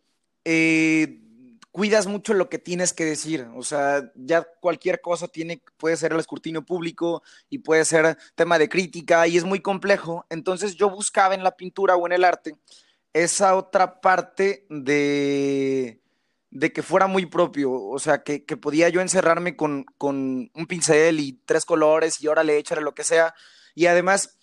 eh, 0.46 1.22
cuidas 1.72 2.08
mucho 2.08 2.34
lo 2.34 2.50
que 2.50 2.58
tienes 2.58 2.92
que 2.92 3.06
decir. 3.06 3.48
O 3.56 3.64
sea, 3.64 4.12
ya 4.16 4.48
cualquier 4.60 5.00
cosa 5.00 5.28
tiene, 5.28 5.62
puede 5.78 5.96
ser 5.96 6.12
el 6.12 6.20
escrutinio 6.20 6.66
público 6.66 7.22
y 7.50 7.60
puede 7.60 7.86
ser 7.86 8.18
tema 8.36 8.58
de 8.58 8.68
crítica 8.68 9.28
y 9.28 9.38
es 9.38 9.44
muy 9.44 9.60
complejo. 9.60 10.26
Entonces 10.30 10.76
yo 10.76 10.90
buscaba 10.90 11.36
en 11.36 11.44
la 11.44 11.56
pintura 11.56 11.96
o 11.96 12.08
en 12.08 12.14
el 12.14 12.24
arte 12.24 12.56
esa 13.14 13.56
otra 13.56 14.00
parte 14.02 14.66
de, 14.70 16.02
de 16.50 16.74
que 16.74 16.84
fuera 16.84 17.08
muy 17.08 17.26
propio. 17.26 17.74
O 17.74 18.00
sea, 18.00 18.24
que, 18.24 18.40
podía 18.58 18.90
yo 18.90 19.02
encerrarme 19.02 19.56
con, 19.56 19.86
con, 19.98 20.50
un 20.54 20.66
pincel 20.68 21.20
y 21.20 21.34
tres 21.46 21.66
colores 21.66 22.22
y 22.22 22.28
ahora 22.28 22.44
le 22.44 22.58
echaré 22.58 22.82
lo 22.82 22.96
que 22.96 23.04
sea. 23.04 23.34
Y 23.76 23.86
además 23.86 24.37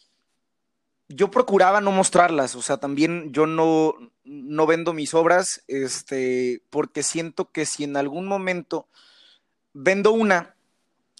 yo 1.08 1.30
procuraba 1.30 1.80
no 1.80 1.90
mostrarlas, 1.90 2.54
o 2.54 2.62
sea, 2.62 2.78
también 2.78 3.32
yo 3.32 3.46
no, 3.46 3.94
no 4.24 4.66
vendo 4.66 4.92
mis 4.92 5.14
obras, 5.14 5.62
este, 5.68 6.62
porque 6.70 7.02
siento 7.02 7.50
que 7.50 7.66
si 7.66 7.84
en 7.84 7.96
algún 7.96 8.26
momento 8.26 8.88
vendo 9.74 10.12
una, 10.12 10.54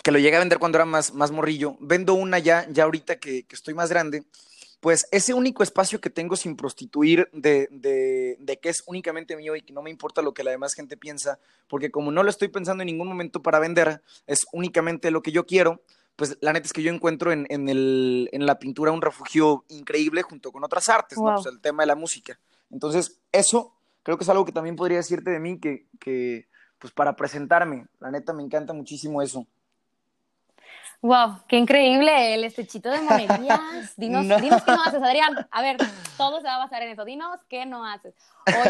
que 0.02 0.10
lo 0.10 0.18
llegué 0.18 0.36
a 0.36 0.40
vender 0.40 0.58
cuando 0.58 0.78
era 0.78 0.86
más, 0.86 1.12
más 1.12 1.30
morrillo, 1.30 1.76
vendo 1.80 2.14
una 2.14 2.38
ya, 2.38 2.66
ya 2.70 2.84
ahorita 2.84 3.18
que, 3.18 3.46
estoy 3.50 3.74
más 3.74 3.90
grande, 3.90 4.24
pues 4.80 5.06
ese 5.12 5.34
único 5.34 5.62
espacio 5.62 6.00
que 6.00 6.10
tengo 6.10 6.36
sin 6.36 6.56
prostituir 6.56 7.28
de, 7.32 7.68
de, 7.70 8.36
de, 8.38 8.58
que 8.58 8.68
es 8.68 8.82
únicamente 8.86 9.36
mío 9.36 9.56
y 9.56 9.62
que 9.62 9.72
no 9.72 9.82
me 9.82 9.90
importa 9.90 10.20
lo 10.20 10.34
que 10.34 10.44
la 10.44 10.50
demás 10.50 10.74
gente 10.74 10.96
piensa, 10.96 11.38
porque 11.68 11.90
como 11.90 12.10
no 12.10 12.22
lo 12.22 12.30
estoy 12.30 12.48
pensando 12.48 12.82
en 12.82 12.86
ningún 12.86 13.08
momento 13.08 13.42
para 13.42 13.58
vender, 13.58 14.02
es 14.26 14.46
únicamente 14.52 15.10
lo 15.10 15.22
que 15.22 15.32
yo 15.32 15.46
quiero, 15.46 15.82
pues 16.16 16.38
la 16.40 16.52
neta 16.52 16.66
es 16.66 16.72
que 16.72 16.82
yo 16.82 16.92
encuentro 16.92 17.32
en, 17.32 17.46
en, 17.50 17.68
el, 17.68 18.28
en 18.32 18.46
la 18.46 18.58
pintura 18.58 18.92
un 18.92 19.02
refugio 19.02 19.64
increíble 19.68 20.22
junto 20.22 20.52
con 20.52 20.64
otras 20.64 20.88
artes, 20.88 21.18
¿no? 21.18 21.34
Pues 21.34 21.46
el 21.46 21.60
tema 21.60 21.82
de 21.82 21.88
la 21.88 21.96
música. 21.96 22.38
Entonces, 22.70 23.20
eso 23.32 23.74
creo 24.02 24.16
que 24.16 24.24
es 24.24 24.30
algo 24.30 24.44
que 24.44 24.52
también 24.52 24.76
podría 24.76 24.98
decirte 24.98 25.30
de 25.30 25.40
mí, 25.40 25.58
que, 25.58 25.86
que 25.98 26.48
pues 26.78 26.92
para 26.92 27.16
presentarme, 27.16 27.86
la 27.98 28.10
neta 28.10 28.32
me 28.32 28.42
encanta 28.42 28.72
muchísimo 28.72 29.22
eso. 29.22 29.46
Wow, 31.00 31.42
qué 31.48 31.58
increíble 31.58 32.34
el 32.34 32.44
estechito 32.44 32.90
de 32.90 33.00
monerías. 33.00 33.60
Dinos, 33.96 34.40
dinos 34.40 34.62
qué 34.62 34.72
no 34.72 34.82
haces, 34.82 35.02
Adrián. 35.02 35.46
A 35.50 35.60
ver, 35.60 35.76
todo 36.16 36.40
se 36.40 36.46
va 36.46 36.54
a 36.54 36.58
basar 36.58 36.82
en 36.82 36.90
eso. 36.90 37.04
Dinos 37.04 37.40
qué 37.48 37.66
no 37.66 37.84
haces. 37.84 38.14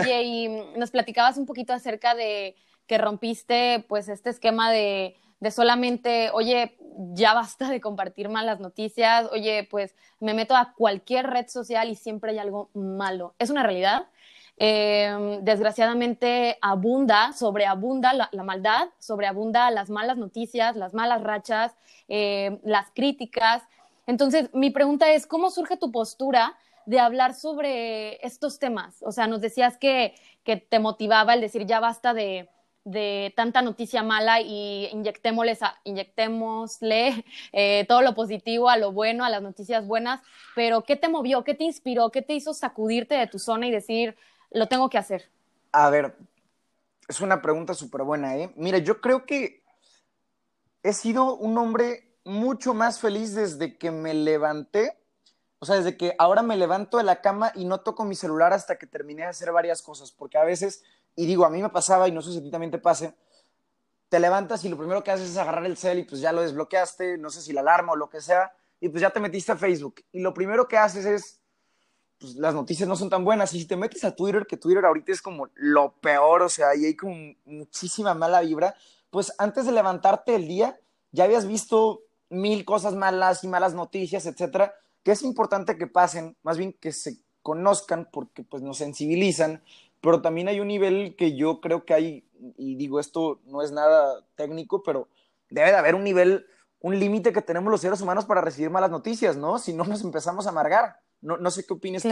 Oye, 0.01 0.23
y 0.23 0.49
nos 0.77 0.91
platicabas 0.91 1.37
un 1.37 1.47
poquito 1.47 1.73
acerca 1.73 2.17
de 2.17 2.57
que 2.89 2.99
rompiste 2.99 3.85
pues 3.89 4.09
este 4.09 4.31
esquema 4.31 4.73
de 4.73 5.17
de 5.45 5.51
solamente, 5.51 6.31
oye, 6.33 6.75
ya 7.13 7.35
basta 7.35 7.69
de 7.69 7.79
compartir 7.79 8.31
malas 8.31 8.61
noticias, 8.61 9.29
oye, 9.31 9.69
pues 9.71 9.95
me 10.19 10.33
meto 10.33 10.57
a 10.57 10.73
cualquier 10.73 11.27
red 11.27 11.49
social 11.49 11.91
y 11.91 11.97
siempre 11.97 12.31
hay 12.31 12.39
algo 12.39 12.71
malo. 12.73 13.35
Es 13.39 13.51
una 13.51 13.63
realidad. 13.63 14.07
Em, 14.57 15.45
desgraciadamente 15.45 16.57
abunda, 16.63 17.35
sobreabunda 17.35 18.15
la, 18.15 18.43
maldad, 18.43 18.89
sobreabunda 18.99 19.71
las 19.71 19.91
malas 19.91 20.17
noticias, 20.17 20.77
las 20.77 20.95
malas 20.95 21.23
rachas, 21.23 21.77
em, 22.09 22.59
las 22.65 22.91
críticas. 22.95 23.63
Entonces, 24.07 24.49
mi 24.55 24.71
pregunta 24.71 25.13
es, 25.13 25.27
¿cómo 25.27 25.51
surge 25.51 25.77
tu 25.77 25.93
postura 25.93 26.57
de 26.87 27.01
hablar 27.01 27.35
sobre 27.35 28.25
estos 28.27 28.59
temas? 28.59 29.03
O 29.03 29.13
sea, 29.13 29.27
nos 29.27 29.43
decías 29.43 29.77
que, 29.77 30.15
que 30.43 30.57
te 30.57 30.79
motivaba 30.79 31.35
el 31.35 31.43
decir, 31.43 31.67
ya 31.67 31.81
basta 31.81 32.15
de, 32.15 32.49
de 32.85 33.33
tanta 33.35 33.63
noticia 33.63 34.03
mala 34.03 34.41
y 34.41 34.89
inyectémosle, 34.93 35.59
inyectémosle 35.85 37.25
eh, 37.53 37.87
todo 37.89 38.03
lo 38.03 38.15
positivo 38.15 38.69
a 38.69 38.77
lo 38.77 38.93
bueno, 38.93 39.25
a 39.25 39.31
las 39.31 39.43
noticias 39.43 39.87
buenas, 39.87 40.21
pero 40.55 40.85
¿qué 40.85 40.97
te 40.97 41.09
movió? 41.09 41.45
¿Qué 41.45 41.55
te 41.55 41.65
inspiró? 41.65 42.11
¿Qué 42.11 42.23
te 42.23 42.35
hizo 42.35 42.53
sacudirte 42.53 43.15
de 43.15 43.27
tu 43.27 43.39
zona 43.39 43.67
y 43.67 43.71
decir, 43.71 44.17
lo 44.51 44.69
tengo 44.69 44.91
que 44.91 44.99
hacer? 44.99 45.31
A 45.73 45.89
ver, 45.89 46.15
es 47.09 47.21
una 47.21 47.41
pregunta 47.41 47.75
súper 47.75 48.03
buena, 48.03 48.37
¿eh? 48.37 48.53
Mira, 48.57 48.79
yo 48.79 49.01
creo 49.01 49.25
que 49.25 49.63
he 50.83 50.93
sido 50.93 51.35
un 51.35 51.57
hombre 51.57 52.15
mucho 52.25 52.75
más 52.75 53.01
feliz 53.01 53.35
desde 53.35 53.79
que 53.79 53.91
me 53.91 54.13
levanté, 54.13 54.99
o 55.59 55.67
sea, 55.67 55.77
desde 55.77 55.97
que 55.97 56.15
ahora 56.19 56.43
me 56.43 56.57
levanto 56.57 56.99
de 56.99 57.05
la 57.05 57.23
cama 57.23 57.51
y 57.55 57.65
no 57.65 57.81
toco 57.81 58.05
mi 58.05 58.15
celular 58.15 58.53
hasta 58.53 58.77
que 58.77 58.87
terminé 58.87 59.23
de 59.23 59.29
hacer 59.29 59.51
varias 59.53 59.81
cosas, 59.81 60.13
porque 60.13 60.37
a 60.37 60.45
veces 60.45 60.85
y 61.17 61.27
digo, 61.27 61.45
a 61.45 61.51
mí 61.51 61.63
me 61.63 61.71
pasaba, 61.71 62.09
y 62.09 62.13
no 62.13 62.23
sé 62.23 62.33
si 62.33 62.39
a 62.39 62.43
ti 62.43 62.51
también 62.51 62.71
te 62.71 62.79
pase, 62.79 63.15
te 64.09 64.21
levantas 64.21 64.65
y 64.65 64.69
lo 64.69 64.77
primero 64.77 65.03
que 65.03 65.11
haces 65.11 65.31
es 65.31 65.37
agarrar 65.37 65.67
el 65.67 65.77
cel 65.77 65.99
y 65.99 66.05
pues 66.05 66.21
ya 66.21 66.33
lo 66.33 66.43
desbloqueaste, 66.43 67.19
no 67.19 67.31
sé 67.31 67.43
si 67.43 67.53
la 67.53 67.63
alarma 67.63 67.93
o 67.93 67.97
lo 67.97 68.09
que 68.09 68.21
sea, 68.21 68.53
y 68.81 68.89
pues 68.89 69.01
ya 69.01 69.11
te 69.11 69.21
metiste 69.21 69.53
a 69.53 69.57
Facebook. 69.57 70.05
Y 70.13 70.21
lo 70.21 70.35
primero 70.35 70.69
que 70.69 70.77
haces 70.77 71.05
es, 71.07 71.41
pues 72.19 72.37
las 72.37 72.55
noticias 72.55 72.89
no 72.89 72.97
son 72.97 73.11
tan 73.11 73.25
buenas. 73.25 73.53
Y 73.55 73.61
si 73.61 73.67
te 73.67 73.77
metes 73.77 74.05
a 74.05 74.15
Twitter, 74.15 74.47
que 74.47 74.57
Twitter 74.57 74.85
ahorita 74.85 75.13
es 75.13 75.23
como 75.23 75.49
lo 75.55 75.95
peor, 75.95 76.43
o 76.43 76.49
sea, 76.49 76.77
y 76.77 76.85
hay 76.85 76.95
como 76.95 77.17
muchísima 77.45 78.15
mala 78.15 78.41
vibra, 78.41 78.75
pues 79.11 79.33
antes 79.39 79.67
de 79.67 79.73
levantarte 79.73 80.35
el 80.35 80.47
día, 80.47 80.79
ya 81.13 81.25
habías 81.25 81.47
visto 81.47 82.03
mil 82.29 82.65
cosas 82.65 82.95
malas 82.95 83.45
y 83.45 83.49
malas 83.49 83.75
noticias, 83.75 84.27
etcétera, 84.27 84.75
que 85.03 85.13
es 85.13 85.23
importante 85.23 85.77
que 85.79 85.87
pasen, 85.87 86.37
más 86.43 86.57
bien 86.57 86.73
que 86.73 86.93
se 86.93 87.19
conozcan 87.43 88.09
porque 88.11 88.43
pues 88.43 88.63
nos 88.63 88.79
sensibilizan 88.79 89.63
pero 90.05 90.21
también 90.21 90.49
hay 90.49 90.61
un 90.61 90.69
nivel 90.69 91.17
que 91.17 91.35
yo 91.35 91.63
creo 91.63 91.87
que 91.87 91.95
hay, 91.95 92.29
y 92.59 92.77
digo 92.77 93.01
esto 93.01 93.41
no 93.47 93.63
es 93.63 93.73
nada 93.73 94.23
técnico, 94.37 94.83
pero 94.83 95.09
debe 95.49 95.71
de 95.71 95.77
haber 95.79 95.95
un 95.95 96.05
nivel, 96.05 96.47
un 96.81 96.99
límite 97.01 97.33
que 97.33 97.41
tenemos 97.41 97.71
los 97.71 97.81
seres 97.81 98.03
humanos 98.03 98.27
para 98.27 98.43
recibir 98.43 98.69
malas 98.69 98.91
noticias, 98.91 99.39
¿no? 99.39 99.59
Si 99.59 99.73
no 99.73 99.85
nos 99.85 100.05
empezamos 100.05 100.47
a 100.47 100.51
amargar. 100.51 101.01
No, 101.23 101.39
no 101.39 101.51
sé 101.51 101.65
qué 101.67 101.73
opinas 101.73 102.03
tú. 102.03 102.11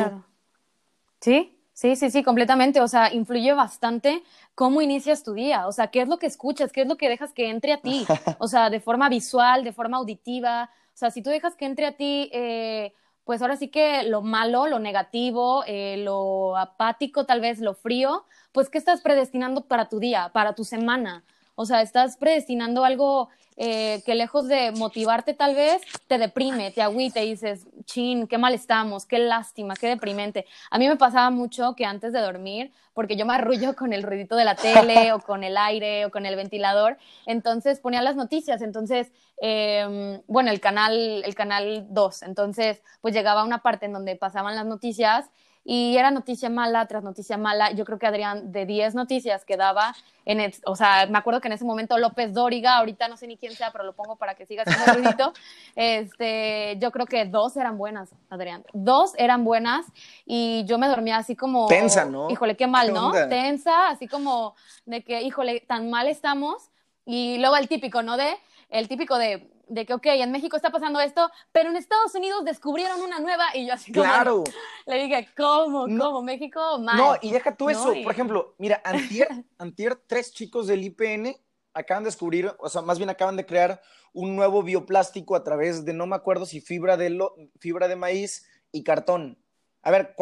Sí, 1.20 1.59
Sí, 1.74 1.96
sí, 1.96 2.11
sí, 2.11 2.22
completamente. 2.22 2.81
O 2.81 2.88
sea, 2.88 3.12
influye 3.12 3.52
bastante 3.55 4.22
cómo 4.55 4.83
inicias 4.83 5.22
tu 5.22 5.33
día. 5.33 5.66
O 5.66 5.72
sea, 5.72 5.88
qué 5.88 6.02
es 6.02 6.09
lo 6.09 6.18
que 6.18 6.26
escuchas, 6.26 6.70
qué 6.70 6.83
es 6.83 6.87
lo 6.87 6.96
que 6.96 7.09
dejas 7.09 7.33
que 7.33 7.48
entre 7.48 7.72
a 7.72 7.81
ti. 7.81 8.07
O 8.38 8.48
sea, 8.48 8.70
de 8.70 8.81
forma 8.81 9.09
visual, 9.09 9.64
de 9.64 9.72
forma 9.72 9.96
auditiva. 9.96 10.70
O 10.88 10.96
sea, 10.96 11.11
si 11.11 11.22
tú 11.22 11.31
dejas 11.31 11.57
que 11.57 11.64
entre 11.64 11.87
a 11.87 11.96
ti 11.96 12.31
eh, 12.33 12.92
pues 13.24 13.42
ahora 13.42 13.56
sí 13.56 13.68
que 13.68 14.02
lo 14.04 14.22
malo, 14.22 14.66
lo 14.66 14.78
negativo, 14.78 15.64
eh, 15.66 15.96
lo 15.98 16.56
apático, 16.56 17.24
tal 17.26 17.40
vez 17.40 17.61
lo 17.61 17.74
frío, 17.74 18.24
pues 18.52 18.68
¿qué 18.68 18.78
estás 18.78 19.00
predestinando 19.00 19.66
para 19.66 19.88
tu 19.88 19.98
día, 20.00 20.30
para 20.32 20.54
tu 20.54 20.64
semana? 20.64 21.24
O 21.55 21.67
sea, 21.67 21.83
estás 21.83 22.17
predestinando 22.17 22.85
algo 22.85 23.29
eh, 23.57 24.03
que 24.07 24.15
lejos 24.15 24.49
de 24.49 24.73
motivarte 24.73 25.35
tal 25.35 25.55
vez, 25.55 25.83
te 26.07 26.17
deprime, 26.17 26.71
te 26.71 26.81
agüita 26.81 27.21
y 27.21 27.31
dices, 27.31 27.67
chin, 27.85 28.27
qué 28.27 28.38
mal 28.38 28.55
estamos, 28.55 29.05
qué 29.05 29.19
lástima, 29.19 29.75
qué 29.77 29.88
deprimente. 29.88 30.47
A 30.71 30.79
mí 30.79 30.88
me 30.88 30.97
pasaba 30.97 31.31
mucho 31.31 31.75
que 31.77 31.85
antes 31.85 32.15
de 32.15 32.21
dormir, 32.21 32.73
porque 32.95 33.15
yo 33.15 33.27
me 33.27 33.35
arrullo 33.35 33.77
con 33.77 33.93
el 33.93 34.03
ruidito 34.03 34.37
de 34.37 34.45
la 34.45 34.55
tele 34.55 35.12
o 35.12 35.21
con 35.21 35.45
el 35.45 35.59
aire 35.59 36.07
o 36.07 36.11
con 36.11 36.25
el 36.25 36.35
ventilador, 36.35 36.97
entonces 37.27 37.79
ponía 37.79 38.01
las 38.01 38.17
noticias, 38.17 38.62
entonces, 38.62 39.12
em, 39.37 40.23
bueno, 40.27 40.51
el 40.51 40.61
canal, 40.61 41.23
el 41.25 41.35
canal 41.35 41.87
2, 41.91 42.23
entonces 42.23 42.83
pues 43.03 43.12
llegaba 43.15 43.45
una 43.45 43.62
parte 43.62 43.85
en 43.85 43.93
donde 43.93 44.17
pasaban 44.17 44.57
las 44.57 44.67
noticias 44.67 45.31
y 45.64 45.96
era 45.96 46.11
noticia 46.11 46.51
mala 46.51 46.87
tras 46.87 47.05
noticia 47.05 47.38
mala. 47.38 47.70
Yo 47.72 47.85
creo 47.85 47.98
que 47.98 48.07
Adrián, 48.07 48.53
de 48.53 48.66
10 48.66 48.94
noticias 48.94 49.44
que 49.44 49.57
daba, 49.57 49.94
en 50.25 50.40
el, 50.40 50.55
o 50.66 50.75
sea, 50.75 51.07
me 51.07 51.18
acuerdo 51.18 51.40
que 51.40 51.48
en 51.48 51.53
ese 51.53 51.64
momento 51.64 51.98
López 51.98 52.33
Dóriga, 52.33 52.77
ahorita 52.77 53.09
no 53.09 53.16
sé 53.16 53.27
ni 53.27 53.37
quién 53.37 53.55
sea, 53.55 53.70
pero 53.70 53.85
lo 53.85 53.94
pongo 53.94 54.16
para 54.16 54.35
que 54.35 54.46
siga 54.46 54.64
siendo 54.64 54.92
ruidito, 54.92 55.33
este, 55.77 56.77
yo 56.79 56.90
creo 56.90 57.07
que 57.07 57.25
dos 57.27 57.57
eran 57.57 57.79
buenas, 57.79 58.11
Adrián. 58.29 58.64
Dos 58.72 59.12
eran 59.18 59.44
buenas 59.44 59.87
y 60.27 60.64
yo 60.66 60.79
me 60.79 60.88
dormía 60.88 61.18
así 61.18 61.37
como... 61.37 61.68
Tensa, 61.68 62.05
¿no? 62.05 62.31
Híjole, 62.31 62.57
qué 62.57 62.66
mal, 62.66 62.92
¿no? 62.92 63.12
Tensa, 63.29 63.88
así 63.88 64.09
como 64.09 64.55
de 64.85 65.05
que, 65.05 65.22
híjole, 65.22 65.61
tan 65.61 65.90
mal 65.90 66.09
estamos. 66.09 66.70
Y 67.05 67.38
luego 67.38 67.57
el 67.57 67.68
típico, 67.68 68.03
¿no? 68.03 68.16
De, 68.16 68.37
el 68.68 68.88
típico 68.88 69.18
de, 69.18 69.52
de 69.68 69.87
que, 69.87 69.94
ok, 69.94 70.07
en 70.07 70.33
México 70.33 70.57
está 70.57 70.70
pasando 70.70 71.01
esto, 71.01 71.31
pero 71.53 71.70
en 71.70 71.77
Estados 71.77 72.14
Unidos 72.14 72.44
descubrieron 72.44 73.01
una 73.01 73.18
nueva 73.20 73.44
y 73.55 73.66
yo 73.66 73.75
así 73.75 73.92
como... 73.92 74.05
Claro. 74.05 74.44
Le 74.87 75.03
dije, 75.03 75.29
¿cómo? 75.37 75.87
¿Cómo? 75.87 76.22
México, 76.22 76.79
mal. 76.79 76.96
No, 76.96 77.14
y 77.20 77.31
deja 77.31 77.57
tú 77.57 77.70
eso. 77.70 77.92
Por 78.03 78.12
ejemplo, 78.12 78.55
mira, 78.59 78.81
antier, 78.85 79.29
antier, 79.59 79.96
tres 80.07 80.33
chicos 80.33 80.66
del 80.66 80.85
IPN 80.85 81.37
acaban 81.75 82.03
de 82.03 82.09
descubrir, 82.09 82.53
o 82.59 82.68
sea, 82.68 82.83
más 82.83 82.98
bien 82.98 83.11
acaban 83.11 83.37
de 83.37 83.46
crear 83.46 83.81
un 84.12 84.37
nuevo 84.37 84.62
bioplástico 84.62 85.35
a 85.37 85.42
través 85.42 85.85
de, 85.85 85.92
no 85.92 86.07
me 86.07 86.16
acuerdo 86.16 86.46
si 86.46 86.61
fibra 86.61 86.96
de, 86.96 87.11
lo, 87.11 87.35
fibra 87.59 87.88
de 87.88 87.96
maíz 87.96 88.46
y 88.70 88.83
cartón. 88.83 89.38
a 89.83 89.90
ver, 89.90 90.14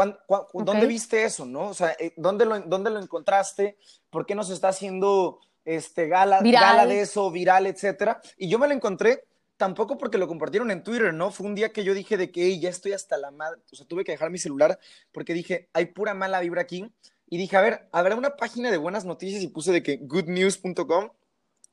¿dónde 0.55 0.87
viste 0.87 1.25
eso, 1.25 1.45
no? 1.45 1.69
O 1.69 1.75
sea, 1.75 1.97
eh, 1.99 2.15
¿dónde 2.17 2.45
lo, 2.45 2.61
¿dónde 2.61 2.91
lo 2.91 3.01
encontraste? 3.01 3.79
¿Por 4.11 4.27
qué 4.27 4.35
nos 4.35 4.51
está 4.51 4.69
haciendo 4.69 5.41
este, 5.65 6.09
gala, 6.09 6.41
gala 6.41 6.87
de 6.87 7.01
eso, 7.01 7.31
viral, 7.31 7.67
etcétera? 7.67 8.21
Y 8.37 8.49
yo 8.49 8.59
me 8.59 8.69
lo 8.69 8.75
encontré 8.75 9.25
tampoco 9.61 9.97
porque 9.97 10.19
lo 10.19 10.27
compartieron 10.27 10.73
en 10.73 10.83
Twitter, 10.83 11.15
¿no? 11.15 11.31
Fue 11.31 11.47
un 11.47 11.55
día 11.55 11.73
que 11.73 11.85
yo 11.85 11.95
dije 11.95 12.17
de 12.17 12.33
que 12.33 12.59
ya 12.59 12.69
estoy 12.69 12.93
hasta 12.93 13.17
la 13.17 13.31
madre, 13.31 13.61
o 13.71 13.77
sea, 13.77 13.87
tuve 13.87 14.03
que 14.03 14.13
dejar 14.13 14.31
mi 14.31 14.39
celular 14.39 14.79
porque 15.13 15.35
dije, 15.35 15.69
hay 15.73 15.87
pura 15.87 16.15
mala 16.15 16.41
vibra 16.41 16.63
aquí. 16.63 16.91
Y 17.29 17.39
dije, 17.39 17.57
a 17.57 17.61
ver, 17.61 17.89
habrá 17.93 18.17
una 18.17 18.37
página 18.37 18.73
de 18.73 18.77
buenas 18.77 19.05
noticias 19.05 19.41
y 19.41 19.47
puse 19.47 19.71
de 19.71 19.85
que 19.85 19.99
goodnews.com, 20.03 21.11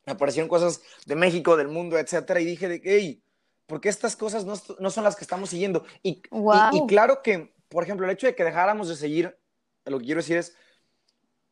aparecieron 0.06 0.48
cosas 0.48 0.82
de 1.08 1.16
México, 1.16 1.58
del 1.58 1.70
mundo, 1.70 1.98
etcétera, 1.98 2.40
y 2.40 2.46
dije 2.46 2.68
de 2.68 2.80
que, 2.80 2.96
hey, 2.96 3.24
¿por 3.66 3.82
qué 3.82 3.90
estas 3.90 4.16
cosas 4.16 4.46
no, 4.46 4.54
no 4.78 4.92
son 4.92 5.04
las 5.04 5.16
que 5.16 5.24
estamos 5.24 5.50
siguiendo? 5.50 5.84
Y, 6.04 6.22
y, 6.32 6.78
y 6.78 6.86
claro 6.86 7.24
que 7.24 7.52
por 7.70 7.84
ejemplo, 7.84 8.06
el 8.06 8.12
hecho 8.12 8.28
de 8.28 8.36
que 8.36 8.44
dejáramos 8.44 8.88
de 8.88 8.96
seguir, 8.96 9.38
lo 9.86 10.00
que 10.00 10.06
quiero 10.06 10.20
decir 10.20 10.38
es, 10.38 10.56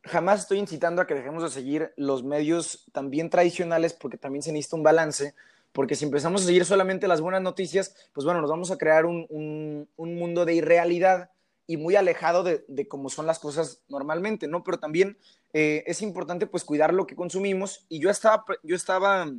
jamás 0.02 0.40
estoy 0.40 0.58
incitando 0.58 1.02
a 1.02 1.06
que 1.06 1.14
dejemos 1.14 1.42
de 1.42 1.50
seguir 1.50 1.92
los 1.96 2.22
medios 2.22 2.86
también 2.92 3.28
tradicionales 3.28 3.92
porque 3.92 4.18
también 4.18 4.42
se 4.42 4.52
necesita 4.52 4.76
un 4.76 4.82
balance, 4.82 5.34
porque 5.76 5.94
si 5.94 6.06
empezamos 6.06 6.40
a 6.40 6.46
seguir 6.46 6.64
solamente 6.64 7.06
las 7.06 7.20
buenas 7.20 7.42
noticias, 7.42 7.94
pues 8.14 8.24
bueno, 8.24 8.40
nos 8.40 8.48
vamos 8.48 8.70
a 8.70 8.78
crear 8.78 9.04
un, 9.04 9.26
un, 9.28 10.14
mundo 10.14 10.46
de 10.46 10.54
irrealidad 10.54 11.32
y 11.66 11.76
muy 11.76 11.96
alejado 11.96 12.42
de, 12.42 12.64
de, 12.66 12.88
cómo 12.88 13.10
son 13.10 13.26
las 13.26 13.38
cosas 13.38 13.82
normalmente, 13.86 14.48
¿no? 14.48 14.64
Pero 14.64 14.78
también 14.78 15.18
eh, 15.52 15.84
es 15.86 16.00
importante 16.00 16.46
pues 16.46 16.64
cuidar 16.64 16.94
lo 16.94 17.06
que 17.06 17.14
consumimos 17.14 17.84
y 17.90 18.00
yo 18.00 18.08
estaba, 18.08 18.46
yo 18.62 18.74
estaba, 18.74 19.30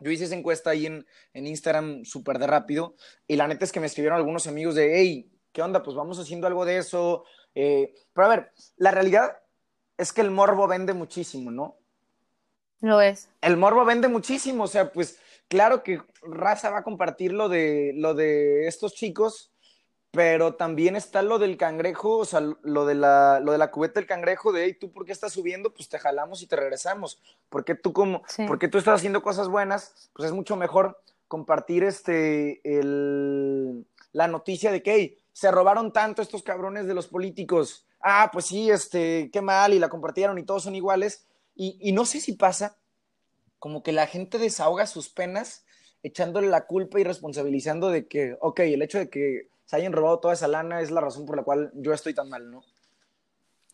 yo 0.00 0.10
hice 0.10 0.24
esa 0.24 0.34
encuesta 0.34 0.70
ahí 0.70 0.86
en, 0.86 1.06
en 1.34 1.46
Instagram 1.46 2.04
súper 2.04 2.40
de 2.40 2.48
rápido 2.48 2.96
y 3.28 3.36
la 3.36 3.46
neta 3.46 3.64
es 3.64 3.70
que 3.70 3.78
me 3.78 3.86
escribieron 3.86 4.18
algunos 4.18 4.48
amigos 4.48 4.74
de, 4.74 4.98
hey, 4.98 5.30
¿qué 5.52 5.62
onda? 5.62 5.84
Pues 5.84 5.94
vamos 5.94 6.18
haciendo 6.18 6.48
algo 6.48 6.64
de 6.64 6.78
eso. 6.78 7.22
Eh, 7.54 7.94
pero 8.12 8.26
a 8.26 8.30
ver, 8.30 8.52
la 8.76 8.90
realidad 8.90 9.38
es 9.96 10.12
que 10.12 10.22
el 10.22 10.32
morbo 10.32 10.66
vende 10.66 10.94
muchísimo, 10.94 11.52
¿no? 11.52 11.76
Lo 12.80 13.00
es. 13.00 13.28
El 13.40 13.56
morbo 13.56 13.84
vende 13.84 14.08
muchísimo, 14.08 14.64
o 14.64 14.66
sea, 14.66 14.90
pues 14.90 15.20
claro 15.50 15.82
que 15.82 16.00
Raza 16.22 16.70
va 16.70 16.78
a 16.78 16.84
compartir 16.84 17.32
lo 17.32 17.48
de, 17.48 17.92
lo 17.96 18.14
de 18.14 18.68
estos 18.68 18.94
chicos, 18.94 19.52
pero 20.12 20.54
también 20.54 20.96
está 20.96 21.22
lo 21.22 21.38
del 21.38 21.56
cangrejo, 21.56 22.18
o 22.18 22.24
sea, 22.24 22.40
lo 22.40 22.86
de 22.86 22.94
la, 22.94 23.40
lo 23.40 23.52
de 23.52 23.58
la 23.58 23.70
cubeta 23.70 24.00
del 24.00 24.08
cangrejo, 24.08 24.52
de, 24.52 24.64
hey, 24.64 24.76
¿tú 24.80 24.92
por 24.92 25.04
qué 25.04 25.12
estás 25.12 25.32
subiendo? 25.32 25.74
Pues 25.74 25.88
te 25.88 25.98
jalamos 25.98 26.40
y 26.42 26.46
te 26.46 26.56
regresamos. 26.56 27.20
Porque 27.48 27.74
tú 27.74 27.92
como, 27.92 28.22
porque 28.46 28.68
tú 28.68 28.78
estás 28.78 28.96
haciendo 28.96 29.22
cosas 29.22 29.48
buenas, 29.48 30.10
pues 30.14 30.26
es 30.26 30.32
mucho 30.32 30.56
mejor 30.56 31.00
compartir 31.28 31.84
este, 31.84 32.60
el, 32.64 33.86
la 34.12 34.28
noticia 34.28 34.72
de 34.72 34.82
que, 34.82 34.94
hey, 34.94 35.18
se 35.32 35.50
robaron 35.50 35.92
tanto 35.92 36.22
estos 36.22 36.42
cabrones 36.42 36.86
de 36.86 36.94
los 36.94 37.06
políticos. 37.06 37.86
Ah, 38.00 38.30
pues 38.32 38.46
sí, 38.46 38.70
este, 38.70 39.30
qué 39.32 39.40
mal, 39.40 39.74
y 39.74 39.78
la 39.78 39.88
compartieron 39.88 40.38
y 40.38 40.44
todos 40.44 40.62
son 40.62 40.74
iguales. 40.74 41.26
Y, 41.54 41.92
no 41.92 42.06
sé 42.06 42.20
si 42.20 42.32
pasa 42.32 42.78
como 43.60 43.84
que 43.84 43.92
la 43.92 44.08
gente 44.08 44.38
desahoga 44.38 44.86
sus 44.86 45.08
penas 45.08 45.64
echándole 46.02 46.48
la 46.48 46.66
culpa 46.66 46.98
y 46.98 47.04
responsabilizando 47.04 47.90
de 47.90 48.08
que, 48.08 48.36
ok, 48.40 48.60
el 48.60 48.82
hecho 48.82 48.98
de 48.98 49.08
que 49.08 49.48
se 49.66 49.76
hayan 49.76 49.92
robado 49.92 50.18
toda 50.18 50.34
esa 50.34 50.48
lana 50.48 50.80
es 50.80 50.90
la 50.90 51.00
razón 51.00 51.26
por 51.26 51.36
la 51.36 51.44
cual 51.44 51.70
yo 51.74 51.92
estoy 51.92 52.14
tan 52.14 52.28
mal, 52.28 52.50
¿no? 52.50 52.64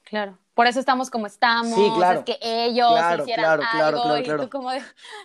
Claro. 0.02 0.38
Por 0.54 0.66
eso 0.66 0.80
estamos 0.80 1.08
como 1.10 1.26
estamos. 1.26 1.74
Sí, 1.74 1.90
claro. 1.96 2.20
Es 2.20 2.24
que 2.24 2.38
ellos 2.42 2.92
hicieran 3.20 3.60
algo 3.62 4.18
y 4.18 4.24
tú 4.24 4.50
como 4.50 4.70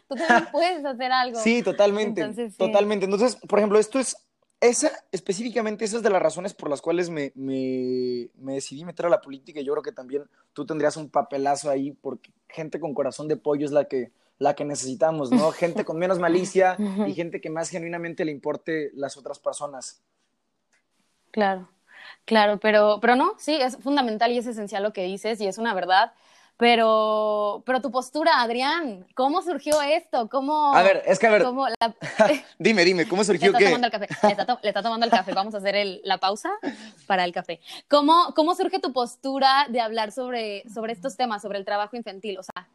tú 0.08 0.16
también 0.16 0.48
puedes 0.52 0.86
hacer 0.86 1.12
algo. 1.12 1.40
Sí, 1.40 1.62
totalmente. 1.64 2.52
Totalmente. 2.58 3.06
Entonces, 3.06 3.36
por 3.36 3.60
ejemplo, 3.60 3.80
esto 3.80 4.00
es 4.00 4.16
esa, 4.60 4.92
específicamente, 5.12 5.86
esa 5.86 5.98
es 5.98 6.04
de 6.04 6.10
las 6.10 6.22
razones 6.22 6.54
por 6.54 6.70
las 6.70 6.82
cuales 6.82 7.10
me, 7.10 7.32
me, 7.34 8.54
decidí 8.54 8.86
meter 8.86 9.08
a 9.08 9.10
la 9.10 9.20
política 9.20 9.60
yo 9.60 9.74
creo 9.74 9.84
que 9.84 9.92
también 9.92 10.24
tú 10.54 10.66
tendrías 10.68 10.98
un 10.98 11.10
papelazo 11.10 11.70
ahí 11.70 11.92
porque 11.92 12.32
gente 12.48 12.80
con 12.80 12.94
corazón 12.94 13.28
de 13.28 13.38
pollo 13.38 13.66
es 13.66 13.72
la 13.72 13.86
que, 13.86 14.12
la 14.42 14.56
que 14.56 14.66
necesitamos, 14.66 15.32
¿no? 15.32 15.52
Gente 15.52 15.86
con 15.86 16.00
menos 16.00 16.18
malicia 16.18 16.76
y 17.08 17.14
gente 17.14 17.40
que 17.40 17.52
más 17.52 17.70
genuinamente 17.70 18.26
le 18.26 18.32
importe 18.32 18.90
las 18.96 19.16
otras 19.16 19.38
personas. 19.38 20.02
Claro, 21.30 21.70
claro, 22.26 22.60
pero, 22.60 22.98
pero 23.00 23.16
no, 23.16 23.36
sí, 23.38 23.56
es 23.56 23.78
fundamental 23.78 24.32
y 24.32 24.40
es 24.40 24.48
esencial 24.48 24.82
lo 24.82 24.94
que 24.94 25.04
dices 25.04 25.40
y 25.42 25.48
es 25.48 25.60
una 25.60 25.76
verdad. 25.76 26.14
Pero, 26.58 27.64
pero 27.66 27.82
tu 27.82 27.92
postura, 27.92 28.42
Adrián, 28.42 29.08
¿cómo 29.16 29.42
surgió 29.42 29.82
esto? 29.82 30.28
¿Cómo, 30.30 30.76
a 30.76 30.84
ver, 30.84 31.02
es 31.06 31.18
que 31.18 31.28
a 31.28 31.32
ver. 31.32 31.44
dime, 32.60 32.84
dime, 32.84 33.08
¿cómo 33.08 33.24
surgió 33.24 33.52
le 33.52 33.58
está 33.58 33.70
Tomando 33.70 33.88
el 33.88 33.92
café. 33.92 34.08
Le, 34.62 34.70
está 34.70 34.84
tomando 34.84 35.06
el 35.06 35.12
café. 35.12 35.34
Vamos 35.34 35.56
a 35.56 35.58
hacer 35.58 35.76
el, 35.76 36.02
la 36.04 36.20
pausa 36.20 36.52
para 37.08 37.26
el 37.26 37.32
café. 37.32 37.60
¿Cómo, 37.88 38.34
¿Cómo 38.36 38.54
surge 38.54 38.80
tu 38.80 38.92
postura 38.92 39.68
de 39.70 39.82
hablar 39.82 40.12
sobre, 40.12 40.64
sobre 40.70 40.94
estos 40.94 41.16
temas, 41.16 41.42
sobre 41.42 41.58
el 41.58 41.66
trabajo 41.66 41.96
infantil? 41.96 42.38
O 42.38 42.44
sea, 42.44 42.68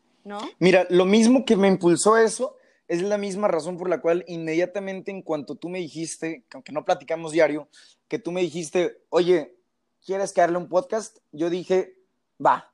Mira, 0.58 0.86
lo 0.90 1.04
mismo 1.04 1.44
que 1.44 1.56
me 1.56 1.68
impulsó 1.68 2.16
eso 2.16 2.56
es 2.88 3.02
la 3.02 3.18
misma 3.18 3.48
razón 3.48 3.76
por 3.76 3.88
la 3.88 4.00
cual 4.00 4.24
inmediatamente 4.28 5.10
en 5.10 5.22
cuanto 5.22 5.56
tú 5.56 5.68
me 5.68 5.78
dijiste, 5.78 6.44
aunque 6.52 6.72
no 6.72 6.84
platicamos 6.84 7.32
diario, 7.32 7.68
que 8.08 8.18
tú 8.18 8.32
me 8.32 8.40
dijiste, 8.40 9.02
oye, 9.08 9.56
¿quieres 10.04 10.32
que 10.32 10.42
un 10.42 10.68
podcast? 10.68 11.18
Yo 11.32 11.50
dije, 11.50 11.96
va, 12.44 12.72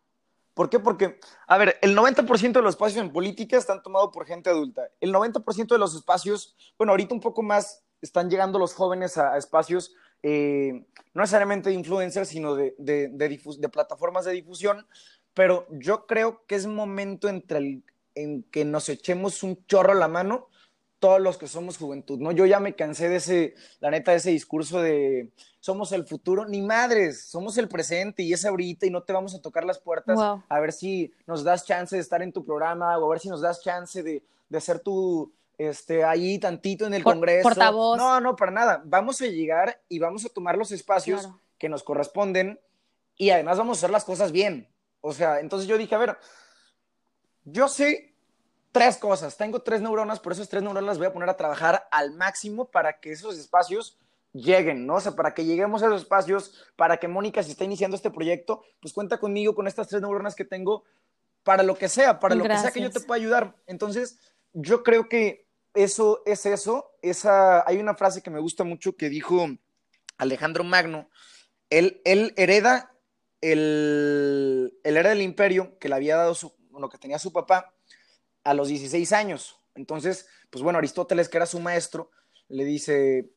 ¿Por 0.54 0.68
qué? 0.68 0.78
Porque, 0.78 1.18
a 1.46 1.56
ver, 1.56 1.78
el 1.80 1.96
90% 1.96 2.52
de 2.52 2.62
los 2.62 2.74
espacios 2.74 3.02
en 3.02 3.12
política 3.12 3.56
están 3.56 3.82
tomados 3.82 4.10
por 4.12 4.26
gente 4.26 4.50
adulta. 4.50 4.82
El 5.00 5.12
90% 5.12 5.66
de 5.68 5.78
los 5.78 5.94
espacios, 5.94 6.54
bueno, 6.76 6.92
ahorita 6.92 7.14
un 7.14 7.20
poco 7.20 7.42
más 7.42 7.82
están 8.02 8.28
llegando 8.28 8.58
los 8.58 8.74
jóvenes 8.74 9.16
a, 9.16 9.38
espacios 9.38 9.94
eh, 10.22 10.84
no 11.14 11.22
necesariamente 11.22 11.70
de 11.70 11.76
influencers, 11.76 12.28
sino 12.28 12.54
de, 12.54 12.74
de, 12.78 13.08
de, 13.08 13.68
plataformas 13.68 14.24
de 14.24 14.32
difusión. 14.32 14.86
Pero 15.34 15.66
yo 15.70 16.06
creo 16.06 16.44
que 16.46 16.54
es 16.54 16.66
momento 16.66 17.28
entre 17.28 17.58
el, 17.58 17.84
en 18.14 18.42
que 18.44 18.64
nos 18.64 18.88
echemos 18.88 19.42
un 19.42 19.64
chorro 19.66 19.92
a 19.92 19.96
la 19.96 20.08
mano 20.08 20.48
todos 20.98 21.20
los 21.20 21.36
que 21.36 21.48
somos 21.48 21.78
juventud, 21.78 22.20
¿no? 22.20 22.30
Yo 22.30 22.46
ya 22.46 22.60
me 22.60 22.76
cansé 22.76 23.08
de 23.08 23.16
ese, 23.16 23.54
la 23.80 23.90
neta, 23.90 24.12
de 24.12 24.18
ese 24.18 24.30
discurso 24.30 24.80
de 24.80 25.32
somos 25.58 25.90
el 25.90 26.06
futuro, 26.06 26.44
ni 26.46 26.62
madres, 26.62 27.24
somos 27.24 27.58
el 27.58 27.68
presente 27.68 28.22
y 28.22 28.32
es 28.32 28.44
ahorita 28.44 28.86
y 28.86 28.90
no 28.90 29.02
te 29.02 29.12
vamos 29.12 29.34
a 29.34 29.42
tocar 29.42 29.64
las 29.64 29.80
puertas 29.80 30.16
a 30.48 30.60
ver 30.60 30.72
si 30.72 31.12
nos 31.26 31.42
das 31.42 31.64
chance 31.66 31.96
de 31.96 32.02
estar 32.02 32.22
en 32.22 32.32
tu 32.32 32.44
programa 32.44 32.96
o 32.98 33.06
a 33.06 33.10
ver 33.10 33.18
si 33.18 33.28
nos 33.28 33.40
das 33.40 33.62
chance 33.62 34.00
de, 34.00 34.22
de 34.48 34.60
ser 34.60 34.78
tu, 34.78 35.32
este, 35.58 36.04
ahí 36.04 36.38
tantito 36.38 36.86
en 36.86 36.94
el 36.94 37.04
Congreso. 37.04 37.48
Portavoz. 37.48 37.98
No, 37.98 38.20
no, 38.20 38.36
para 38.36 38.52
nada. 38.52 38.82
Vamos 38.84 39.20
a 39.22 39.26
llegar 39.26 39.80
y 39.88 39.98
vamos 39.98 40.24
a 40.24 40.28
tomar 40.28 40.56
los 40.56 40.72
espacios 40.72 41.28
que 41.58 41.68
nos 41.68 41.82
corresponden 41.82 42.60
y 43.16 43.30
además 43.30 43.58
vamos 43.58 43.78
a 43.78 43.80
hacer 43.80 43.90
las 43.90 44.04
cosas 44.04 44.32
bien. 44.32 44.68
O 45.02 45.12
sea, 45.12 45.40
entonces 45.40 45.68
yo 45.68 45.76
dije, 45.76 45.94
a 45.94 45.98
ver, 45.98 46.16
yo 47.44 47.68
sé 47.68 48.14
tres 48.70 48.96
cosas. 48.96 49.36
Tengo 49.36 49.60
tres 49.60 49.82
neuronas, 49.82 50.20
por 50.20 50.32
esas 50.32 50.48
tres 50.48 50.62
neuronas 50.62 50.86
las 50.86 50.98
voy 50.98 51.08
a 51.08 51.12
poner 51.12 51.28
a 51.28 51.36
trabajar 51.36 51.86
al 51.90 52.12
máximo 52.14 52.70
para 52.70 53.00
que 53.00 53.12
esos 53.12 53.36
espacios 53.36 53.98
lleguen, 54.32 54.86
¿no? 54.86 54.94
O 54.94 55.00
sea, 55.00 55.12
para 55.12 55.34
que 55.34 55.44
lleguemos 55.44 55.82
a 55.82 55.86
esos 55.86 56.02
espacios, 56.02 56.64
para 56.76 56.96
que 56.96 57.08
Mónica, 57.08 57.42
si 57.42 57.50
está 57.50 57.64
iniciando 57.64 57.96
este 57.96 58.10
proyecto, 58.10 58.62
pues 58.80 58.94
cuenta 58.94 59.18
conmigo, 59.18 59.54
con 59.54 59.66
estas 59.66 59.88
tres 59.88 60.00
neuronas 60.00 60.34
que 60.34 60.46
tengo, 60.46 60.84
para 61.42 61.62
lo 61.62 61.76
que 61.76 61.88
sea, 61.88 62.18
para 62.18 62.34
lo 62.34 62.44
que 62.44 62.56
sea 62.56 62.70
que 62.70 62.80
yo 62.80 62.90
te 62.90 63.00
pueda 63.00 63.20
ayudar. 63.20 63.56
Entonces, 63.66 64.18
yo 64.52 64.82
creo 64.82 65.08
que 65.08 65.46
eso 65.74 66.22
es 66.24 66.46
eso. 66.46 66.92
Esa, 67.02 67.68
hay 67.68 67.78
una 67.78 67.94
frase 67.94 68.22
que 68.22 68.30
me 68.30 68.40
gusta 68.40 68.64
mucho 68.64 68.96
que 68.96 69.08
dijo 69.08 69.48
Alejandro 70.16 70.64
Magno. 70.64 71.10
Él, 71.68 72.00
él 72.04 72.32
hereda 72.36 72.91
el, 73.42 74.78
el 74.82 74.96
era 74.96 75.10
del 75.10 75.20
imperio 75.20 75.78
que 75.78 75.90
le 75.90 75.96
había 75.96 76.16
dado 76.16 76.34
su, 76.34 76.54
bueno, 76.70 76.88
que 76.88 76.98
tenía 76.98 77.18
su 77.18 77.32
papá, 77.32 77.74
a 78.44 78.54
los 78.54 78.68
16 78.68 79.12
años. 79.12 79.56
Entonces, 79.74 80.26
pues 80.50 80.62
bueno, 80.62 80.78
Aristóteles, 80.78 81.28
que 81.28 81.36
era 81.36 81.46
su 81.46 81.60
maestro, 81.60 82.10
le 82.48 82.64
dice, 82.64 83.30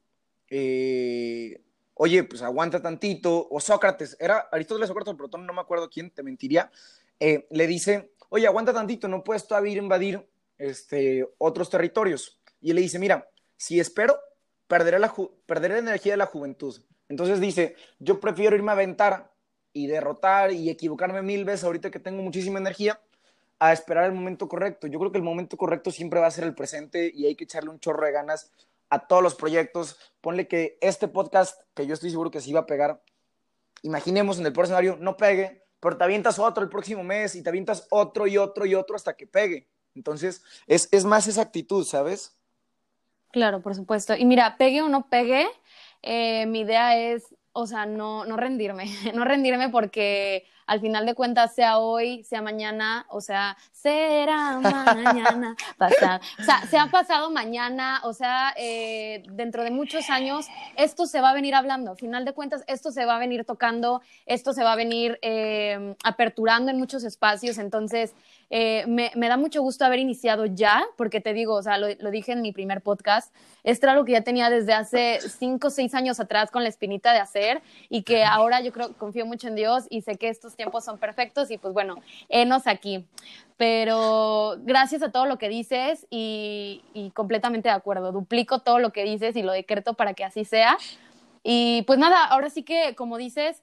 eh, 0.49 1.61
oye, 1.93 2.23
pues 2.23 2.41
aguanta 2.41 2.81
tantito, 2.81 3.47
o 3.49 3.59
Sócrates, 3.59 4.17
era 4.19 4.47
Aristóteles, 4.51 4.87
Sócrates 4.87 5.13
o 5.13 5.17
Platón, 5.17 5.45
no 5.45 5.53
me 5.53 5.61
acuerdo 5.61 5.89
quién, 5.89 6.11
te 6.11 6.23
mentiría, 6.23 6.71
eh, 7.19 7.47
le 7.51 7.67
dice, 7.67 8.11
oye, 8.29 8.47
aguanta 8.47 8.73
tantito, 8.73 9.07
no 9.07 9.23
puedes 9.23 9.47
todavía 9.47 9.77
invadir 9.77 10.27
este, 10.57 11.27
otros 11.37 11.69
territorios. 11.69 12.39
Y 12.61 12.71
él 12.71 12.75
le 12.75 12.81
dice, 12.81 12.99
mira, 12.99 13.29
si 13.57 13.79
espero, 13.79 14.19
perderé 14.67 14.99
la, 14.99 15.13
perderé 15.45 15.75
la 15.75 15.79
energía 15.79 16.13
de 16.13 16.17
la 16.17 16.25
juventud. 16.25 16.81
Entonces 17.07 17.39
dice, 17.39 17.75
yo 17.99 18.19
prefiero 18.19 18.55
irme 18.55 18.71
a 18.71 18.73
aventar 18.73 19.31
y 19.75 19.87
derrotar 19.87 20.53
y 20.53 20.69
equivocarme 20.69 21.21
mil 21.21 21.43
veces 21.43 21.65
ahorita 21.65 21.91
que 21.91 21.99
tengo 21.99 22.23
muchísima 22.23 22.59
energía 22.59 22.97
a 23.59 23.73
esperar 23.73 24.05
el 24.05 24.13
momento 24.13 24.47
correcto. 24.47 24.87
Yo 24.87 24.97
creo 24.99 25.11
que 25.11 25.17
el 25.17 25.23
momento 25.23 25.57
correcto 25.57 25.91
siempre 25.91 26.21
va 26.21 26.27
a 26.27 26.31
ser 26.31 26.45
el 26.45 26.55
presente 26.55 27.11
y 27.13 27.25
hay 27.25 27.35
que 27.35 27.43
echarle 27.43 27.69
un 27.69 27.79
chorro 27.81 28.05
de 28.05 28.13
ganas 28.13 28.53
a 28.89 29.05
todos 29.05 29.21
los 29.21 29.35
proyectos. 29.35 29.97
Ponle 30.21 30.47
que 30.47 30.77
este 30.79 31.09
podcast, 31.09 31.61
que 31.73 31.85
yo 31.85 31.93
estoy 31.93 32.09
seguro 32.09 32.31
que 32.31 32.39
sí 32.39 32.53
va 32.53 32.61
a 32.61 32.65
pegar, 32.65 33.01
imaginemos 33.81 34.39
en 34.39 34.45
el 34.45 34.53
próximo 34.53 34.77
escenario, 34.77 34.97
no 35.03 35.17
pegue, 35.17 35.61
pero 35.81 35.97
te 35.97 36.05
avientas 36.05 36.39
otro 36.39 36.63
el 36.63 36.69
próximo 36.69 37.03
mes 37.03 37.35
y 37.35 37.43
te 37.43 37.49
avientas 37.49 37.85
otro 37.89 38.27
y 38.27 38.37
otro 38.37 38.65
y 38.65 38.75
otro 38.75 38.95
hasta 38.95 39.17
que 39.17 39.27
pegue. 39.27 39.67
Entonces, 39.93 40.41
es, 40.67 40.87
es 40.93 41.03
más 41.03 41.27
esa 41.27 41.41
actitud, 41.41 41.83
¿sabes? 41.83 42.33
Claro, 43.33 43.61
por 43.61 43.75
supuesto. 43.75 44.15
Y 44.15 44.23
mira, 44.23 44.55
pegue 44.57 44.81
o 44.81 44.87
no 44.87 45.09
pegue, 45.09 45.45
eh, 46.01 46.45
mi 46.45 46.61
idea 46.61 46.97
es 46.97 47.34
o 47.55 47.67
sea, 47.67 47.85
no, 47.85 48.25
no 48.25 48.37
rendirme, 48.37 48.85
no 49.15 49.23
rendirme 49.25 49.69
porque 49.69 50.45
al 50.67 50.79
final 50.79 51.05
de 51.05 51.15
cuentas, 51.15 51.53
sea 51.53 51.77
hoy, 51.77 52.23
sea 52.23 52.41
mañana, 52.41 53.05
o 53.09 53.21
sea, 53.21 53.57
será 53.71 54.59
mañana, 54.59 55.55
pasado, 55.77 56.19
o 56.39 56.43
sea, 56.43 56.65
se 56.67 56.77
ha 56.77 56.87
pasado 56.87 57.31
mañana, 57.31 58.01
o 58.03 58.13
sea, 58.13 58.53
eh, 58.57 59.23
dentro 59.31 59.63
de 59.63 59.71
muchos 59.71 60.09
años, 60.09 60.47
esto 60.75 61.05
se 61.05 61.21
va 61.21 61.31
a 61.31 61.33
venir 61.33 61.55
hablando, 61.55 61.91
al 61.91 61.97
final 61.97 62.25
de 62.25 62.33
cuentas, 62.33 62.63
esto 62.67 62.91
se 62.91 63.05
va 63.05 63.15
a 63.15 63.19
venir 63.19 63.45
tocando, 63.45 64.01
esto 64.25 64.53
se 64.53 64.63
va 64.63 64.73
a 64.73 64.75
venir 64.75 65.19
eh, 65.21 65.95
aperturando 66.03 66.71
en 66.71 66.77
muchos 66.77 67.03
espacios, 67.03 67.57
entonces, 67.57 68.13
eh, 68.49 68.85
me, 68.87 69.11
da 69.27 69.37
mucho 69.37 69.61
gusto 69.61 69.85
haber 69.85 69.99
iniciado 69.99 70.45
ya, 70.45 70.85
porque 70.97 71.19
te 71.19 71.33
digo, 71.33 71.55
o 71.55 71.63
sea, 71.63 71.77
lo, 71.77 72.11
dije 72.11 72.31
en 72.31 72.41
mi 72.41 72.51
primer 72.51 72.81
podcast, 72.81 73.33
esto 73.63 73.87
era 73.87 73.93
algo 73.93 74.05
que 74.05 74.11
ya 74.11 74.21
tenía 74.21 74.49
desde 74.49 74.73
hace 74.73 75.19
cinco 75.21 75.67
o 75.67 75.69
seis 75.71 75.95
años 75.95 76.19
atrás 76.19 76.51
con 76.51 76.63
la 76.63 76.69
espinita 76.69 77.11
de 77.13 77.19
hacer 77.19 77.61
y 77.89 78.03
que 78.03 78.23
ahora 78.23 78.61
yo 78.61 78.71
creo, 78.71 78.93
confío 78.93 79.25
mucho 79.25 79.47
en 79.47 79.55
Dios 79.55 79.85
y 79.89 80.01
sé 80.01 80.17
que 80.17 80.29
tiempos 80.55 80.83
son 80.83 80.97
perfectos 80.97 81.51
y 81.51 81.57
pues 81.57 81.73
bueno, 81.73 82.01
enos 82.29 82.67
aquí. 82.67 83.05
Pero 83.57 84.55
gracias 84.59 85.01
a 85.01 85.11
todo 85.11 85.25
lo 85.25 85.37
que 85.37 85.47
dices 85.49 86.07
y, 86.09 86.83
y 86.93 87.11
completamente 87.11 87.69
de 87.69 87.75
acuerdo, 87.75 88.11
duplico 88.11 88.59
todo 88.59 88.79
lo 88.79 88.91
que 88.91 89.03
dices 89.03 89.35
y 89.35 89.43
lo 89.43 89.51
decreto 89.51 89.93
para 89.93 90.13
que 90.13 90.23
así 90.23 90.43
sea. 90.43 90.77
Y 91.43 91.83
pues 91.83 91.99
nada, 91.99 92.25
ahora 92.25 92.49
sí 92.49 92.63
que, 92.63 92.95
como 92.95 93.17
dices, 93.17 93.61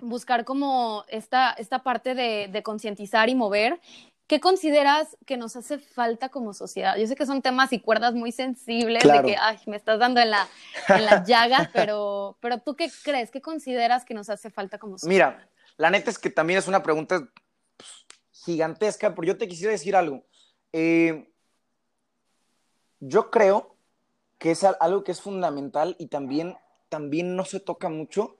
buscar 0.00 0.44
como 0.44 1.04
esta, 1.08 1.52
esta 1.52 1.80
parte 1.80 2.14
de, 2.14 2.48
de 2.50 2.62
concientizar 2.62 3.28
y 3.28 3.34
mover. 3.34 3.80
¿Qué 4.28 4.40
consideras 4.40 5.16
que 5.24 5.38
nos 5.38 5.56
hace 5.56 5.78
falta 5.78 6.28
como 6.28 6.52
sociedad? 6.52 6.96
Yo 6.98 7.06
sé 7.06 7.16
que 7.16 7.24
son 7.24 7.40
temas 7.40 7.72
y 7.72 7.80
cuerdas 7.80 8.12
muy 8.12 8.30
sensibles, 8.30 9.02
de 9.02 9.22
que, 9.22 9.36
ay, 9.40 9.58
me 9.66 9.76
estás 9.76 9.98
dando 9.98 10.20
en 10.20 10.30
la, 10.30 10.46
en 10.88 11.06
la 11.06 11.24
llaga, 11.26 11.70
pero, 11.72 12.36
pero 12.40 12.58
¿tú 12.58 12.76
qué 12.76 12.90
crees? 13.02 13.30
¿Qué 13.30 13.40
consideras 13.40 14.04
que 14.04 14.12
nos 14.12 14.28
hace 14.28 14.50
falta 14.50 14.76
como 14.76 14.98
sociedad? 14.98 15.30
Mira, 15.30 15.48
la 15.78 15.90
neta 15.90 16.10
es 16.10 16.18
que 16.18 16.28
también 16.28 16.58
es 16.58 16.68
una 16.68 16.82
pregunta 16.82 17.26
pues, 17.76 18.06
gigantesca, 18.30 19.14
pero 19.14 19.26
yo 19.26 19.38
te 19.38 19.48
quisiera 19.48 19.72
decir 19.72 19.96
algo. 19.96 20.24
Eh, 20.72 21.32
yo 23.00 23.30
creo 23.30 23.74
que 24.38 24.50
es 24.50 24.62
algo 24.64 25.02
que 25.02 25.12
es 25.12 25.22
fundamental 25.22 25.96
y 25.98 26.08
también, 26.08 26.56
también 26.90 27.34
no 27.34 27.46
se 27.46 27.60
toca 27.60 27.88
mucho 27.88 28.36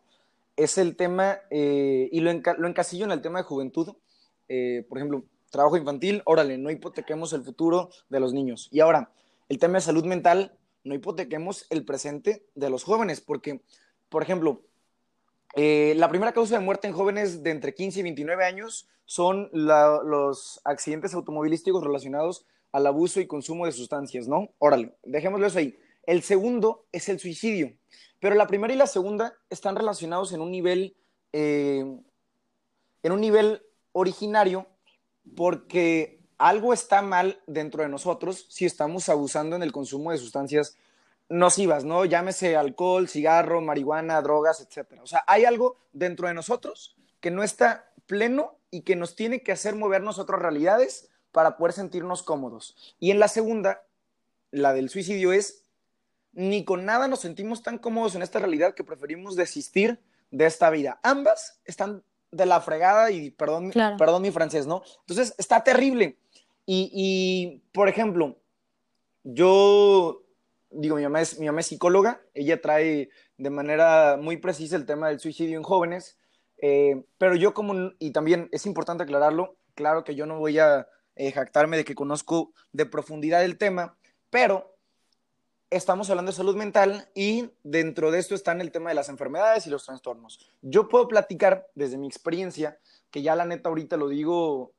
es 0.58 0.76
el 0.76 0.96
tema, 0.96 1.38
eh, 1.50 2.08
y 2.10 2.20
lo, 2.20 2.30
encasillo 2.30 3.04
en 3.04 3.12
el 3.12 3.22
tema 3.22 3.38
de 3.38 3.44
juventud, 3.44 3.94
eh, 4.48 4.84
por 4.88 4.98
ejemplo, 4.98 5.24
trabajo 5.50 5.76
infantil, 5.76 6.20
órale, 6.24 6.58
no 6.58 6.70
hipotequemos 6.70 7.32
el 7.32 7.44
futuro 7.44 7.90
de 8.08 8.20
los 8.20 8.34
niños. 8.34 8.68
Y 8.72 8.80
ahora, 8.80 9.12
el 9.48 9.58
tema 9.58 9.74
de 9.74 9.82
salud 9.82 10.04
mental, 10.04 10.52
no 10.82 10.94
hipotequemos 10.94 11.66
el 11.70 11.84
presente 11.84 12.44
de 12.56 12.70
los 12.70 12.82
jóvenes, 12.82 13.20
porque, 13.20 13.60
por 14.08 14.22
ejemplo, 14.22 14.62
eh, 15.54 15.94
la 15.96 16.08
primera 16.08 16.32
causa 16.32 16.58
de 16.58 16.64
muerte 16.64 16.88
en 16.88 16.94
jóvenes 16.94 17.42
de 17.42 17.50
entre 17.50 17.74
15 17.74 18.00
y 18.00 18.02
29 18.02 18.44
años 18.44 18.88
son 19.04 19.48
los 19.52 20.60
accidentes 20.64 21.14
automovilísticos 21.14 21.82
relacionados 21.82 22.44
al 22.72 22.86
abuso 22.86 23.20
y 23.20 23.26
consumo 23.26 23.64
de 23.64 23.72
sustancias, 23.72 24.28
¿no? 24.28 24.50
Órale, 24.58 24.94
dejémoslo 25.04 25.46
eso 25.46 25.58
ahí. 25.58 25.78
El 26.04 26.22
segundo 26.22 26.86
es 26.92 27.08
el 27.08 27.18
suicidio. 27.18 27.72
Pero 28.20 28.34
la 28.34 28.46
primera 28.46 28.74
y 28.74 28.76
la 28.76 28.86
segunda 28.86 29.34
están 29.48 29.76
relacionados 29.76 30.32
en 30.32 30.40
un 30.40 30.50
nivel, 30.50 30.96
eh, 31.32 31.84
en 33.02 33.12
un 33.12 33.20
nivel 33.20 33.62
originario, 33.92 34.66
porque 35.36 36.20
algo 36.36 36.72
está 36.72 37.02
mal 37.02 37.40
dentro 37.46 37.82
de 37.82 37.88
nosotros 37.88 38.46
si 38.48 38.64
estamos 38.64 39.08
abusando 39.08 39.56
en 39.56 39.62
el 39.62 39.72
consumo 39.72 40.12
de 40.12 40.18
sustancias 40.18 40.76
nocivas, 41.28 41.84
¿no? 41.84 42.04
Llámese 42.04 42.56
alcohol, 42.56 43.08
cigarro, 43.08 43.60
marihuana, 43.60 44.20
drogas, 44.22 44.60
etc. 44.60 45.00
O 45.02 45.06
sea, 45.06 45.24
hay 45.26 45.44
algo 45.44 45.76
dentro 45.92 46.28
de 46.28 46.34
nosotros 46.34 46.96
que 47.20 47.30
no 47.30 47.42
está 47.42 47.92
pleno 48.06 48.58
y 48.70 48.82
que 48.82 48.96
nos 48.96 49.14
tiene 49.14 49.42
que 49.42 49.52
hacer 49.52 49.74
movernos 49.74 50.18
a 50.18 50.22
otras 50.22 50.40
realidades 50.40 51.10
para 51.32 51.56
poder 51.56 51.72
sentirnos 51.72 52.22
cómodos. 52.22 52.96
Y 52.98 53.10
en 53.10 53.18
la 53.18 53.28
segunda, 53.28 53.82
la 54.50 54.72
del 54.72 54.88
suicidio 54.88 55.32
es 55.32 55.64
ni 56.32 56.64
con 56.64 56.84
nada 56.84 57.08
nos 57.08 57.20
sentimos 57.20 57.62
tan 57.62 57.78
cómodos 57.78 58.14
en 58.14 58.22
esta 58.22 58.38
realidad 58.38 58.74
que 58.74 58.84
preferimos 58.84 59.34
desistir 59.34 59.98
de 60.30 60.46
esta 60.46 60.70
vida. 60.70 61.00
Ambas 61.02 61.60
están 61.64 62.04
de 62.30 62.46
la 62.46 62.60
fregada 62.60 63.10
y 63.10 63.30
perdón, 63.30 63.72
perdón 63.98 64.22
mi 64.22 64.30
francés, 64.30 64.66
¿no? 64.66 64.82
Entonces 65.00 65.34
está 65.38 65.64
terrible. 65.64 66.18
Y, 66.70 67.62
por 67.72 67.88
ejemplo, 67.88 68.36
yo 69.24 70.22
digo, 70.70 70.96
mi 70.96 71.02
mamá, 71.02 71.20
es, 71.20 71.38
mi 71.38 71.46
mamá 71.46 71.60
es 71.60 71.66
psicóloga, 71.66 72.20
ella 72.34 72.60
trae 72.60 73.10
de 73.36 73.50
manera 73.50 74.18
muy 74.20 74.36
precisa 74.36 74.76
el 74.76 74.86
tema 74.86 75.08
del 75.08 75.20
suicidio 75.20 75.56
en 75.56 75.62
jóvenes, 75.62 76.18
eh, 76.58 77.04
pero 77.18 77.34
yo 77.36 77.54
como, 77.54 77.92
y 77.98 78.12
también 78.12 78.48
es 78.52 78.66
importante 78.66 79.04
aclararlo, 79.04 79.56
claro 79.74 80.04
que 80.04 80.14
yo 80.14 80.26
no 80.26 80.38
voy 80.38 80.58
a 80.58 80.88
eh, 81.16 81.32
jactarme 81.32 81.76
de 81.76 81.84
que 81.84 81.94
conozco 81.94 82.52
de 82.72 82.86
profundidad 82.86 83.44
el 83.44 83.58
tema, 83.58 83.96
pero 84.30 84.76
estamos 85.70 86.08
hablando 86.10 86.32
de 86.32 86.36
salud 86.36 86.56
mental 86.56 87.08
y 87.14 87.50
dentro 87.62 88.10
de 88.10 88.18
esto 88.18 88.34
están 88.34 88.60
el 88.60 88.72
tema 88.72 88.90
de 88.90 88.94
las 88.94 89.08
enfermedades 89.08 89.66
y 89.66 89.70
los 89.70 89.84
trastornos. 89.84 90.50
Yo 90.62 90.88
puedo 90.88 91.08
platicar 91.08 91.68
desde 91.74 91.98
mi 91.98 92.06
experiencia, 92.06 92.78
que 93.10 93.22
ya 93.22 93.36
la 93.36 93.44
neta 93.44 93.68
ahorita 93.68 93.96
lo 93.96 94.08
digo 94.08 94.72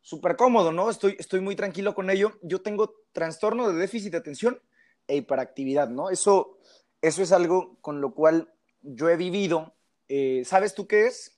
súper 0.00 0.36
cómodo, 0.36 0.72
¿no? 0.72 0.88
Estoy, 0.88 1.16
estoy 1.18 1.40
muy 1.40 1.56
tranquilo 1.56 1.94
con 1.94 2.08
ello. 2.08 2.38
Yo 2.42 2.62
tengo 2.62 2.94
trastorno 3.12 3.70
de 3.70 3.78
déficit 3.78 4.12
de 4.12 4.18
atención 4.18 4.60
e 5.10 5.16
hiperactividad, 5.16 5.88
¿no? 5.88 6.08
Eso, 6.10 6.58
eso 7.02 7.22
es 7.22 7.32
algo 7.32 7.76
con 7.80 8.00
lo 8.00 8.14
cual 8.14 8.52
yo 8.82 9.08
he 9.08 9.16
vivido. 9.16 9.74
Eh, 10.08 10.42
¿Sabes 10.44 10.74
tú 10.74 10.86
qué 10.86 11.06
es? 11.06 11.36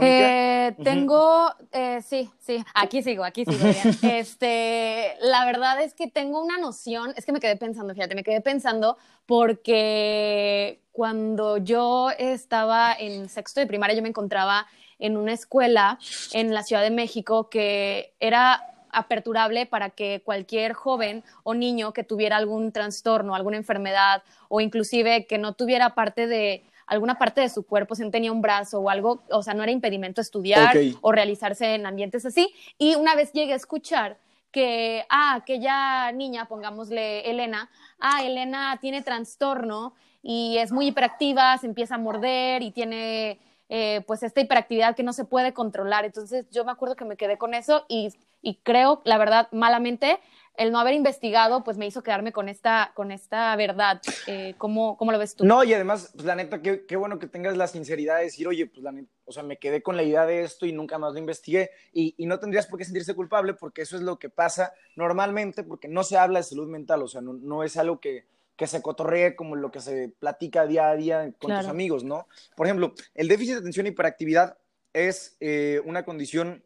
Eh, 0.00 0.74
tengo, 0.82 1.52
eh, 1.70 2.00
sí, 2.02 2.30
sí, 2.40 2.64
aquí 2.74 3.02
sigo, 3.02 3.24
aquí 3.24 3.44
sigo. 3.44 3.64
este, 4.02 5.14
la 5.20 5.44
verdad 5.44 5.80
es 5.82 5.94
que 5.94 6.08
tengo 6.08 6.42
una 6.42 6.58
noción, 6.58 7.12
es 7.16 7.24
que 7.24 7.32
me 7.32 7.40
quedé 7.40 7.56
pensando, 7.56 7.94
fíjate, 7.94 8.14
me 8.14 8.24
quedé 8.24 8.40
pensando 8.40 8.96
porque 9.26 10.80
cuando 10.90 11.58
yo 11.58 12.10
estaba 12.18 12.92
en 12.92 13.28
sexto 13.28 13.60
de 13.60 13.66
primaria, 13.66 13.94
yo 13.94 14.02
me 14.02 14.08
encontraba 14.08 14.66
en 14.98 15.16
una 15.16 15.32
escuela 15.32 15.98
en 16.32 16.54
la 16.54 16.62
Ciudad 16.62 16.82
de 16.82 16.90
México 16.90 17.48
que 17.50 18.14
era 18.20 18.73
aperturable 18.94 19.66
para 19.66 19.90
que 19.90 20.22
cualquier 20.24 20.72
joven 20.72 21.24
o 21.42 21.54
niño 21.54 21.92
que 21.92 22.04
tuviera 22.04 22.36
algún 22.36 22.72
trastorno, 22.72 23.34
alguna 23.34 23.56
enfermedad 23.56 24.22
o 24.48 24.60
inclusive 24.60 25.26
que 25.26 25.38
no 25.38 25.54
tuviera 25.54 25.94
parte 25.94 26.26
de 26.26 26.64
alguna 26.86 27.18
parte 27.18 27.40
de 27.40 27.48
su 27.48 27.64
cuerpo, 27.64 27.94
si 27.94 28.02
no 28.02 28.10
tenía 28.10 28.32
un 28.32 28.42
brazo 28.42 28.80
o 28.80 28.90
algo, 28.90 29.22
o 29.30 29.42
sea, 29.42 29.54
no 29.54 29.62
era 29.62 29.72
impedimento 29.72 30.20
estudiar 30.20 30.76
o 31.00 31.12
realizarse 31.12 31.74
en 31.74 31.86
ambientes 31.86 32.26
así. 32.26 32.52
Y 32.78 32.94
una 32.96 33.14
vez 33.14 33.32
llegué 33.32 33.54
a 33.54 33.56
escuchar 33.56 34.18
que, 34.50 35.04
ah, 35.08 35.34
aquella 35.34 36.12
niña, 36.12 36.46
pongámosle 36.46 37.28
Elena, 37.28 37.70
ah, 37.98 38.22
Elena 38.22 38.78
tiene 38.80 39.02
trastorno 39.02 39.94
y 40.22 40.58
es 40.58 40.72
muy 40.72 40.88
hiperactiva, 40.88 41.58
se 41.58 41.66
empieza 41.66 41.96
a 41.96 41.98
morder 41.98 42.62
y 42.62 42.70
tiene 42.70 43.38
eh, 43.68 44.02
pues 44.06 44.22
esta 44.22 44.40
hiperactividad 44.40 44.94
que 44.94 45.02
no 45.02 45.12
se 45.12 45.24
puede 45.24 45.52
controlar. 45.52 46.04
Entonces 46.04 46.46
yo 46.50 46.64
me 46.64 46.72
acuerdo 46.72 46.96
que 46.96 47.04
me 47.04 47.16
quedé 47.16 47.38
con 47.38 47.54
eso 47.54 47.86
y, 47.88 48.10
y 48.42 48.56
creo, 48.56 49.00
la 49.04 49.18
verdad, 49.18 49.48
malamente, 49.52 50.20
el 50.56 50.70
no 50.70 50.78
haber 50.78 50.94
investigado, 50.94 51.64
pues 51.64 51.76
me 51.76 51.86
hizo 51.86 52.02
quedarme 52.02 52.32
con 52.32 52.48
esta, 52.48 52.92
con 52.94 53.10
esta 53.10 53.54
verdad. 53.56 54.00
Eh, 54.26 54.54
¿cómo, 54.58 54.96
¿cómo, 54.96 55.10
lo 55.10 55.18
ves 55.18 55.34
tú? 55.34 55.44
No, 55.44 55.64
y 55.64 55.74
además, 55.74 56.10
pues 56.14 56.24
la 56.24 56.36
neta, 56.36 56.62
qué, 56.62 56.84
qué, 56.86 56.96
bueno 56.96 57.18
que 57.18 57.26
tengas 57.26 57.56
la 57.56 57.66
sinceridad 57.66 58.18
de 58.18 58.24
decir, 58.24 58.46
oye, 58.46 58.66
pues 58.66 58.82
la 58.82 58.94
o 59.26 59.32
sea, 59.32 59.42
me 59.42 59.56
quedé 59.56 59.82
con 59.82 59.96
la 59.96 60.02
idea 60.02 60.26
de 60.26 60.42
esto 60.42 60.66
y 60.66 60.72
nunca 60.72 60.98
más 60.98 61.14
lo 61.14 61.18
investigué. 61.18 61.70
Y, 61.92 62.14
y, 62.16 62.26
no 62.26 62.38
tendrías 62.38 62.66
por 62.66 62.78
qué 62.78 62.84
sentirse 62.84 63.14
culpable 63.14 63.54
porque 63.54 63.82
eso 63.82 63.96
es 63.96 64.02
lo 64.02 64.18
que 64.18 64.28
pasa 64.28 64.72
normalmente, 64.94 65.64
porque 65.64 65.88
no 65.88 66.04
se 66.04 66.18
habla 66.18 66.38
de 66.38 66.44
salud 66.44 66.68
mental, 66.68 67.02
o 67.02 67.08
sea, 67.08 67.20
no, 67.20 67.32
no 67.32 67.64
es 67.64 67.76
algo 67.76 67.98
que, 67.98 68.26
que 68.56 68.66
se 68.66 68.82
cotorree 68.82 69.34
como 69.34 69.56
lo 69.56 69.70
que 69.70 69.80
se 69.80 70.10
platica 70.18 70.66
día 70.66 70.90
a 70.90 70.96
día 70.96 71.32
con 71.38 71.56
tus 71.56 71.66
amigos, 71.66 72.04
¿no? 72.04 72.28
Por 72.56 72.66
ejemplo, 72.66 72.94
el 73.14 73.28
déficit 73.28 73.54
de 73.54 73.60
atención 73.60 73.86
y 73.86 73.90
hiperactividad 73.90 74.56
es 74.92 75.36
eh, 75.40 75.80
una 75.84 76.04
condición 76.04 76.64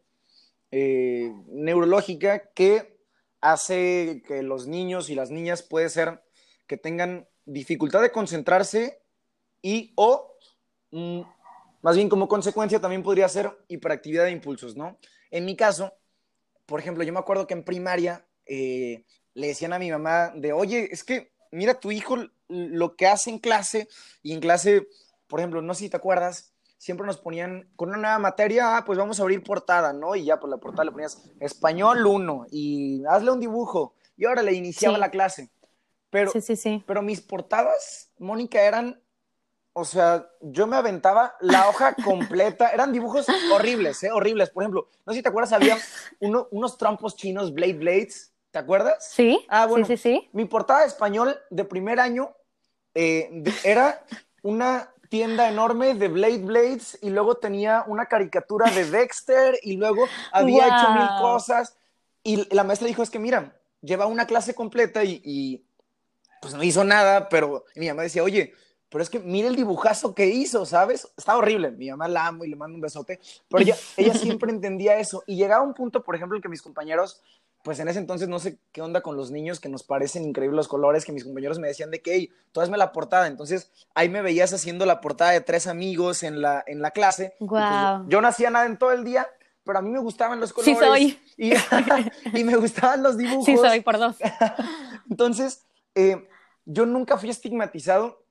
eh, 0.71 1.33
neurológica 1.47 2.51
que 2.53 2.99
hace 3.41 4.21
que 4.27 4.43
los 4.43 4.67
niños 4.67 5.09
y 5.09 5.15
las 5.15 5.31
niñas 5.31 5.63
puede 5.63 5.89
ser 5.89 6.21
que 6.67 6.77
tengan 6.77 7.27
dificultad 7.45 8.01
de 8.01 8.11
concentrarse 8.11 9.01
y 9.61 9.93
o 9.95 10.37
mm, 10.91 11.21
más 11.81 11.95
bien 11.95 12.09
como 12.09 12.27
consecuencia 12.27 12.79
también 12.79 13.01
podría 13.01 13.27
ser 13.29 13.51
hiperactividad 13.67 14.25
de 14.25 14.31
impulsos, 14.31 14.75
¿no? 14.75 14.99
En 15.31 15.45
mi 15.45 15.55
caso, 15.55 15.93
por 16.65 16.79
ejemplo, 16.79 17.03
yo 17.03 17.13
me 17.13 17.19
acuerdo 17.19 17.47
que 17.47 17.55
en 17.55 17.63
primaria 17.63 18.25
eh, 18.45 19.05
le 19.33 19.47
decían 19.47 19.73
a 19.73 19.79
mi 19.79 19.89
mamá 19.89 20.31
de, 20.35 20.53
oye, 20.53 20.89
es 20.91 21.03
que 21.03 21.31
mira 21.51 21.79
tu 21.79 21.91
hijo 21.91 22.17
lo 22.47 22.95
que 22.95 23.07
hace 23.07 23.29
en 23.29 23.39
clase 23.39 23.87
y 24.23 24.33
en 24.33 24.39
clase, 24.39 24.87
por 25.27 25.39
ejemplo, 25.39 25.61
no 25.61 25.73
sé 25.73 25.85
si 25.85 25.89
te 25.89 25.97
acuerdas, 25.97 26.53
siempre 26.79 27.05
nos 27.05 27.17
ponían 27.17 27.69
con 27.75 27.89
una 27.89 27.97
nueva 27.97 28.19
materia, 28.19 28.77
ah, 28.77 28.85
pues 28.85 28.97
vamos 28.97 29.19
a 29.19 29.23
abrir 29.23 29.43
portada, 29.43 29.93
¿no? 29.93 30.15
Y 30.15 30.25
ya 30.25 30.39
por 30.39 30.49
la 30.49 30.57
portada 30.57 30.85
le 30.85 30.91
ponías 30.91 31.21
español 31.39 32.05
1 32.05 32.47
y 32.49 33.03
hazle 33.05 33.31
un 33.31 33.39
dibujo. 33.39 33.93
Y 34.17 34.25
ahora 34.25 34.41
le 34.41 34.53
iniciaba 34.53 34.97
la 34.97 35.11
clase. 35.11 35.49
Pero, 36.09 36.31
sí, 36.31 36.41
sí, 36.41 36.55
sí. 36.55 36.83
pero 36.87 37.01
mis 37.01 37.21
portadas, 37.21 38.09
Mónica, 38.17 38.61
eran, 38.63 38.99
o 39.73 39.85
sea, 39.85 40.27
yo 40.41 40.65
me 40.67 40.77
aventaba 40.77 41.35
la 41.41 41.69
hoja 41.69 41.93
completa, 42.03 42.69
eran 42.69 42.91
dibujos 42.91 43.27
horribles, 43.53 44.01
¿eh? 44.03 44.11
Horribles. 44.11 44.49
Por 44.49 44.63
ejemplo, 44.63 44.89
no 45.05 45.13
sé 45.13 45.19
si 45.19 45.23
te 45.23 45.29
acuerdas, 45.29 45.53
había 45.53 45.77
uno, 46.19 46.47
unos 46.51 46.77
trompos 46.77 47.15
chinos, 47.15 47.53
Blade 47.53 47.73
Blades, 47.73 48.33
¿te 48.51 48.59
acuerdas? 48.59 49.09
Sí, 49.11 49.45
Ah, 49.49 49.65
bueno, 49.65 49.85
sí, 49.85 49.97
sí, 49.97 50.01
sí. 50.03 50.29
mi 50.33 50.45
portada 50.45 50.81
de 50.81 50.87
español 50.87 51.37
de 51.49 51.65
primer 51.65 51.99
año 51.99 52.35
eh, 52.93 53.29
de- 53.31 53.53
era 53.63 54.03
una 54.43 54.91
tienda 55.09 55.49
enorme 55.49 55.95
de 55.95 56.07
Blade 56.07 56.39
Blades 56.39 56.97
y 57.01 57.09
luego 57.09 57.35
tenía 57.37 57.83
una 57.87 58.05
caricatura 58.05 58.69
de 58.71 58.85
Dexter 58.91 59.59
y 59.63 59.77
luego 59.77 60.09
había 60.31 60.67
hecho 60.67 60.91
mil 60.91 61.15
cosas 61.15 61.77
y 62.23 62.53
la 62.53 62.63
maestra 62.63 62.87
dijo 62.87 63.01
es 63.03 63.09
que 63.09 63.19
mira, 63.19 63.55
lleva 63.81 64.05
una 64.07 64.27
clase 64.27 64.53
completa 64.53 65.03
y, 65.03 65.21
y, 65.23 65.65
pues 66.41 66.53
no 66.53 66.63
hizo 66.63 66.83
nada, 66.83 67.29
pero 67.29 67.65
mi 67.75 67.87
mamá 67.87 68.03
decía, 68.03 68.23
oye, 68.23 68.53
pero 68.89 69.03
es 69.03 69.09
que 69.09 69.19
mira 69.19 69.47
el 69.47 69.55
dibujazo 69.55 70.15
que 70.15 70.25
hizo, 70.27 70.65
¿sabes? 70.65 71.07
Está 71.17 71.37
horrible. 71.37 71.71
Mi 71.71 71.89
mamá 71.91 72.07
la 72.07 72.27
amo 72.27 72.43
y 72.43 72.49
le 72.49 72.55
mando 72.55 72.75
un 72.75 72.81
besote, 72.81 73.19
pero 73.47 73.61
ella, 73.61 73.75
ella 73.97 74.13
siempre 74.15 74.51
entendía 74.51 74.97
eso. 74.99 75.23
Y 75.27 75.35
llegaba 75.35 75.63
un 75.63 75.73
punto, 75.73 76.03
por 76.03 76.15
ejemplo, 76.15 76.35
en 76.37 76.41
que 76.41 76.49
mis 76.49 76.61
compañeros, 76.61 77.21
pues 77.63 77.79
en 77.79 77.87
ese 77.87 77.99
entonces 77.99 78.29
no 78.29 78.39
sé 78.39 78.59
qué 78.71 78.81
onda 78.81 79.01
con 79.01 79.17
los 79.17 79.31
niños, 79.31 79.59
que 79.59 79.69
nos 79.69 79.83
parecen 79.83 80.23
increíbles 80.23 80.55
los 80.55 80.67
colores, 80.67 81.05
que 81.05 81.11
mis 81.11 81.25
compañeros 81.25 81.59
me 81.59 81.67
decían 81.67 81.91
de 81.91 82.01
que, 82.01 82.13
hey, 82.13 82.31
tú 82.51 82.61
hazme 82.61 82.77
la 82.77 82.91
portada. 82.91 83.27
Entonces 83.27 83.71
ahí 83.93 84.09
me 84.09 84.21
veías 84.21 84.53
haciendo 84.53 84.85
la 84.85 85.01
portada 85.01 85.31
de 85.31 85.41
tres 85.41 85.67
amigos 85.67 86.23
en 86.23 86.41
la, 86.41 86.63
en 86.65 86.81
la 86.81 86.91
clase. 86.91 87.35
Y, 87.39 87.45
pues, 87.45 87.63
yo 88.07 88.21
no 88.21 88.27
hacía 88.27 88.49
nada 88.49 88.65
en 88.65 88.77
todo 88.77 88.91
el 88.91 89.03
día, 89.03 89.27
pero 89.63 89.79
a 89.79 89.81
mí 89.81 89.89
me 89.89 89.99
gustaban 89.99 90.39
los 90.39 90.49
Sí 90.49 90.73
colores. 90.73 90.79
soy. 90.79 91.19
Y, 91.37 91.53
y 92.39 92.43
me 92.43 92.55
gustaban 92.55 93.03
los 93.03 93.17
dibujos. 93.17 93.45
Sí, 93.45 93.57
soy 93.57 93.81
por 93.81 93.97
dos. 93.97 94.15
Entonces, 95.09 95.65
eh, 95.95 96.27
yo 96.65 96.85
nunca 96.85 97.17
fui 97.17 97.29
estigmatizado 97.29 98.23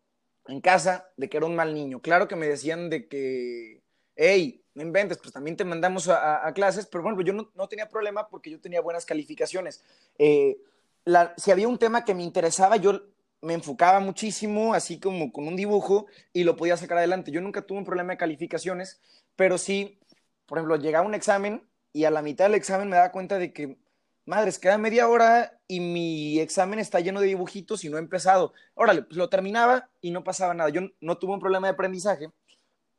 en 0.47 0.61
casa 0.61 1.11
de 1.17 1.29
que 1.29 1.37
era 1.37 1.47
un 1.47 1.55
mal 1.55 1.75
niño. 1.75 2.01
Claro 2.01 2.29
que 2.29 2.37
me 2.37 2.47
decían 2.47 2.89
de 2.89 3.09
que, 3.09 3.83
hey, 4.17 4.65
no 4.79 4.85
inventes, 4.85 5.19
pues 5.19 5.33
también 5.33 5.57
te 5.57 5.65
mandamos 5.65 6.09
a, 6.09 6.47
a- 6.47 6.53
clases, 6.55 6.87
pero 6.87 7.03
bueno, 7.05 7.21
yo 7.23 7.33
no, 7.33 7.51
no 7.55 7.69
tenía 7.69 7.89
problema 7.89 8.29
porque 8.29 8.51
yo 8.51 8.61
tenía 8.61 8.81
buenas 8.81 9.05
calificaciones. 9.07 9.83
Eh, 10.19 10.59
la- 11.05 11.35
si 11.37 11.51
había 11.51 11.69
un 11.69 11.79
tema 11.79 12.05
que 12.05 12.15
me 12.15 12.23
interesaba, 12.23 12.77
yo 12.77 13.03
me 13.41 13.55
enfocaba 13.55 14.01
muchísimo, 14.01 14.75
así 14.75 14.99
como 15.01 15.33
con 15.33 15.47
un 15.49 15.57
dibujo, 15.57 16.07
y 16.33 16.45
lo 16.45 16.57
podía 16.57 16.77
sacar 16.77 16.99
adelante. 16.99 17.31
Yo 17.31 17.41
nunca 17.41 17.63
tuve 17.63 17.79
un 17.79 17.85
problema 17.85 18.13
de 18.13 18.19
calificaciones, 18.19 19.01
pero 19.37 19.59
sí, 19.59 19.99
por 20.47 20.59
ejemplo, 20.59 20.77
llegaba 20.77 21.07
un 21.07 21.15
examen 21.15 21.69
y 21.93 22.05
a 22.05 22.11
la 22.11 22.23
mitad 22.23 22.47
del 22.47 22.55
examen 22.55 22.89
me 22.89 22.97
daba 22.97 23.13
cuenta 23.13 23.39
de 23.39 23.53
que, 23.53 23.79
madres, 24.27 24.59
queda 24.59 24.79
media 24.79 25.09
hora 25.09 25.61
y 25.69 25.81
mi 25.81 26.39
examen 26.41 26.79
está 26.79 27.01
lleno 27.01 27.21
de 27.21 27.27
dibujitos 27.29 27.85
y 27.85 27.89
no 27.91 27.97
he 27.97 28.01
empezado. 28.01 28.53
Órale, 28.75 29.03
pues 29.03 29.17
lo 29.17 29.29
terminaba 29.29 29.89
y 30.01 30.11
no 30.11 30.25
pasaba 30.25 30.55
nada. 30.55 30.71
Yo 30.71 30.81
no 31.01 31.19
tuve 31.19 31.33
un 31.35 31.41
problema 31.41 31.67
de 31.69 31.73
aprendizaje, 31.75 32.31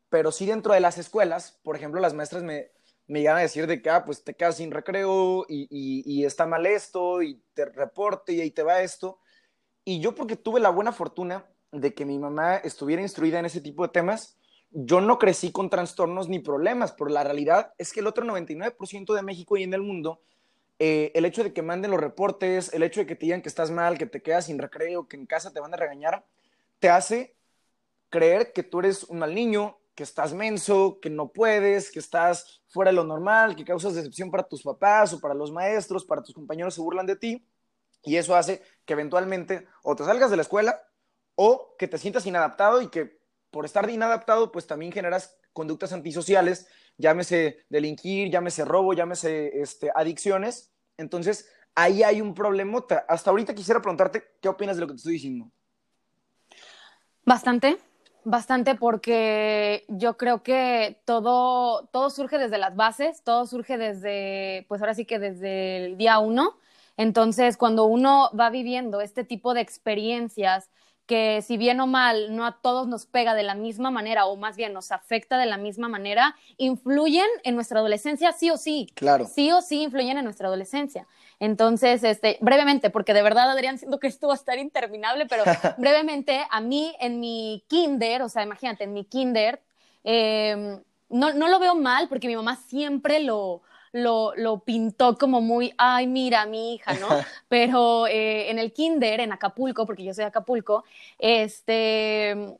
pero 0.09 0.31
sí 0.31 0.45
dentro 0.45 0.73
de 0.73 0.79
las 0.79 0.97
escuelas, 0.97 1.59
por 1.63 1.75
ejemplo, 1.75 2.01
las 2.01 2.13
maestras 2.13 2.43
me, 2.43 2.71
me 3.09 3.21
llegan 3.21 3.37
a 3.37 3.41
decir 3.41 3.65
de 3.65 3.81
que, 3.81 3.89
ah, 3.89 4.05
pues 4.05 4.23
te 4.23 4.35
quedas 4.35 4.57
sin 4.57 4.69
recreo 4.69 5.43
y, 5.49 6.23
está 6.23 6.45
mal 6.45 6.67
esto 6.67 7.23
y 7.23 7.41
te 7.55 7.65
reporte 7.65 8.33
y 8.33 8.41
ahí 8.41 8.51
te 8.51 8.61
va 8.61 8.83
esto. 8.83 9.19
Y 9.83 9.99
yo 9.99 10.13
porque 10.13 10.35
tuve 10.35 10.59
la 10.59 10.69
buena 10.69 10.91
fortuna 10.91 11.43
de 11.71 11.95
que 11.95 12.05
mi 12.05 12.19
mamá 12.19 12.57
estuviera 12.57 13.01
instruida 13.01 13.39
en 13.39 13.45
ese 13.45 13.61
tipo 13.61 13.81
de 13.81 13.89
temas, 13.91 14.37
yo 14.71 15.01
no 15.01 15.17
crecí 15.17 15.51
con 15.51 15.71
trastornos 15.71 16.29
ni 16.29 16.37
problemas, 16.37 16.91
pero 16.91 17.09
la 17.09 17.23
realidad 17.23 17.73
es 17.79 17.91
que 17.91 18.01
el 18.01 18.07
otro 18.07 18.23
99% 18.25 19.15
de 19.15 19.23
México 19.23 19.57
y 19.57 19.63
en 19.63 19.73
el 19.73 19.81
mundo, 19.81 20.21
eh, 20.77 21.11
el 21.15 21.25
hecho 21.25 21.43
de 21.43 21.51
que 21.51 21.63
manden 21.63 21.89
los 21.89 21.99
reportes, 21.99 22.71
el 22.73 22.83
hecho 22.83 22.99
de 22.99 23.07
que 23.07 23.15
te 23.15 23.25
digan 23.25 23.41
que 23.41 23.49
estás 23.49 23.71
mal, 23.71 23.97
que 23.97 24.05
te 24.05 24.21
quedas 24.21 24.45
sin 24.45 24.59
recreo, 24.59 25.07
que 25.07 25.17
en 25.17 25.25
casa 25.25 25.51
te 25.51 25.59
van 25.59 25.73
a 25.73 25.77
regañar, 25.77 26.23
te 26.77 26.89
hace 26.89 27.33
creer 28.11 28.53
que 28.53 28.61
tú 28.61 28.81
eres 28.81 29.05
un 29.05 29.17
mal 29.17 29.33
niño, 29.33 29.78
que 29.99 30.03
estás 30.03 30.33
menso, 30.33 30.97
que 31.01 31.09
no 31.09 31.27
puedes, 31.27 31.91
que 31.91 31.99
estás 31.99 32.61
fuera 32.69 32.89
de 32.89 32.95
lo 32.95 33.03
normal, 33.03 33.53
que 33.53 33.65
causas 33.65 33.95
decepción 33.95 34.31
para 34.31 34.47
tus 34.47 34.63
papás 34.63 35.11
o 35.11 35.19
para 35.19 35.33
los 35.33 35.51
maestros, 35.51 36.05
para 36.05 36.23
tus 36.23 36.33
compañeros 36.33 36.73
se 36.73 36.79
burlan 36.79 37.05
de 37.05 37.17
ti. 37.17 37.45
Y 38.03 38.15
eso 38.15 38.33
hace 38.33 38.63
que 38.85 38.93
eventualmente 38.93 39.67
o 39.83 39.97
te 39.97 40.05
salgas 40.05 40.31
de 40.31 40.37
la 40.37 40.43
escuela 40.43 40.81
o 41.35 41.75
que 41.77 41.89
te 41.89 41.97
sientas 41.97 42.25
inadaptado 42.25 42.81
y 42.81 42.87
que 42.87 43.19
por 43.51 43.65
estar 43.65 43.89
inadaptado, 43.89 44.53
pues 44.53 44.67
también 44.67 44.93
generas 44.93 45.37
conductas 45.51 45.91
antisociales, 45.91 46.67
llámese 46.97 47.65
delinquir, 47.67 48.31
llámese 48.31 48.63
robo, 48.63 48.93
llámese 48.93 49.59
este, 49.59 49.91
adicciones. 49.93 50.71
Entonces, 50.95 51.51
ahí 51.75 52.03
hay 52.03 52.21
un 52.21 52.33
problemota. 52.33 53.03
Hasta 53.09 53.31
ahorita 53.31 53.53
quisiera 53.53 53.81
preguntarte 53.81 54.23
qué 54.41 54.47
opinas 54.47 54.77
de 54.77 54.81
lo 54.81 54.87
que 54.87 54.93
te 54.93 54.97
estoy 54.99 55.13
diciendo. 55.15 55.51
Bastante, 57.25 57.79
bastante 58.29 58.75
porque 58.75 59.85
yo 59.87 60.17
creo 60.17 60.43
que 60.43 61.01
todo, 61.05 61.87
todo 61.87 62.09
surge 62.09 62.37
desde 62.37 62.57
las 62.57 62.75
bases, 62.75 63.23
todo 63.23 63.45
surge 63.45 63.77
desde, 63.77 64.65
pues 64.67 64.81
ahora 64.81 64.93
sí 64.93 65.05
que 65.05 65.19
desde 65.19 65.85
el 65.85 65.97
día 65.97 66.19
uno. 66.19 66.57
Entonces, 66.97 67.57
cuando 67.57 67.85
uno 67.85 68.29
va 68.37 68.49
viviendo 68.49 69.01
este 69.01 69.23
tipo 69.23 69.53
de 69.53 69.61
experiencias 69.61 70.69
que 71.09 71.41
si 71.41 71.57
bien 71.57 71.79
o 71.79 71.87
mal 71.87 72.35
no 72.35 72.45
a 72.45 72.61
todos 72.61 72.87
nos 72.87 73.07
pega 73.07 73.33
de 73.33 73.41
la 73.41 73.55
misma 73.55 73.89
manera 73.89 74.27
o 74.27 74.35
más 74.35 74.55
bien 74.55 74.73
nos 74.73 74.91
afecta 74.91 75.39
de 75.39 75.47
la 75.47 75.57
misma 75.57 75.89
manera, 75.89 76.35
influyen 76.57 77.25
en 77.43 77.55
nuestra 77.55 77.79
adolescencia 77.79 78.31
sí 78.31 78.51
o 78.51 78.57
sí. 78.57 78.87
Claro. 78.93 79.25
Sí 79.25 79.51
o 79.51 79.61
sí 79.63 79.81
influyen 79.81 80.19
en 80.19 80.23
nuestra 80.23 80.47
adolescencia. 80.47 81.07
Entonces, 81.39 82.03
este, 82.03 82.37
brevemente, 82.41 82.89
porque 82.89 83.13
de 83.13 83.21
verdad, 83.21 83.49
Adrián, 83.49 83.77
siento 83.77 83.99
que 83.99 84.07
esto 84.07 84.27
va 84.27 84.33
a 84.33 84.37
estar 84.37 84.57
interminable, 84.57 85.25
pero 85.25 85.43
brevemente, 85.77 86.45
a 86.49 86.61
mí 86.61 86.95
en 86.99 87.19
mi 87.19 87.63
kinder, 87.67 88.21
o 88.21 88.29
sea, 88.29 88.43
imagínate, 88.43 88.83
en 88.83 88.93
mi 88.93 89.05
kinder, 89.05 89.61
eh, 90.03 90.79
no, 91.09 91.33
no 91.33 91.47
lo 91.47 91.59
veo 91.59 91.75
mal 91.75 92.07
porque 92.09 92.27
mi 92.27 92.35
mamá 92.35 92.55
siempre 92.55 93.21
lo, 93.21 93.61
lo, 93.91 94.33
lo 94.35 94.59
pintó 94.59 95.17
como 95.17 95.41
muy, 95.41 95.73
ay, 95.77 96.07
mira, 96.07 96.45
mi 96.45 96.75
hija, 96.75 96.93
¿no? 96.93 97.07
Pero 97.47 98.07
eh, 98.07 98.49
en 98.49 98.59
el 98.59 98.73
kinder, 98.73 99.19
en 99.19 99.31
Acapulco, 99.31 99.85
porque 99.85 100.03
yo 100.03 100.13
soy 100.13 100.23
de 100.23 100.27
Acapulco, 100.27 100.83
este, 101.17 102.57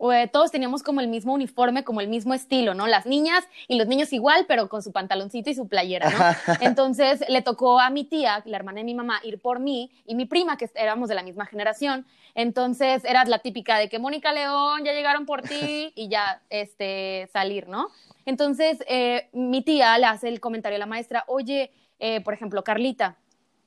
eh, 0.00 0.28
todos 0.32 0.52
teníamos 0.52 0.82
como 0.82 1.00
el 1.00 1.08
mismo 1.08 1.34
uniforme, 1.34 1.82
como 1.82 2.00
el 2.00 2.08
mismo 2.08 2.32
estilo, 2.32 2.74
¿no? 2.74 2.86
Las 2.86 3.04
niñas 3.04 3.44
y 3.66 3.76
los 3.76 3.88
niños 3.88 4.12
igual, 4.12 4.44
pero 4.46 4.68
con 4.68 4.82
su 4.82 4.92
pantaloncito 4.92 5.50
y 5.50 5.54
su 5.54 5.66
playera, 5.66 6.10
¿no? 6.10 6.54
Entonces 6.60 7.24
le 7.28 7.42
tocó 7.42 7.80
a 7.80 7.90
mi 7.90 8.04
tía, 8.04 8.42
la 8.46 8.56
hermana 8.56 8.78
de 8.78 8.84
mi 8.84 8.94
mamá, 8.94 9.20
ir 9.24 9.40
por 9.40 9.58
mí 9.58 9.90
y 10.06 10.14
mi 10.14 10.24
prima, 10.24 10.56
que 10.56 10.70
éramos 10.74 11.08
de 11.08 11.16
la 11.16 11.22
misma 11.22 11.46
generación. 11.46 12.06
Entonces 12.34 13.04
era 13.04 13.24
la 13.24 13.40
típica 13.40 13.78
de 13.78 13.88
que 13.88 13.98
Mónica 13.98 14.32
León, 14.32 14.84
ya 14.84 14.92
llegaron 14.92 15.26
por 15.26 15.42
ti 15.42 15.92
y 15.96 16.08
ya 16.08 16.42
este, 16.48 17.28
salir, 17.32 17.68
¿no? 17.68 17.88
Entonces 18.24 18.78
eh, 18.86 19.28
mi 19.32 19.62
tía 19.62 19.98
le 19.98 20.06
hace 20.06 20.28
el 20.28 20.38
comentario 20.38 20.76
a 20.76 20.78
la 20.78 20.86
maestra, 20.86 21.24
oye, 21.26 21.72
eh, 21.98 22.20
por 22.20 22.34
ejemplo, 22.34 22.62
Carlita, 22.62 23.16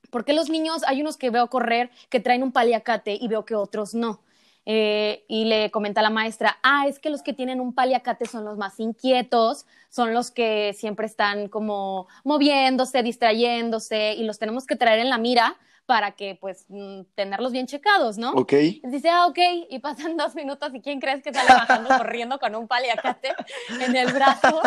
¿por 0.10 0.24
qué 0.24 0.34
los 0.34 0.50
niños, 0.50 0.84
hay 0.88 1.02
unos 1.02 1.18
que 1.18 1.30
veo 1.30 1.50
correr 1.50 1.90
que 2.10 2.20
traen 2.20 2.44
un 2.44 2.52
paliacate 2.54 3.18
y 3.20 3.28
veo 3.28 3.44
que 3.44 3.56
otros 3.56 3.94
no? 3.94 4.22
Eh, 4.66 5.26
y 5.28 5.46
le 5.46 5.72
comenta 5.72 6.02
a 6.02 6.04
la 6.04 6.12
maestra, 6.12 6.60
ah, 6.62 6.86
es 6.88 7.00
que 7.00 7.10
los 7.10 7.24
que 7.24 7.34
tienen 7.34 7.60
un 7.60 7.74
paliacate 7.74 8.28
son 8.28 8.46
los 8.46 8.58
más 8.58 8.80
inquietos, 8.80 9.66
son 9.90 10.14
los 10.14 10.30
que 10.30 10.74
siempre 10.78 11.08
están 11.08 11.48
como 11.48 12.08
moviéndose, 12.24 13.02
distrayéndose 13.02 14.14
y 14.14 14.24
los 14.24 14.38
tenemos 14.38 14.68
que 14.68 14.76
traer 14.76 15.00
en 15.00 15.10
la 15.10 15.18
mira 15.18 15.58
para 15.88 16.12
que 16.12 16.36
pues 16.40 16.66
mm, 16.70 17.02
tenerlos 17.16 17.52
bien 17.52 17.68
checados, 17.68 18.18
¿no? 18.18 18.32
Ok. 18.32 18.54
Dice, 18.84 19.10
ah, 19.10 19.28
ok, 19.28 19.40
y 19.70 19.80
pasan 19.80 20.16
dos 20.18 20.36
minutos 20.36 20.70
y 20.74 20.80
¿quién 20.80 21.00
crees 21.00 21.24
que 21.24 21.34
sale 21.34 21.50
bajando 21.50 21.90
corriendo 21.98 22.40
con 22.40 22.56
un 22.56 22.68
paliacate 22.68 23.34
en 23.80 23.96
el 23.96 24.14
brazo? 24.14 24.62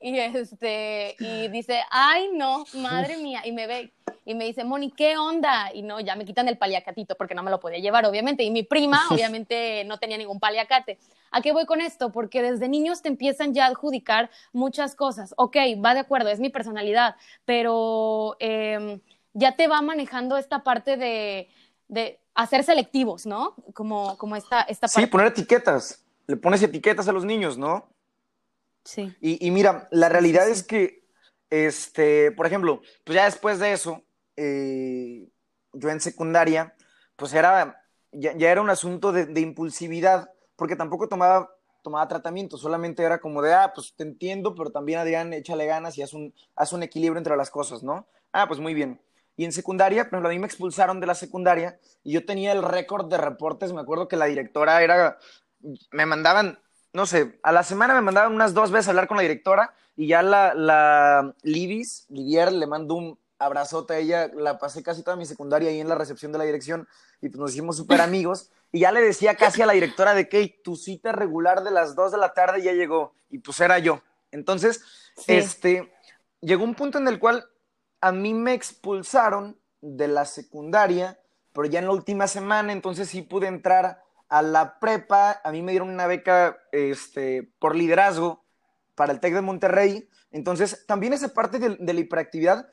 Y, 0.00 0.18
este, 0.18 1.14
y 1.18 1.48
dice, 1.48 1.80
ay, 1.90 2.30
no, 2.32 2.64
madre 2.74 3.16
mía, 3.22 3.42
y 3.44 3.52
me 3.52 3.66
ve 3.66 3.92
y 4.24 4.34
me 4.34 4.44
dice, 4.44 4.64
Moni, 4.64 4.90
¿qué 4.90 5.16
onda? 5.16 5.70
Y 5.74 5.82
no, 5.82 6.00
ya 6.00 6.16
me 6.16 6.24
quitan 6.24 6.48
el 6.48 6.58
paliacatito 6.58 7.16
porque 7.16 7.34
no 7.34 7.42
me 7.42 7.50
lo 7.50 7.60
podía 7.60 7.78
llevar, 7.78 8.06
obviamente, 8.06 8.42
y 8.42 8.50
mi 8.50 8.62
prima, 8.62 9.00
obviamente, 9.10 9.84
no 9.84 9.98
tenía 9.98 10.18
ningún 10.18 10.40
paliacate. 10.40 10.98
¿A 11.30 11.40
qué 11.40 11.52
voy 11.52 11.66
con 11.66 11.80
esto? 11.80 12.12
Porque 12.12 12.42
desde 12.42 12.68
niños 12.68 13.02
te 13.02 13.08
empiezan 13.08 13.54
ya 13.54 13.64
a 13.64 13.68
adjudicar 13.68 14.30
muchas 14.52 14.94
cosas. 14.94 15.34
Ok, 15.36 15.56
va 15.84 15.94
de 15.94 16.00
acuerdo, 16.00 16.28
es 16.28 16.40
mi 16.40 16.50
personalidad, 16.50 17.16
pero... 17.44 18.36
Eh, 18.40 19.00
ya 19.34 19.56
te 19.56 19.68
va 19.68 19.82
manejando 19.82 20.36
esta 20.36 20.62
parte 20.62 20.96
de, 20.96 21.48
de 21.88 22.20
hacer 22.34 22.64
selectivos, 22.64 23.26
¿no? 23.26 23.54
Como, 23.74 24.16
como 24.18 24.36
esta, 24.36 24.62
esta 24.62 24.86
parte. 24.86 25.00
Sí, 25.00 25.06
poner 25.06 25.28
etiquetas. 25.28 26.04
Le 26.26 26.36
pones 26.36 26.62
etiquetas 26.62 27.08
a 27.08 27.12
los 27.12 27.24
niños, 27.24 27.58
¿no? 27.58 27.88
Sí. 28.84 29.14
Y, 29.20 29.46
y 29.46 29.50
mira, 29.50 29.88
la 29.90 30.08
realidad 30.08 30.46
Sí, 30.46 30.52
es 30.52 30.62
que, 30.62 31.04
este, 31.50 32.32
por 32.32 32.46
ejemplo, 32.46 32.82
pues 33.04 33.16
ya 33.16 33.24
después 33.24 33.58
de 33.58 33.72
eso, 33.72 34.02
eh, 34.42 35.28
yo 35.72 35.90
en 35.90 36.00
secundaria, 36.00 36.74
pues 37.16 37.32
era, 37.34 37.84
ya, 38.10 38.32
era 38.32 38.60
un 38.60 38.70
asunto 38.70 39.12
de, 39.12 39.40
impulsividad, 39.40 40.30
porque 40.56 40.76
tampoco 40.76 41.08
tomaba, 41.08 41.50
tomaba 41.82 42.08
tratamiento, 42.08 42.56
solamente 42.58 43.02
era 43.02 43.20
como 43.20 43.42
de, 43.42 43.54
ah, 43.54 43.72
pues 43.74 43.94
te 43.96 44.02
entiendo, 44.02 44.54
pero 44.54 44.70
también 44.70 44.98
Adrián, 44.98 45.32
échale 45.32 45.66
ganas 45.66 45.96
y 45.96 46.02
haz 46.02 46.12
un, 46.12 46.34
haz 46.56 46.72
un 46.72 46.82
equilibrio 46.82 47.18
entre 47.18 47.36
las 47.36 47.50
cosas, 47.50 47.82
¿no? 47.82 48.06
Ah, 48.32 48.46
pues 48.48 48.60
muy 48.60 48.74
bien. 48.74 49.00
Y 49.36 49.44
en 49.44 49.52
secundaria, 49.52 50.10
por 50.10 50.24
a 50.24 50.28
mí 50.28 50.38
me 50.38 50.46
expulsaron 50.46 51.00
de 51.00 51.06
la 51.06 51.14
secundaria 51.14 51.78
y 52.02 52.12
yo 52.12 52.24
tenía 52.26 52.52
el 52.52 52.62
récord 52.62 53.08
de 53.08 53.16
reportes. 53.16 53.72
Me 53.72 53.80
acuerdo 53.80 54.06
que 54.06 54.16
la 54.16 54.26
directora 54.26 54.82
era, 54.82 55.18
me 55.90 56.04
mandaban, 56.04 56.58
no 56.92 57.06
sé, 57.06 57.38
a 57.42 57.50
la 57.52 57.62
semana 57.62 57.94
me 57.94 58.02
mandaban 58.02 58.34
unas 58.34 58.52
dos 58.52 58.70
veces 58.70 58.88
a 58.88 58.90
hablar 58.90 59.08
con 59.08 59.16
la 59.16 59.22
directora 59.22 59.74
y 59.96 60.08
ya 60.08 60.22
la, 60.22 60.54
la 60.54 61.34
Libis, 61.42 62.06
Livier, 62.10 62.52
le 62.52 62.66
mandó 62.66 62.94
un 62.94 63.18
abrazote 63.44 63.94
a 63.94 63.98
ella. 63.98 64.30
La 64.34 64.58
pasé 64.58 64.82
casi 64.82 65.02
toda 65.02 65.16
mi 65.16 65.26
secundaria 65.26 65.70
ahí 65.70 65.80
en 65.80 65.88
la 65.88 65.94
recepción 65.94 66.32
de 66.32 66.38
la 66.38 66.44
dirección 66.44 66.88
y 67.20 67.28
pues 67.28 67.38
nos 67.38 67.52
hicimos 67.52 67.76
súper 67.76 68.00
amigos. 68.00 68.50
Y 68.70 68.80
ya 68.80 68.92
le 68.92 69.00
decía 69.00 69.36
casi 69.36 69.62
a 69.62 69.66
la 69.66 69.74
directora 69.74 70.14
de 70.14 70.28
que 70.28 70.60
tu 70.62 70.76
cita 70.76 71.12
regular 71.12 71.62
de 71.62 71.70
las 71.70 71.94
dos 71.94 72.12
de 72.12 72.18
la 72.18 72.32
tarde 72.32 72.62
ya 72.62 72.72
llegó 72.72 73.14
y 73.30 73.38
pues 73.38 73.60
era 73.60 73.78
yo. 73.78 74.02
Entonces, 74.30 74.82
este, 75.26 75.92
llegó 76.40 76.64
un 76.64 76.74
punto 76.74 76.98
en 76.98 77.06
el 77.08 77.18
cual 77.18 77.46
a 78.00 78.12
mí 78.12 78.34
me 78.34 78.54
expulsaron 78.54 79.58
de 79.80 80.08
la 80.08 80.24
secundaria, 80.24 81.20
pero 81.52 81.66
ya 81.66 81.80
en 81.80 81.86
la 81.86 81.92
última 81.92 82.26
semana, 82.26 82.72
entonces 82.72 83.08
sí 83.08 83.22
pude 83.22 83.46
entrar 83.46 84.02
a 84.28 84.42
la 84.42 84.78
prepa. 84.78 85.40
A 85.44 85.52
mí 85.52 85.60
me 85.62 85.72
dieron 85.72 85.90
una 85.90 86.06
beca 86.06 86.58
este, 86.72 87.52
por 87.58 87.76
liderazgo 87.76 88.42
para 88.94 89.12
el 89.12 89.20
TEC 89.20 89.34
de 89.34 89.40
Monterrey. 89.42 90.08
Entonces, 90.30 90.86
también 90.86 91.12
esa 91.12 91.28
parte 91.28 91.58
de, 91.58 91.92
la 91.92 92.00
hiperactividad 92.00 92.66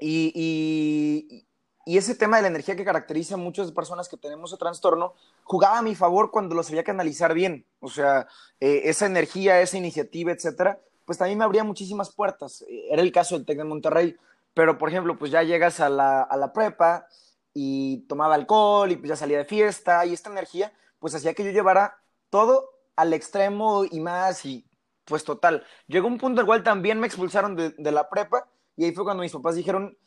y, 0.00 1.46
ese 1.86 2.14
tema 2.14 2.36
de 2.36 2.42
la 2.42 2.48
energía 2.48 2.76
que 2.76 2.84
caracteriza 2.84 3.34
a 3.34 3.38
muchas 3.38 3.72
personas 3.72 4.08
que 4.08 4.16
tenemos 4.16 4.52
ese 4.52 4.58
trastorno, 4.58 5.14
jugaba 5.42 5.78
a 5.78 5.82
mi 5.82 5.94
favor 5.94 6.30
cuando 6.30 6.54
lo 6.54 6.62
sabía 6.62 6.84
canalizar 6.84 7.34
bien. 7.34 7.66
O 7.80 7.88
sea, 7.88 8.28
eh, 8.60 8.82
esa 8.84 9.06
energía, 9.06 9.60
esa 9.60 9.76
iniciativa, 9.76 10.30
etcétera, 10.30 10.80
pues 11.04 11.18
también 11.18 11.38
me 11.38 11.44
abría 11.44 11.64
muchísimas 11.64 12.10
puertas. 12.14 12.64
Era 12.68 13.02
el 13.02 13.10
caso 13.10 13.36
del 13.36 13.44
TEC 13.44 13.58
de 13.58 13.64
Monterrey. 13.64 14.16
Pero, 14.54 14.78
por 14.78 14.88
ejemplo, 14.88 15.18
pues 15.18 15.30
ya 15.32 15.42
llegas 15.42 15.80
a 15.80 15.88
la, 15.88 16.22
a 16.22 16.36
la 16.36 16.52
prepa 16.52 17.06
y 17.52 18.02
tomaba 18.08 18.34
alcohol 18.34 18.90
y 18.92 18.96
pues 18.96 19.08
ya 19.08 19.16
salía 19.16 19.38
de 19.38 19.44
fiesta 19.44 20.04
y 20.06 20.12
esta 20.12 20.30
energía, 20.30 20.72
pues 20.98 21.14
hacía 21.14 21.34
que 21.34 21.44
yo 21.44 21.50
llevara 21.50 21.98
todo 22.30 22.70
al 22.96 23.12
extremo 23.12 23.84
y 23.90 24.00
más 24.00 24.44
y 24.44 24.64
pues 25.04 25.24
total. 25.24 25.64
Llegó 25.88 26.06
un 26.06 26.18
punto 26.18 26.40
en 26.40 26.46
cual 26.46 26.62
también 26.62 27.00
me 27.00 27.06
expulsaron 27.06 27.56
de, 27.56 27.70
de 27.70 27.92
la 27.92 28.08
prepa 28.08 28.46
y 28.80 28.84
ahí 28.84 28.92
fue 28.92 29.04
cuando 29.04 29.22
mis 29.22 29.32
papás 29.32 29.56
dijeron, 29.56 29.98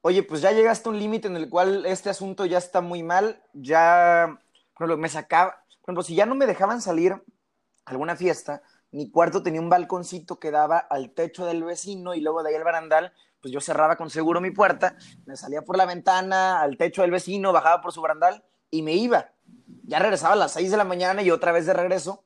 oye, 0.00 0.24
pues 0.24 0.40
ya 0.40 0.50
llegaste 0.50 0.88
a 0.88 0.90
un 0.90 0.98
límite 0.98 1.28
en 1.28 1.36
el 1.36 1.48
cual 1.48 1.86
este 1.86 2.10
asunto 2.10 2.44
ya 2.44 2.58
está 2.58 2.80
muy 2.80 3.04
mal, 3.04 3.40
ya, 3.52 4.40
por 4.76 4.96
me 4.96 5.08
sacaba, 5.08 5.62
por 5.82 5.82
ejemplo, 5.84 6.02
si 6.02 6.16
ya 6.16 6.26
no 6.26 6.34
me 6.34 6.46
dejaban 6.46 6.82
salir 6.82 7.12
a 7.12 7.22
alguna 7.84 8.16
fiesta, 8.16 8.62
mi 8.90 9.12
cuarto 9.12 9.44
tenía 9.44 9.60
un 9.60 9.68
balconcito 9.68 10.40
que 10.40 10.50
daba 10.50 10.76
al 10.76 11.10
techo 11.10 11.46
del 11.46 11.62
vecino 11.62 12.14
y 12.16 12.20
luego 12.20 12.42
de 12.42 12.48
ahí 12.48 12.56
al 12.56 12.64
barandal, 12.64 13.12
pues 13.40 13.52
yo 13.54 13.60
cerraba 13.60 13.94
con 13.94 14.10
seguro 14.10 14.40
mi 14.40 14.50
puerta, 14.50 14.96
me 15.24 15.36
salía 15.36 15.62
por 15.62 15.76
la 15.76 15.86
ventana 15.86 16.60
al 16.60 16.76
techo 16.76 17.02
del 17.02 17.12
vecino, 17.12 17.52
bajaba 17.52 17.80
por 17.80 17.92
su 17.92 18.00
barandal 18.02 18.42
y 18.72 18.82
me 18.82 18.94
iba. 18.94 19.30
Ya 19.84 20.00
regresaba 20.00 20.32
a 20.32 20.36
las 20.36 20.50
6 20.54 20.72
de 20.72 20.76
la 20.76 20.82
mañana 20.82 21.22
y 21.22 21.30
otra 21.30 21.52
vez 21.52 21.64
de 21.66 21.74
regreso. 21.74 22.24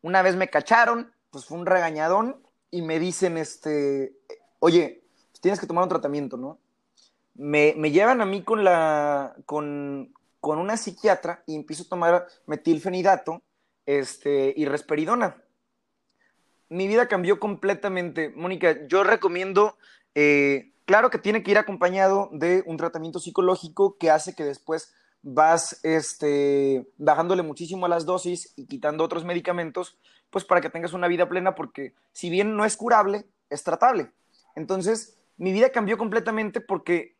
Una 0.00 0.22
vez 0.22 0.34
me 0.34 0.48
cacharon, 0.48 1.12
pues 1.28 1.44
fue 1.44 1.58
un 1.58 1.66
regañadón 1.66 2.42
y 2.70 2.80
me 2.80 2.98
dicen, 2.98 3.36
este, 3.36 4.16
oye, 4.60 5.05
tienes 5.46 5.60
que 5.60 5.66
tomar 5.66 5.84
un 5.84 5.88
tratamiento, 5.88 6.36
¿no? 6.36 6.58
Me, 7.34 7.74
me 7.76 7.90
llevan 7.90 8.20
a 8.20 8.26
mí 8.26 8.42
con 8.42 8.64
la, 8.64 9.34
con, 9.46 10.12
con 10.40 10.58
una 10.58 10.76
psiquiatra 10.76 11.42
y 11.46 11.54
empiezo 11.54 11.84
a 11.84 11.88
tomar 11.88 12.26
metilfenidato 12.46 13.42
este, 13.84 14.52
y 14.56 14.64
resperidona 14.64 15.36
mi 16.68 16.88
vida 16.88 17.08
cambió 17.08 17.38
completamente. 17.38 18.30
Mónica, 18.30 18.86
yo 18.86 19.04
recomiendo, 19.04 19.76
eh, 20.14 20.72
claro 20.84 21.10
que 21.10 21.18
tiene 21.18 21.42
que 21.42 21.50
ir 21.50 21.58
acompañado 21.58 22.28
de 22.32 22.62
un 22.66 22.76
tratamiento 22.76 23.18
psicológico 23.18 23.96
que 23.98 24.10
hace 24.10 24.34
que 24.34 24.44
después 24.44 24.92
vas 25.22 25.80
este, 25.82 26.86
bajándole 26.98 27.42
muchísimo 27.42 27.86
a 27.86 27.88
las 27.88 28.06
dosis 28.06 28.52
y 28.56 28.66
quitando 28.66 29.04
otros 29.04 29.24
medicamentos, 29.24 29.98
pues 30.30 30.44
para 30.44 30.60
que 30.60 30.70
tengas 30.70 30.92
una 30.92 31.08
vida 31.08 31.28
plena, 31.28 31.54
porque 31.54 31.94
si 32.12 32.30
bien 32.30 32.56
no 32.56 32.64
es 32.64 32.76
curable, 32.76 33.26
es 33.50 33.62
tratable. 33.62 34.10
Entonces, 34.54 35.16
mi 35.36 35.52
vida 35.52 35.70
cambió 35.70 35.98
completamente 35.98 36.60
porque 36.60 37.16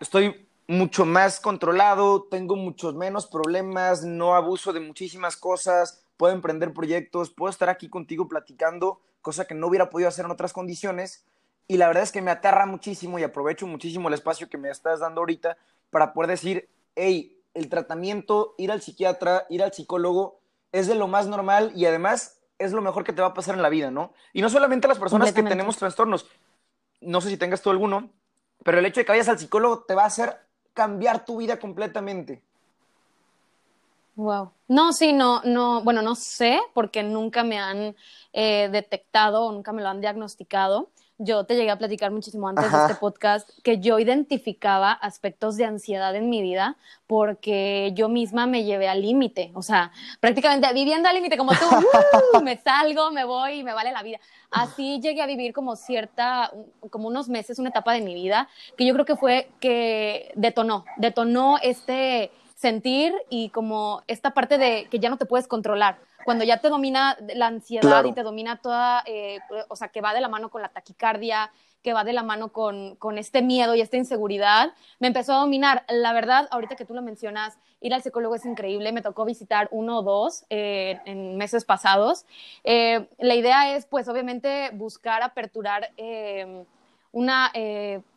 estoy 0.00 0.48
mucho 0.66 1.04
más 1.04 1.40
controlado, 1.40 2.22
tengo 2.30 2.56
muchos 2.56 2.94
menos 2.94 3.26
problemas, 3.26 4.04
no 4.04 4.34
abuso 4.34 4.72
de 4.72 4.80
muchísimas 4.80 5.36
cosas, 5.36 6.04
puedo 6.16 6.32
emprender 6.32 6.72
proyectos, 6.72 7.30
puedo 7.30 7.50
estar 7.50 7.68
aquí 7.68 7.88
contigo 7.88 8.28
platicando, 8.28 9.00
cosa 9.20 9.46
que 9.46 9.54
no 9.54 9.66
hubiera 9.66 9.90
podido 9.90 10.08
hacer 10.08 10.24
en 10.24 10.30
otras 10.30 10.52
condiciones. 10.52 11.24
Y 11.66 11.76
la 11.76 11.86
verdad 11.86 12.02
es 12.02 12.12
que 12.12 12.22
me 12.22 12.30
aterra 12.30 12.66
muchísimo 12.66 13.18
y 13.18 13.22
aprovecho 13.22 13.66
muchísimo 13.66 14.08
el 14.08 14.14
espacio 14.14 14.48
que 14.48 14.58
me 14.58 14.70
estás 14.70 15.00
dando 15.00 15.20
ahorita 15.20 15.56
para 15.90 16.12
poder 16.12 16.30
decir, 16.30 16.68
hey, 16.94 17.36
el 17.54 17.68
tratamiento, 17.68 18.54
ir 18.58 18.70
al 18.70 18.80
psiquiatra, 18.80 19.46
ir 19.50 19.62
al 19.62 19.72
psicólogo, 19.72 20.40
es 20.72 20.86
de 20.86 20.94
lo 20.94 21.08
más 21.08 21.26
normal 21.26 21.72
y 21.74 21.86
además 21.86 22.40
es 22.58 22.72
lo 22.72 22.82
mejor 22.82 23.04
que 23.04 23.12
te 23.12 23.22
va 23.22 23.28
a 23.28 23.34
pasar 23.34 23.54
en 23.54 23.62
la 23.62 23.68
vida, 23.70 23.90
¿no? 23.90 24.12
Y 24.32 24.42
no 24.42 24.50
solamente 24.50 24.86
las 24.86 24.98
personas 24.98 25.32
que 25.32 25.42
tenemos 25.42 25.78
trastornos, 25.78 26.28
no 27.00 27.20
sé 27.20 27.30
si 27.30 27.36
tengas 27.36 27.62
tú 27.62 27.70
alguno, 27.70 28.10
pero 28.64 28.78
el 28.78 28.86
hecho 28.86 29.00
de 29.00 29.04
que 29.04 29.12
vayas 29.12 29.28
al 29.28 29.38
psicólogo 29.38 29.80
te 29.80 29.94
va 29.94 30.02
a 30.02 30.06
hacer 30.06 30.36
cambiar 30.74 31.24
tu 31.24 31.38
vida 31.38 31.58
completamente. 31.58 32.42
Wow. 34.16 34.50
No, 34.68 34.92
sí, 34.92 35.12
no, 35.12 35.40
no, 35.44 35.82
bueno, 35.82 36.02
no 36.02 36.14
sé 36.14 36.60
porque 36.74 37.02
nunca 37.02 37.42
me 37.42 37.58
han 37.58 37.96
eh, 38.32 38.68
detectado 38.70 39.44
o 39.44 39.52
nunca 39.52 39.72
me 39.72 39.82
lo 39.82 39.88
han 39.88 40.00
diagnosticado. 40.00 40.90
Yo 41.22 41.44
te 41.44 41.54
llegué 41.54 41.70
a 41.70 41.76
platicar 41.76 42.10
muchísimo 42.10 42.48
antes 42.48 42.72
de 42.72 42.78
este 42.78 42.94
podcast 42.94 43.46
que 43.62 43.78
yo 43.78 43.98
identificaba 43.98 44.90
aspectos 44.90 45.58
de 45.58 45.66
ansiedad 45.66 46.16
en 46.16 46.30
mi 46.30 46.40
vida 46.40 46.78
porque 47.06 47.92
yo 47.94 48.08
misma 48.08 48.46
me 48.46 48.64
llevé 48.64 48.88
al 48.88 49.02
límite, 49.02 49.50
o 49.52 49.60
sea, 49.60 49.92
prácticamente 50.18 50.72
viviendo 50.72 51.10
al 51.10 51.14
límite 51.14 51.36
como 51.36 51.52
tú, 51.52 51.66
¡uh! 52.38 52.42
me 52.42 52.56
salgo, 52.56 53.10
me 53.10 53.24
voy 53.24 53.58
y 53.58 53.64
me 53.64 53.74
vale 53.74 53.92
la 53.92 54.02
vida. 54.02 54.18
Así 54.50 54.98
llegué 55.02 55.20
a 55.20 55.26
vivir 55.26 55.52
como 55.52 55.76
cierta, 55.76 56.50
como 56.88 57.08
unos 57.08 57.28
meses, 57.28 57.58
una 57.58 57.68
etapa 57.68 57.92
de 57.92 58.00
mi 58.00 58.14
vida 58.14 58.48
que 58.78 58.86
yo 58.86 58.94
creo 58.94 59.04
que 59.04 59.16
fue 59.16 59.50
que 59.60 60.32
detonó, 60.36 60.86
detonó 60.96 61.58
este 61.62 62.30
sentir 62.60 63.14
y 63.30 63.48
como 63.48 64.02
esta 64.06 64.34
parte 64.34 64.58
de 64.58 64.86
que 64.90 64.98
ya 64.98 65.08
no 65.08 65.16
te 65.16 65.24
puedes 65.24 65.48
controlar. 65.48 65.98
Cuando 66.26 66.44
ya 66.44 66.58
te 66.58 66.68
domina 66.68 67.16
la 67.34 67.46
ansiedad 67.46 68.04
y 68.04 68.12
te 68.12 68.22
domina 68.22 68.60
toda, 68.60 69.02
eh, 69.06 69.38
o 69.68 69.76
sea, 69.76 69.88
que 69.88 70.02
va 70.02 70.12
de 70.12 70.20
la 70.20 70.28
mano 70.28 70.50
con 70.50 70.60
la 70.60 70.68
taquicardia, 70.68 71.50
que 71.82 71.94
va 71.94 72.04
de 72.04 72.12
la 72.12 72.22
mano 72.22 72.52
con, 72.52 72.96
con, 72.96 73.16
este 73.16 73.40
miedo 73.40 73.74
y 73.74 73.80
esta 73.80 73.96
inseguridad, 73.96 74.74
me 74.98 75.06
empezó 75.06 75.32
a 75.32 75.38
dominar. 75.38 75.84
La 75.88 76.12
verdad, 76.12 76.48
ahorita 76.50 76.76
que 76.76 76.84
tú 76.84 76.92
lo 76.92 77.00
mencionas, 77.00 77.56
ir 77.80 77.94
al 77.94 78.02
psicólogo 78.02 78.34
es 78.34 78.44
increíble. 78.44 78.92
Me 78.92 79.00
tocó 79.00 79.24
visitar 79.24 79.68
uno 79.70 80.00
o 80.00 80.02
dos 80.02 80.44
eh, 80.50 81.00
en 81.06 81.38
meses 81.38 81.64
pasados. 81.64 82.26
Eh, 82.64 83.08
la 83.18 83.34
idea 83.34 83.74
es, 83.74 83.86
pues, 83.86 84.06
obviamente, 84.08 84.68
buscar 84.74 85.22
aperturar 85.22 85.88
una, 87.12 87.50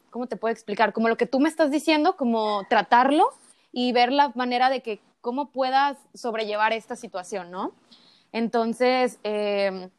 ¿cómo 0.09 0.27
te 0.27 0.35
puedo 0.35 0.51
explicar? 0.51 0.91
Como 0.91 1.07
lo 1.07 1.15
que 1.15 1.27
tú 1.27 1.39
me 1.39 1.47
estás 1.47 1.71
diciendo, 1.71 2.17
como 2.17 2.65
tratarlo 2.67 3.29
y 3.73 3.91
ver 3.91 4.13
la 4.13 4.31
manera 4.35 4.69
de 4.69 4.81
que 4.81 5.01
cómo 5.19 5.47
puedas 5.47 5.97
sobrellevar 6.13 6.71
esta 6.71 6.95
situación, 6.95 7.51
¿no? 7.51 7.73
Entonces, 8.31 9.19
em, 9.23 9.89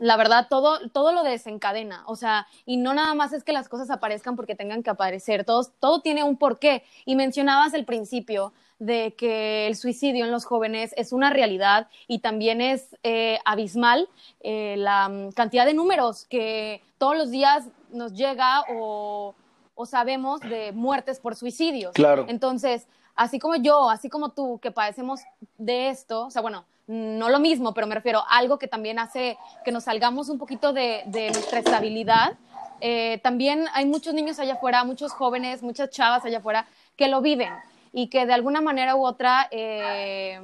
la 0.00 0.16
verdad, 0.16 0.46
todo, 0.48 0.88
todo 0.90 1.12
lo 1.12 1.22
desencadena, 1.22 2.02
o 2.06 2.16
sea, 2.16 2.46
y 2.64 2.78
no 2.78 2.94
nada 2.94 3.14
más 3.14 3.32
es 3.32 3.44
que 3.44 3.52
las 3.52 3.68
cosas 3.68 3.90
aparezcan 3.90 4.36
porque 4.36 4.54
tengan 4.54 4.82
que 4.82 4.90
aparecer, 4.90 5.44
todo, 5.44 5.64
todo 5.78 6.00
tiene 6.00 6.24
un 6.24 6.36
porqué. 6.36 6.84
Y 7.04 7.16
mencionabas 7.16 7.74
el 7.74 7.84
principio 7.84 8.52
de 8.78 9.14
que 9.14 9.66
el 9.66 9.76
suicidio 9.76 10.24
en 10.24 10.30
los 10.30 10.46
jóvenes 10.46 10.94
es 10.96 11.12
una 11.12 11.30
realidad 11.30 11.88
y 12.08 12.20
también 12.20 12.62
es 12.62 12.96
eh, 13.02 13.38
abismal 13.44 14.08
eh, 14.40 14.76
la 14.78 15.08
mm, 15.08 15.32
cantidad 15.32 15.66
de 15.66 15.74
números 15.74 16.24
que 16.24 16.82
todos 16.96 17.16
los 17.16 17.30
días 17.30 17.66
nos 17.92 18.14
llega 18.14 18.64
o, 18.72 19.34
o 19.74 19.86
sabemos 19.86 20.40
de 20.40 20.72
muertes 20.72 21.20
por 21.20 21.36
suicidios. 21.36 21.92
Claro. 21.92 22.24
Entonces, 22.28 22.86
así 23.20 23.38
como 23.38 23.56
yo, 23.56 23.90
así 23.90 24.08
como 24.08 24.30
tú, 24.30 24.58
que 24.60 24.70
padecemos 24.70 25.20
de 25.58 25.90
esto, 25.90 26.26
o 26.26 26.30
sea, 26.30 26.40
bueno, 26.40 26.64
no 26.86 27.28
lo 27.28 27.38
mismo, 27.38 27.74
pero 27.74 27.86
me 27.86 27.94
refiero 27.94 28.20
a 28.20 28.38
algo 28.38 28.58
que 28.58 28.66
también 28.66 28.98
hace 28.98 29.36
que 29.62 29.72
nos 29.72 29.84
salgamos 29.84 30.30
un 30.30 30.38
poquito 30.38 30.72
de, 30.72 31.04
nuestra 31.34 31.58
estabilidad. 31.58 32.38
Eh, 32.80 33.20
también 33.22 33.66
hay 33.74 33.84
muchos 33.84 34.14
niños 34.14 34.38
allá 34.38 34.54
afuera, 34.54 34.84
muchos 34.84 35.12
jóvenes, 35.12 35.62
muchas 35.62 35.90
chavas 35.90 36.24
allá 36.24 36.38
afuera 36.38 36.66
que 36.96 37.08
lo 37.08 37.20
viven 37.20 37.52
y 37.92 38.08
que 38.08 38.24
de 38.24 38.32
alguna 38.32 38.62
manera 38.62 38.96
u 38.96 39.04
otra, 39.04 39.48
eh, 39.50 40.40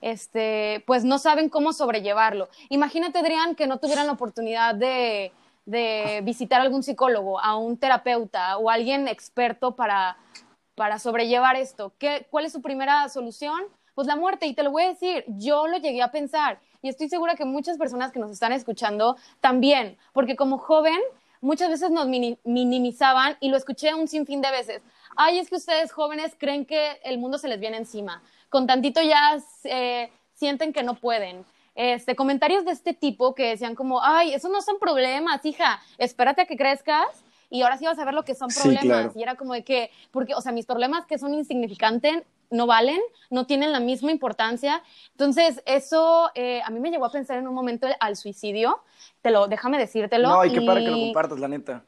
este, 0.00 0.82
pues 0.88 1.04
no 1.04 1.18
saben 1.18 1.48
cómo 1.48 1.72
sobrellevarlo. 1.72 2.48
Imagínate, 2.68 3.20
Adrián, 3.20 3.54
que 3.54 3.68
no 3.68 3.78
tuvieran 3.78 4.08
la 4.08 4.14
oportunidad 4.14 4.74
de, 4.74 5.30
de 5.66 6.20
visitar 6.24 6.60
a 6.60 6.64
algún 6.64 6.82
psicólogo, 6.82 7.38
a 7.38 7.56
un 7.56 7.76
terapeuta 7.76 8.58
o 8.58 8.70
alguien 8.70 9.06
experto 9.06 9.76
para 9.76 10.16
para 10.74 10.98
sobrellevar 10.98 11.56
esto? 11.56 11.92
¿Qué, 11.98 12.26
¿Cuál 12.30 12.46
es 12.46 12.52
su 12.52 12.62
primera 12.62 13.08
solución? 13.08 13.62
Pues 13.94 14.06
la 14.06 14.16
muerte. 14.16 14.46
Y 14.46 14.54
te 14.54 14.62
lo 14.62 14.70
voy 14.70 14.84
a 14.84 14.88
decir, 14.88 15.24
yo 15.28 15.66
lo 15.66 15.78
llegué 15.78 16.02
a 16.02 16.10
pensar 16.10 16.60
y 16.82 16.88
estoy 16.88 17.08
segura 17.08 17.36
que 17.36 17.44
muchas 17.44 17.78
personas 17.78 18.10
que 18.10 18.18
nos 18.18 18.30
están 18.30 18.52
escuchando 18.52 19.16
también, 19.40 19.96
porque 20.12 20.34
como 20.34 20.58
joven, 20.58 20.98
muchas 21.40 21.70
veces 21.70 21.90
nos 21.90 22.06
minimizaban 22.44 23.36
y 23.40 23.50
lo 23.50 23.56
escuché 23.56 23.94
un 23.94 24.08
sinfín 24.08 24.40
de 24.40 24.50
veces. 24.50 24.82
Ay, 25.16 25.38
es 25.38 25.48
que 25.48 25.56
ustedes 25.56 25.92
jóvenes 25.92 26.34
creen 26.38 26.64
que 26.64 27.00
el 27.04 27.18
mundo 27.18 27.38
se 27.38 27.48
les 27.48 27.60
viene 27.60 27.76
encima. 27.76 28.22
Con 28.48 28.66
tantito 28.66 29.00
ya 29.02 29.38
eh, 29.64 30.10
sienten 30.34 30.72
que 30.72 30.82
no 30.82 30.94
pueden. 30.94 31.44
Este, 31.74 32.16
comentarios 32.16 32.64
de 32.64 32.72
este 32.72 32.92
tipo 32.94 33.34
que 33.34 33.48
decían 33.48 33.74
como, 33.74 34.02
ay, 34.02 34.34
esos 34.34 34.50
no 34.50 34.60
son 34.60 34.78
problemas, 34.78 35.44
hija, 35.44 35.80
espérate 35.98 36.42
a 36.42 36.46
que 36.46 36.56
crezcas 36.56 37.24
y 37.52 37.60
ahora 37.60 37.76
sí 37.76 37.84
vas 37.84 37.98
a 37.98 38.04
ver 38.06 38.14
lo 38.14 38.24
que 38.24 38.34
son 38.34 38.48
problemas. 38.48 39.14
Y 39.14 39.22
era 39.22 39.34
como 39.34 39.52
de 39.52 39.62
que, 39.62 39.90
porque, 40.10 40.34
o 40.34 40.40
sea, 40.40 40.52
mis 40.52 40.64
problemas 40.64 41.04
que 41.04 41.18
son 41.18 41.34
insignificantes 41.34 42.22
no 42.50 42.66
valen, 42.66 42.98
no 43.28 43.46
tienen 43.46 43.72
la 43.72 43.80
misma 43.80 44.10
importancia. 44.10 44.82
Entonces, 45.10 45.62
eso 45.66 46.30
eh, 46.34 46.62
a 46.64 46.70
mí 46.70 46.80
me 46.80 46.90
llevó 46.90 47.04
a 47.04 47.12
pensar 47.12 47.36
en 47.36 47.46
un 47.46 47.54
momento 47.54 47.86
al 48.00 48.16
suicidio. 48.16 48.80
Te 49.20 49.30
lo, 49.30 49.48
déjame 49.48 49.78
decírtelo. 49.78 50.30
No, 50.30 50.44
y 50.46 50.50
qué 50.50 50.62
padre 50.62 50.84
que 50.84 50.90
lo 50.90 50.96
compartas, 50.96 51.40
la 51.40 51.48
neta. 51.48 51.84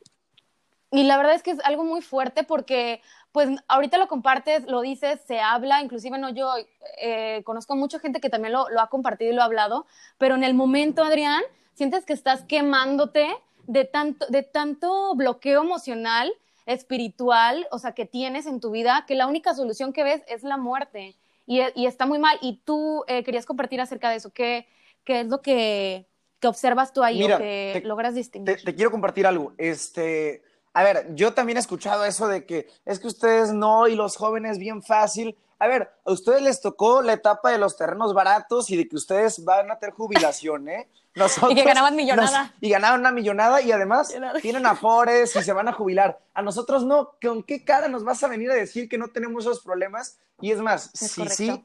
Y 0.90 1.04
la 1.04 1.16
verdad 1.16 1.34
es 1.34 1.42
que 1.42 1.52
es 1.52 1.60
algo 1.64 1.82
muy 1.82 2.02
fuerte 2.02 2.44
porque, 2.44 3.00
pues, 3.32 3.48
ahorita 3.66 3.96
lo 3.96 4.06
compartes, 4.06 4.64
lo 4.66 4.82
dices, 4.82 5.18
se 5.26 5.40
habla, 5.40 5.80
inclusive 5.80 6.18
no 6.18 6.28
yo, 6.28 6.52
eh, 7.00 7.42
conozco 7.44 7.74
mucha 7.74 7.98
gente 8.00 8.20
que 8.20 8.28
también 8.28 8.52
lo, 8.52 8.68
lo 8.68 8.82
ha 8.82 8.90
compartido 8.90 9.32
y 9.32 9.34
lo 9.34 9.40
ha 9.40 9.46
hablado, 9.46 9.86
pero 10.18 10.34
en 10.34 10.44
el 10.44 10.52
momento, 10.52 11.02
Adrián, 11.02 11.42
sientes 11.72 12.04
que 12.04 12.12
estás 12.12 12.44
quemándote 12.44 13.34
de 13.66 13.84
tanto, 13.84 14.26
de 14.28 14.42
tanto 14.42 15.14
bloqueo 15.14 15.62
emocional, 15.62 16.32
espiritual, 16.66 17.66
o 17.70 17.78
sea, 17.78 17.92
que 17.92 18.06
tienes 18.06 18.46
en 18.46 18.60
tu 18.60 18.70
vida, 18.70 19.04
que 19.06 19.14
la 19.14 19.26
única 19.26 19.54
solución 19.54 19.92
que 19.92 20.04
ves 20.04 20.22
es 20.28 20.42
la 20.42 20.56
muerte. 20.56 21.14
Y, 21.46 21.60
y 21.74 21.86
está 21.86 22.06
muy 22.06 22.18
mal. 22.18 22.38
Y 22.40 22.60
tú 22.64 23.04
eh, 23.06 23.22
querías 23.22 23.46
compartir 23.46 23.80
acerca 23.80 24.08
de 24.10 24.16
eso. 24.16 24.30
¿Qué, 24.30 24.66
qué 25.04 25.20
es 25.20 25.26
lo 25.26 25.42
que, 25.42 26.06
que, 26.40 26.48
observas 26.48 26.92
tú 26.92 27.02
ahí 27.02 27.22
o 27.22 27.36
que 27.36 27.82
logras 27.84 28.14
distinguir? 28.14 28.56
Te, 28.56 28.64
te, 28.64 28.74
quiero 28.74 28.90
compartir 28.90 29.26
algo. 29.26 29.52
Este, 29.58 30.42
a 30.72 30.82
ver, 30.82 31.14
yo 31.14 31.34
también 31.34 31.58
he 31.58 31.60
escuchado 31.60 32.04
eso 32.04 32.28
de 32.28 32.46
que 32.46 32.68
es 32.84 32.98
que 32.98 33.06
ustedes 33.06 33.52
no 33.52 33.88
y 33.88 33.94
los 33.94 34.16
jóvenes 34.16 34.58
bien 34.58 34.82
fácil. 34.82 35.36
A 35.58 35.68
ver, 35.68 35.90
a 36.04 36.12
ustedes 36.12 36.42
les 36.42 36.60
tocó 36.60 37.02
la 37.02 37.12
etapa 37.12 37.50
de 37.50 37.58
los 37.58 37.76
terrenos 37.76 38.12
baratos 38.12 38.70
y 38.70 38.76
de 38.76 38.88
que 38.88 38.96
ustedes 38.96 39.44
van 39.44 39.70
a 39.70 39.78
tener 39.78 39.94
jubilación, 39.94 40.68
¿eh? 40.68 40.88
Nosotros, 41.14 41.52
y 41.52 41.54
que 41.54 41.62
ganaban 41.62 41.94
millonada. 41.94 42.52
y 42.60 42.70
ganaban 42.70 43.00
una 43.00 43.12
millonada 43.12 43.62
y 43.62 43.70
además 43.70 44.12
tienen 44.42 44.66
afores 44.66 45.36
y 45.36 45.42
se 45.42 45.52
van 45.52 45.68
a 45.68 45.72
jubilar. 45.72 46.18
A 46.34 46.42
nosotros 46.42 46.84
no, 46.84 47.12
¿con 47.22 47.44
qué 47.44 47.64
cara 47.64 47.86
nos 47.86 48.02
vas 48.02 48.22
a 48.24 48.28
venir 48.28 48.50
a 48.50 48.54
decir 48.54 48.88
que 48.88 48.98
no 48.98 49.08
tenemos 49.08 49.44
esos 49.44 49.60
problemas? 49.60 50.18
Y 50.40 50.50
es 50.50 50.60
más, 50.60 50.90
sí, 50.92 51.28
sí, 51.28 51.64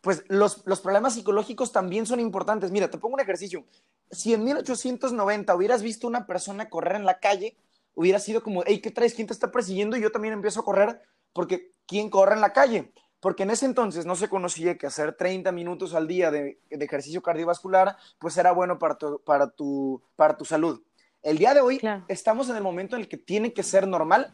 pues 0.00 0.24
los, 0.28 0.64
los 0.66 0.80
problemas 0.80 1.14
psicológicos 1.14 1.72
también 1.72 2.06
son 2.06 2.20
importantes. 2.20 2.70
Mira, 2.70 2.88
te 2.88 2.98
pongo 2.98 3.14
un 3.14 3.20
ejercicio. 3.20 3.64
Si 4.10 4.32
en 4.34 4.44
1890 4.44 5.54
hubieras 5.54 5.82
visto 5.82 6.06
una 6.06 6.26
persona 6.26 6.68
correr 6.68 6.96
en 6.96 7.04
la 7.04 7.18
calle, 7.18 7.56
hubiera 7.94 8.18
sido 8.18 8.42
como, 8.42 8.62
hey, 8.66 8.80
¿qué 8.80 8.90
traes? 8.90 9.14
¿Quién 9.14 9.26
te 9.26 9.32
está 9.32 9.50
persiguiendo? 9.50 9.96
Y 9.96 10.02
yo 10.02 10.12
también 10.12 10.34
empiezo 10.34 10.60
a 10.60 10.64
correr 10.64 11.02
porque 11.32 11.72
¿quién 11.86 12.10
corre 12.10 12.34
en 12.34 12.40
la 12.40 12.52
calle? 12.52 12.92
Porque 13.22 13.44
en 13.44 13.50
ese 13.50 13.66
entonces 13.66 14.04
no 14.04 14.16
se 14.16 14.28
conocía 14.28 14.76
que 14.76 14.88
hacer 14.88 15.12
30 15.12 15.52
minutos 15.52 15.94
al 15.94 16.08
día 16.08 16.32
de, 16.32 16.58
ejercicio 16.70 17.22
cardiovascular, 17.22 17.96
pues 18.18 18.36
era 18.36 18.50
bueno 18.50 18.80
para 18.80 18.96
tu, 18.96 19.20
para 19.20 19.48
tu, 19.48 20.02
para 20.16 20.36
tu 20.36 20.44
salud. 20.44 20.82
El 21.22 21.38
día 21.38 21.54
de 21.54 21.60
hoy 21.60 21.80
estamos 22.08 22.48
en 22.48 22.56
el 22.56 22.64
momento 22.64 22.96
en 22.96 23.02
el 23.02 23.08
que 23.08 23.16
tiene 23.16 23.52
que 23.52 23.62
ser 23.62 23.86
normal 23.86 24.32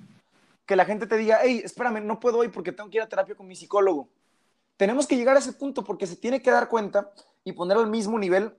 que 0.64 0.74
la 0.74 0.86
gente 0.86 1.06
te 1.06 1.18
diga, 1.18 1.40
hey, 1.42 1.60
espérame, 1.62 2.02
no 2.02 2.18
puedo 2.18 2.38
hoy 2.38 2.48
porque 2.48 2.72
tengo 2.72 2.88
que 2.88 2.96
ir 2.96 3.02
a 3.02 3.08
terapia 3.10 3.34
con 3.34 3.46
mi 3.46 3.56
psicólogo. 3.56 4.08
Tenemos 4.78 5.06
que 5.06 5.18
llegar 5.18 5.36
a 5.36 5.40
ese 5.40 5.52
punto 5.52 5.84
porque 5.84 6.06
se 6.06 6.16
tiene 6.16 6.40
que 6.40 6.50
dar 6.50 6.70
cuenta 6.70 7.12
y 7.44 7.52
poner 7.52 7.76
al 7.76 7.88
mismo 7.88 8.18
nivel 8.18 8.56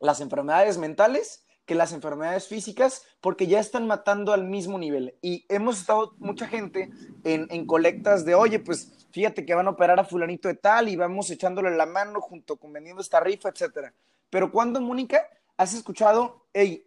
las 0.00 0.20
enfermedades 0.20 0.78
mentales 0.78 1.44
que 1.64 1.76
las 1.76 1.92
enfermedades 1.92 2.48
físicas 2.48 3.04
porque 3.20 3.46
ya 3.46 3.60
están 3.60 3.86
matando 3.86 4.32
al 4.32 4.42
mismo 4.42 4.80
nivel. 4.80 5.14
Y 5.22 5.44
hemos 5.48 5.78
estado 5.78 6.16
mucha 6.18 6.48
gente 6.48 6.90
en, 7.22 7.66
colectas 7.66 8.24
de, 8.24 8.34
oye, 8.34 8.58
pues 8.58 8.99
fíjate 9.10 9.44
que 9.44 9.54
van 9.54 9.66
a 9.66 9.70
operar 9.70 9.98
a 9.98 10.04
fulanito 10.04 10.48
de 10.48 10.54
tal 10.54 10.88
y 10.88 10.96
vamos 10.96 11.30
echándole 11.30 11.70
la 11.70 11.86
mano 11.86 12.20
junto 12.20 12.56
con 12.56 12.72
vendiendo 12.72 13.02
esta 13.02 13.20
rifa, 13.20 13.48
etcétera. 13.48 13.92
Pero 14.30 14.50
cuando, 14.52 14.80
Mónica, 14.80 15.26
has 15.56 15.74
escuchado, 15.74 16.46
hey, 16.52 16.86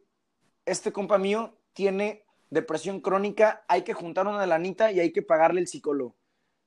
este 0.65 0.91
compa 0.91 1.17
mío 1.17 1.57
tiene 1.73 2.25
depresión 2.49 3.01
crónica, 3.01 3.65
hay 3.67 3.81
que 3.81 3.93
juntar 3.93 4.27
una 4.27 4.45
lanita 4.45 4.91
y 4.91 4.99
hay 4.99 5.11
que 5.11 5.21
pagarle 5.21 5.61
el 5.61 5.67
psicólogo. 5.67 6.15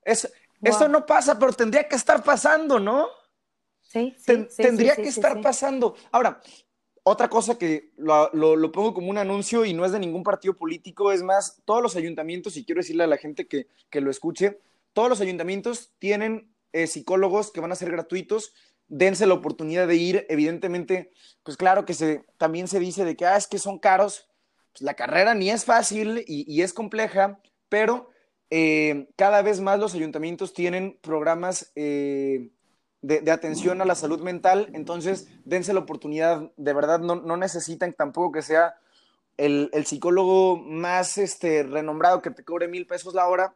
Eso, 0.02 0.28
eso 0.62 0.88
no 0.88 1.06
pasa, 1.06 1.38
pero 1.38 1.52
tendría 1.52 1.88
que 1.88 1.96
estar 1.96 2.22
pasando, 2.22 2.78
¿no? 2.78 3.08
Sí, 3.82 4.14
sí, 4.18 4.46
tendría 4.56 4.96
que 4.96 5.08
estar 5.08 5.40
pasando. 5.40 5.94
Ahora, 6.10 6.40
otra 7.02 7.28
cosa 7.28 7.56
que 7.56 7.92
lo, 7.96 8.30
lo, 8.32 8.72
pongo 8.72 8.92
como 8.92 9.10
un 9.10 9.18
anuncio 9.18 9.64
y 9.64 9.72
no 9.72 9.84
es 9.84 9.92
de 9.92 10.00
ningún 10.00 10.24
partido 10.24 10.54
político, 10.54 11.12
es 11.12 11.22
más, 11.22 11.62
todos 11.64 11.80
los 11.80 11.94
ayuntamientos, 11.94 12.56
y 12.56 12.64
quiero 12.64 12.80
decirle 12.80 13.04
a 13.04 13.06
la 13.08 13.16
gente 13.16 13.46
que, 13.46 13.68
que 13.90 14.00
lo 14.00 14.10
escuche, 14.10 14.58
todos 14.96 15.10
los 15.10 15.20
ayuntamientos 15.20 15.92
tienen 15.98 16.50
eh, 16.72 16.86
psicólogos 16.86 17.52
que 17.52 17.60
van 17.60 17.70
a 17.70 17.74
ser 17.74 17.90
gratuitos, 17.90 18.54
dense 18.88 19.26
la 19.26 19.34
oportunidad 19.34 19.86
de 19.86 19.96
ir, 19.96 20.24
evidentemente, 20.30 21.10
pues 21.42 21.58
claro 21.58 21.84
que 21.84 21.92
se, 21.92 22.24
también 22.38 22.66
se 22.66 22.80
dice 22.80 23.04
de 23.04 23.14
que, 23.14 23.26
ah, 23.26 23.36
es 23.36 23.46
que 23.46 23.58
son 23.58 23.78
caros, 23.78 24.26
pues 24.72 24.80
la 24.80 24.94
carrera 24.94 25.34
ni 25.34 25.50
es 25.50 25.66
fácil 25.66 26.24
y, 26.26 26.62
es 26.62 26.72
compleja, 26.72 27.38
pero 27.68 28.08
eh, 28.48 29.10
cada 29.16 29.42
vez 29.42 29.60
más 29.60 29.78
los 29.78 29.94
ayuntamientos 29.94 30.54
tienen 30.54 30.98
programas 31.02 31.72
eh, 31.74 32.48
de, 33.02 33.30
atención 33.30 33.82
a 33.82 33.84
la 33.84 33.96
salud 33.96 34.22
mental, 34.22 34.70
entonces 34.72 35.28
dense 35.44 35.74
la 35.74 35.80
oportunidad, 35.80 36.50
de 36.56 36.72
verdad 36.72 37.00
no, 37.00 37.36
necesitan 37.36 37.92
tampoco 37.92 38.32
que 38.32 38.40
sea 38.40 38.76
el, 39.36 39.68
el, 39.74 39.84
psicólogo 39.84 40.56
más 40.56 41.18
este, 41.18 41.64
renombrado 41.64 42.22
que 42.22 42.30
te 42.30 42.44
cobre 42.44 42.66
mil 42.66 42.86
pesos 42.86 43.12
la 43.12 43.28
hora, 43.28 43.54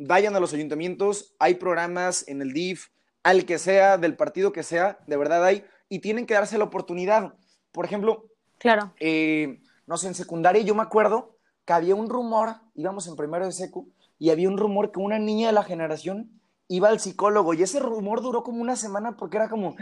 vayan 0.00 0.34
a 0.34 0.40
los 0.40 0.52
ayuntamientos, 0.52 1.34
hay 1.38 1.54
programas 1.54 2.26
en 2.28 2.42
el 2.42 2.52
DIF, 2.52 2.88
al 3.22 3.44
que 3.44 3.58
sea, 3.58 3.98
del 3.98 4.16
partido 4.16 4.52
que 4.52 4.62
sea, 4.62 4.98
de 5.06 5.16
verdad 5.16 5.44
hay, 5.44 5.64
y 5.88 5.98
tienen 5.98 6.26
que 6.26 6.34
darse 6.34 6.58
la 6.58 6.64
oportunidad. 6.64 7.34
Por 7.70 7.84
ejemplo, 7.84 8.26
claro. 8.58 8.94
Eh, 8.98 9.60
no 9.86 9.96
sé, 9.96 10.08
en 10.08 10.14
secundaria 10.14 10.62
yo 10.62 10.74
me 10.74 10.82
acuerdo 10.82 11.36
que 11.64 11.72
había 11.72 11.94
un 11.94 12.08
rumor, 12.08 12.56
íbamos 12.74 13.06
en 13.06 13.16
primero 13.16 13.44
de 13.44 13.52
secu, 13.52 13.92
y 14.18 14.30
había 14.30 14.48
un 14.48 14.58
rumor 14.58 14.90
que 14.92 15.00
una 15.00 15.18
niña 15.18 15.48
de 15.48 15.52
la 15.52 15.64
generación 15.64 16.40
iba 16.68 16.88
al 16.88 17.00
psicólogo 17.00 17.52
y 17.52 17.62
ese 17.62 17.80
rumor 17.80 18.22
duró 18.22 18.42
como 18.42 18.62
una 18.62 18.76
semana 18.76 19.16
porque 19.16 19.38
era 19.38 19.48
como, 19.48 19.76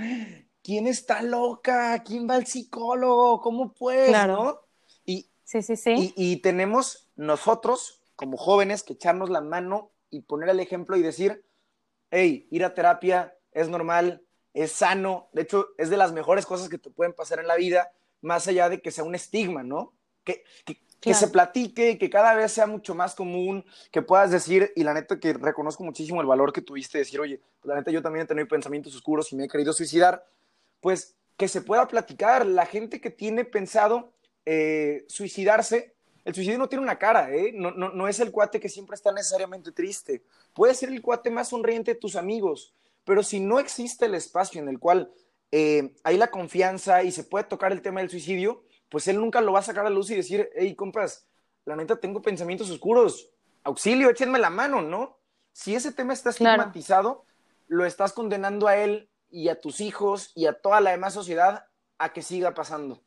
¿quién 0.62 0.86
está 0.86 1.22
loca? 1.22 2.02
¿Quién 2.02 2.28
va 2.28 2.34
al 2.34 2.46
psicólogo? 2.46 3.40
¿Cómo 3.40 3.74
pues? 3.74 4.08
Claro. 4.08 4.64
Y, 5.04 5.28
sí, 5.44 5.62
sí, 5.62 5.76
sí. 5.76 6.14
Y, 6.16 6.36
tenemos 6.38 7.10
nosotros, 7.16 8.02
como 8.16 8.36
jóvenes, 8.36 8.82
que 8.82 8.94
echarnos 8.94 9.28
la 9.28 9.40
mano 9.40 9.90
y 10.10 10.22
poner 10.22 10.48
el 10.48 10.60
ejemplo 10.60 10.96
y 10.96 11.02
decir, 11.02 11.44
hey, 12.10 12.46
ir 12.50 12.64
a 12.64 12.74
terapia 12.74 13.36
es 13.52 13.68
normal, 13.68 14.22
es 14.54 14.72
sano, 14.72 15.28
de 15.32 15.42
hecho, 15.42 15.68
es 15.78 15.90
de 15.90 15.96
las 15.96 16.12
mejores 16.12 16.46
cosas 16.46 16.68
que 16.68 16.78
te 16.78 16.90
pueden 16.90 17.12
pasar 17.12 17.38
en 17.38 17.46
la 17.46 17.56
vida, 17.56 17.92
más 18.20 18.48
allá 18.48 18.68
de 18.68 18.80
que 18.80 18.90
sea 18.90 19.04
un 19.04 19.14
estigma, 19.14 19.62
¿no? 19.62 19.94
Que, 20.24 20.44
que, 20.64 20.80
que 21.00 21.14
se 21.14 21.28
platique, 21.28 21.96
que 21.96 22.10
cada 22.10 22.34
vez 22.34 22.52
sea 22.52 22.66
mucho 22.66 22.94
más 22.94 23.14
común, 23.14 23.64
que 23.92 24.02
puedas 24.02 24.30
decir, 24.30 24.72
y 24.74 24.82
la 24.82 24.94
neta 24.94 25.20
que 25.20 25.32
reconozco 25.32 25.84
muchísimo 25.84 26.20
el 26.20 26.26
valor 26.26 26.52
que 26.52 26.60
tuviste 26.60 26.98
de 26.98 27.04
decir, 27.04 27.20
oye, 27.20 27.40
pues 27.60 27.68
la 27.68 27.76
neta 27.76 27.90
yo 27.90 28.02
también 28.02 28.24
he 28.24 28.28
tenido 28.28 28.48
pensamientos 28.48 28.94
oscuros 28.94 29.32
y 29.32 29.36
me 29.36 29.44
he 29.44 29.48
querido 29.48 29.72
suicidar, 29.72 30.26
pues 30.80 31.16
que 31.36 31.48
se 31.48 31.62
pueda 31.62 31.86
platicar. 31.86 32.44
La 32.46 32.66
gente 32.66 33.00
que 33.00 33.10
tiene 33.10 33.44
pensado 33.44 34.12
eh, 34.44 35.04
suicidarse, 35.08 35.94
el 36.28 36.34
suicidio 36.34 36.58
no 36.58 36.68
tiene 36.68 36.82
una 36.82 36.98
cara, 36.98 37.34
¿eh? 37.34 37.52
no, 37.54 37.70
no, 37.70 37.88
no 37.88 38.06
es 38.06 38.20
el 38.20 38.30
cuate 38.30 38.60
que 38.60 38.68
siempre 38.68 38.94
está 38.94 39.10
necesariamente 39.12 39.72
triste, 39.72 40.22
puede 40.52 40.74
ser 40.74 40.90
el 40.90 41.00
cuate 41.00 41.30
más 41.30 41.48
sonriente 41.48 41.94
de 41.94 41.98
tus 41.98 42.16
amigos, 42.16 42.74
pero 43.04 43.22
si 43.22 43.40
no 43.40 43.58
existe 43.58 44.04
el 44.04 44.14
espacio 44.14 44.60
en 44.60 44.68
el 44.68 44.78
cual 44.78 45.10
eh, 45.52 45.94
hay 46.04 46.18
la 46.18 46.30
confianza 46.30 47.02
y 47.02 47.12
se 47.12 47.24
puede 47.24 47.46
tocar 47.46 47.72
el 47.72 47.80
tema 47.80 48.00
del 48.00 48.10
suicidio, 48.10 48.62
pues 48.90 49.08
él 49.08 49.16
nunca 49.16 49.40
lo 49.40 49.52
va 49.52 49.60
a 49.60 49.62
sacar 49.62 49.86
a 49.86 49.90
luz 49.90 50.10
y 50.10 50.16
decir, 50.16 50.50
hey, 50.54 50.74
compas, 50.74 51.26
la 51.64 51.76
neta 51.76 51.96
tengo 51.96 52.20
pensamientos 52.20 52.68
oscuros, 52.68 53.30
auxilio, 53.64 54.10
échenme 54.10 54.38
la 54.38 54.50
mano, 54.50 54.82
¿no? 54.82 55.18
Si 55.52 55.74
ese 55.74 55.92
tema 55.92 56.12
está 56.12 56.28
estigmatizado, 56.28 57.24
lo 57.68 57.86
estás 57.86 58.12
condenando 58.12 58.68
a 58.68 58.76
él 58.76 59.08
y 59.30 59.48
a 59.48 59.58
tus 59.58 59.80
hijos 59.80 60.32
y 60.34 60.44
a 60.44 60.52
toda 60.52 60.82
la 60.82 60.90
demás 60.90 61.14
sociedad 61.14 61.64
a 61.96 62.12
que 62.12 62.20
siga 62.20 62.52
pasando. 62.52 63.02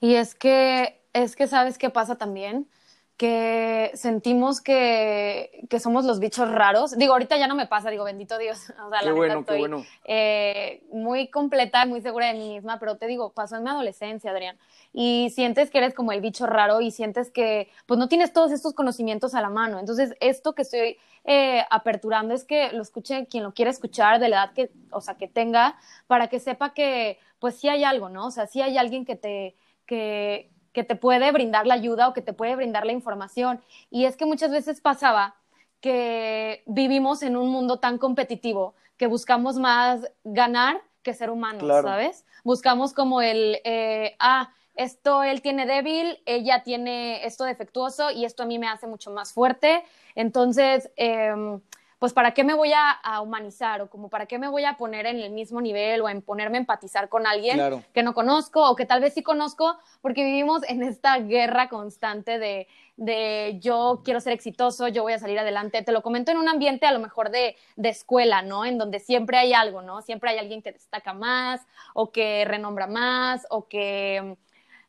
Y 0.00 0.16
es 0.16 0.34
que, 0.34 1.01
es 1.12 1.36
que 1.36 1.46
sabes 1.46 1.78
qué 1.78 1.90
pasa 1.90 2.16
también, 2.16 2.68
que 3.16 3.92
sentimos 3.94 4.60
que, 4.60 5.66
que, 5.70 5.78
somos 5.78 6.04
los 6.04 6.18
bichos 6.18 6.50
raros. 6.50 6.96
Digo, 6.98 7.12
ahorita 7.12 7.36
ya 7.36 7.46
no 7.46 7.54
me 7.54 7.66
pasa, 7.66 7.90
digo, 7.90 8.04
bendito 8.04 8.36
Dios. 8.38 8.72
O 8.84 8.90
sea, 8.90 9.00
qué 9.00 9.06
la 9.06 9.12
bueno, 9.12 9.40
estoy, 9.40 9.54
qué 9.54 9.60
bueno. 9.60 9.84
Eh, 10.04 10.82
muy 10.92 11.28
completa, 11.28 11.86
muy 11.86 12.00
segura 12.00 12.26
de 12.26 12.34
mí 12.34 12.54
misma, 12.54 12.80
pero 12.80 12.96
te 12.96 13.06
digo, 13.06 13.32
pasó 13.32 13.56
en 13.56 13.62
mi 13.62 13.70
adolescencia, 13.70 14.32
Adrián. 14.32 14.58
Y 14.92 15.30
sientes 15.30 15.70
que 15.70 15.78
eres 15.78 15.94
como 15.94 16.10
el 16.10 16.20
bicho 16.20 16.46
raro 16.46 16.80
y 16.80 16.90
sientes 16.90 17.30
que, 17.30 17.70
pues, 17.86 17.98
no 17.98 18.08
tienes 18.08 18.32
todos 18.32 18.50
estos 18.50 18.74
conocimientos 18.74 19.34
a 19.34 19.40
la 19.40 19.50
mano. 19.50 19.78
Entonces, 19.78 20.14
esto 20.20 20.54
que 20.54 20.62
estoy 20.62 20.98
eh, 21.24 21.64
aperturando 21.70 22.34
es 22.34 22.44
que 22.44 22.72
lo 22.72 22.82
escuche 22.82 23.26
quien 23.26 23.44
lo 23.44 23.54
quiera 23.54 23.70
escuchar, 23.70 24.18
de 24.18 24.30
la 24.30 24.36
edad 24.36 24.52
que, 24.52 24.72
o 24.90 25.00
sea, 25.00 25.14
que 25.14 25.28
tenga, 25.28 25.76
para 26.08 26.26
que 26.26 26.40
sepa 26.40 26.74
que, 26.74 27.20
pues, 27.38 27.56
sí 27.56 27.68
hay 27.68 27.84
algo, 27.84 28.08
¿no? 28.08 28.26
O 28.26 28.30
sea, 28.32 28.48
sí 28.48 28.62
hay 28.62 28.78
alguien 28.78 29.04
que 29.04 29.14
te, 29.14 29.54
que, 29.86 30.51
que 30.72 30.84
te 30.84 30.96
puede 30.96 31.30
brindar 31.32 31.66
la 31.66 31.74
ayuda 31.74 32.08
o 32.08 32.12
que 32.12 32.22
te 32.22 32.32
puede 32.32 32.56
brindar 32.56 32.86
la 32.86 32.92
información. 32.92 33.60
Y 33.90 34.06
es 34.06 34.16
que 34.16 34.26
muchas 34.26 34.50
veces 34.50 34.80
pasaba 34.80 35.36
que 35.80 36.62
vivimos 36.66 37.22
en 37.22 37.36
un 37.36 37.50
mundo 37.50 37.78
tan 37.78 37.98
competitivo 37.98 38.74
que 38.96 39.06
buscamos 39.06 39.56
más 39.56 40.08
ganar 40.24 40.80
que 41.02 41.14
ser 41.14 41.30
humanos, 41.30 41.68
¿sabes? 41.82 42.24
Buscamos 42.44 42.92
como 42.92 43.20
el, 43.20 43.60
eh, 43.64 44.14
ah, 44.20 44.52
esto 44.76 45.22
él 45.22 45.42
tiene 45.42 45.66
débil, 45.66 46.22
ella 46.24 46.62
tiene 46.62 47.26
esto 47.26 47.44
defectuoso 47.44 48.10
y 48.10 48.24
esto 48.24 48.44
a 48.44 48.46
mí 48.46 48.58
me 48.58 48.68
hace 48.68 48.86
mucho 48.86 49.10
más 49.10 49.32
fuerte. 49.32 49.84
Entonces, 50.14 50.90
eh, 50.96 51.58
pues 52.02 52.12
para 52.12 52.34
qué 52.34 52.42
me 52.42 52.54
voy 52.54 52.72
a, 52.74 53.20
humanizar 53.20 53.80
o 53.80 53.88
como 53.88 54.08
para 54.08 54.26
qué 54.26 54.36
me 54.36 54.48
voy 54.48 54.64
a 54.64 54.76
poner 54.76 55.06
en 55.06 55.20
el 55.20 55.30
mismo 55.30 55.60
nivel 55.60 56.00
o 56.00 56.08
en 56.08 56.20
ponerme 56.20 56.56
a 56.56 56.62
empatizar 56.62 57.08
con 57.08 57.28
alguien 57.28 57.60
que 57.94 58.02
no 58.02 58.12
conozco 58.12 58.68
o 58.68 58.74
que 58.74 58.86
tal 58.86 59.00
vez 59.00 59.14
sí 59.14 59.22
conozco, 59.22 59.78
porque 60.00 60.24
vivimos 60.24 60.64
en 60.68 60.82
esta 60.82 61.16
guerra 61.20 61.68
constante 61.68 62.40
de, 62.40 62.66
de 62.96 63.56
yo 63.60 64.00
quiero 64.04 64.18
ser 64.18 64.32
exitoso, 64.32 64.88
yo 64.88 65.04
voy 65.04 65.12
a 65.12 65.20
salir 65.20 65.38
adelante. 65.38 65.80
Te 65.82 65.92
lo 65.92 66.02
comento 66.02 66.32
en 66.32 66.38
un 66.38 66.48
ambiente 66.48 66.86
a 66.86 66.90
lo 66.90 66.98
mejor 66.98 67.30
de, 67.30 67.54
de 67.76 67.90
escuela, 67.90 68.42
¿no? 68.42 68.64
En 68.64 68.78
donde 68.78 68.98
siempre 68.98 69.38
hay 69.38 69.52
algo, 69.52 69.80
¿no? 69.80 70.02
Siempre 70.02 70.30
hay 70.30 70.38
alguien 70.38 70.60
que 70.60 70.72
destaca 70.72 71.14
más 71.14 71.64
o 71.94 72.10
que 72.10 72.44
renombra 72.44 72.88
más 72.88 73.46
o 73.48 73.68
que, 73.68 74.36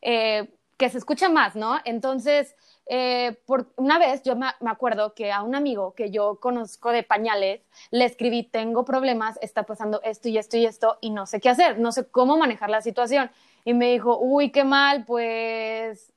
eh, 0.01 0.49
que 0.77 0.89
se 0.89 0.97
escucha 0.97 1.29
más, 1.29 1.55
¿no? 1.55 1.77
Entonces, 1.85 2.55
eh, 2.85 3.37
por 3.45 3.67
una 3.77 3.97
vez 3.97 4.23
yo 4.23 4.35
me, 4.35 4.47
acuerdo 4.65 5.13
que 5.13 5.31
a 5.31 5.41
un 5.41 5.55
amigo 5.55 5.93
que 5.93 6.11
yo 6.11 6.39
conozco 6.39 6.91
de 6.91 7.03
pañales 7.03 7.61
le 7.91 8.05
escribí, 8.05 8.43
tengo 8.43 8.83
problemas, 8.83 9.39
está 9.41 9.63
pasando 9.63 10.01
esto 10.03 10.29
y 10.29 10.37
esto 10.37 10.57
y 10.57 10.65
esto 10.65 10.97
y 11.01 11.09
no 11.11 11.25
sé 11.25 11.39
qué 11.39 11.49
hacer, 11.49 11.79
no 11.79 11.91
sé 11.91 12.07
cómo 12.07 12.37
manejar 12.37 12.69
la 12.69 12.81
situación. 12.81 13.31
Y 13.65 13.73
me 13.73 13.91
dijo, 13.91 14.17
uy, 14.19 14.51
qué 14.51 14.65
mal, 14.65 15.05
pues, 15.05 16.11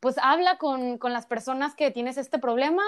pues 0.00 0.16
habla 0.18 0.58
con, 0.58 0.98
con 0.98 1.12
las 1.12 1.26
personas 1.26 1.74
que 1.74 1.90
tienes 1.90 2.16
este 2.16 2.38
problema 2.38 2.82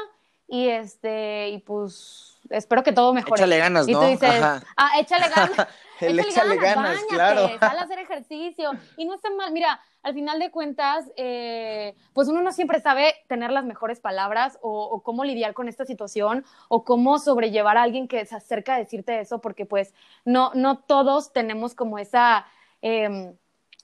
y 0.46 0.68
este, 0.68 1.48
y 1.48 1.58
pues 1.58 2.33
espero 2.50 2.82
que 2.82 2.92
todo 2.92 3.12
mejore. 3.12 3.40
Échale 3.40 3.58
ganas, 3.58 3.88
y 3.88 3.92
tú 3.92 4.00
dices, 4.00 4.42
ah, 4.42 4.90
échale 4.98 5.28
ganas. 5.28 5.68
échale, 6.00 6.22
échale 6.22 6.56
ganas, 6.56 6.98
claro. 7.08 7.50
Sal 7.58 7.78
a 7.78 7.82
hacer 7.82 7.98
ejercicio. 7.98 8.72
Y 8.96 9.04
no 9.04 9.14
está 9.14 9.30
mal, 9.30 9.52
mira, 9.52 9.80
al 10.02 10.14
final 10.14 10.38
de 10.38 10.50
cuentas, 10.50 11.06
eh, 11.16 11.94
pues 12.12 12.28
uno 12.28 12.42
no 12.42 12.52
siempre 12.52 12.80
sabe 12.80 13.14
tener 13.26 13.50
las 13.50 13.64
mejores 13.64 14.00
palabras 14.00 14.58
o, 14.60 15.02
cómo 15.02 15.24
lidiar 15.24 15.54
con 15.54 15.68
esta 15.68 15.84
situación 15.84 16.44
o 16.68 16.84
cómo 16.84 17.18
sobrellevar 17.18 17.76
a 17.76 17.82
alguien 17.82 18.06
que 18.08 18.24
se 18.26 18.36
acerca 18.36 18.74
a 18.74 18.78
decirte 18.78 19.18
eso, 19.20 19.40
porque 19.40 19.66
pues 19.66 19.94
no, 20.24 20.52
no 20.54 20.78
todos 20.78 21.32
tenemos 21.32 21.74
como 21.74 21.98
esa, 21.98 22.46
em, 22.82 23.34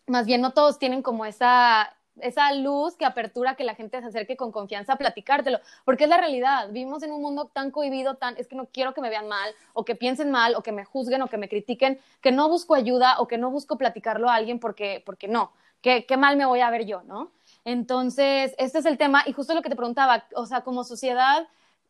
más 0.06 0.26
bien 0.26 0.40
no 0.40 0.52
todos 0.52 0.78
tienen 0.78 1.02
como 1.02 1.24
esa 1.24 1.96
esa 2.22 2.52
luz 2.52 2.96
que 2.96 3.04
apertura 3.04 3.54
que 3.54 3.64
la 3.64 3.74
gente 3.74 4.00
se 4.00 4.06
acerque 4.06 4.36
con 4.36 4.52
confianza 4.52 4.94
a 4.94 4.96
platicártelo, 4.96 5.60
porque 5.84 6.04
es 6.04 6.10
la 6.10 6.18
realidad. 6.18 6.68
Vivimos 6.70 7.02
en 7.02 7.12
un 7.12 7.22
mundo 7.22 7.50
tan 7.52 7.70
cohibido, 7.70 8.16
tan 8.16 8.36
es 8.36 8.48
que 8.48 8.56
no 8.56 8.66
quiero 8.66 8.94
que 8.94 9.00
me 9.00 9.10
vean 9.10 9.28
mal 9.28 9.54
o 9.72 9.84
que 9.84 9.94
piensen 9.94 10.30
mal 10.30 10.54
o 10.54 10.62
que 10.62 10.72
me 10.72 10.84
juzguen 10.84 11.22
o 11.22 11.28
que 11.28 11.38
me 11.38 11.48
critiquen, 11.48 12.00
que 12.20 12.32
no 12.32 12.48
busco 12.48 12.74
ayuda 12.74 13.20
o 13.20 13.28
que 13.28 13.38
no 13.38 13.50
busco 13.50 13.76
platicarlo 13.76 14.28
a 14.28 14.34
alguien 14.34 14.58
porque 14.58 15.02
porque 15.04 15.28
no 15.28 15.52
qué, 15.80 16.16
mal 16.16 16.36
me 16.36 16.46
voy 16.46 16.60
a 16.60 16.70
ver 16.70 16.86
yo, 16.86 17.02
¿no? 17.02 17.30
Entonces, 17.64 18.54
este 18.58 18.78
es 18.78 18.86
el 18.86 18.98
tema 18.98 19.22
y 19.26 19.32
justo 19.32 19.54
lo 19.54 19.62
que 19.62 19.68
te 19.68 19.76
preguntaba, 19.76 20.24
o 20.34 20.46
sea, 20.46 20.62
como 20.62 20.84
sociedad 20.84 21.46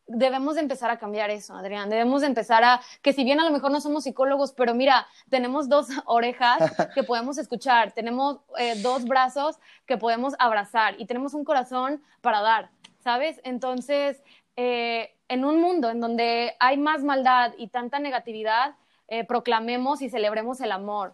debemos 0.07 0.55
de 0.55 0.61
empezar 0.61 0.89
a 0.89 0.99
cambiar 0.99 1.29
eso, 1.29 1.55
Adrián. 1.55 1.89
Debemos 1.89 2.21
de 2.21 2.27
empezar 2.27 2.63
a, 2.63 2.81
que 3.01 3.13
si 3.13 3.23
bien 3.23 3.39
a 3.39 3.43
lo 3.43 3.51
mejor 3.51 3.71
no 3.71 3.81
somos 3.81 4.03
psicólogos, 4.03 4.53
pero 4.53 4.73
mira, 4.73 5.07
tenemos 5.29 5.69
dos 5.69 5.87
orejas 6.05 6.59
que 6.93 7.03
podemos 7.03 7.37
escuchar, 7.37 7.91
tenemos 7.91 8.39
eh, 8.57 8.75
dos 8.81 9.05
brazos 9.05 9.57
que 9.85 9.97
podemos 9.97 10.33
abrazar 10.39 10.95
y 10.99 11.05
tenemos 11.05 11.33
un 11.33 11.43
corazón 11.43 12.01
para 12.21 12.41
dar, 12.41 12.69
¿sabes? 12.99 13.39
Entonces, 13.43 14.21
eh, 14.55 15.15
en 15.27 15.45
un 15.45 15.61
mundo 15.61 15.89
en 15.89 16.01
donde 16.01 16.55
hay 16.59 16.77
más 16.77 17.03
maldad 17.03 17.53
y 17.57 17.67
tanta 17.67 17.99
negatividad, 17.99 18.75
eh, 19.07 19.25
proclamemos 19.25 20.01
y 20.01 20.09
celebremos 20.09 20.61
el 20.61 20.71
amor. 20.71 21.11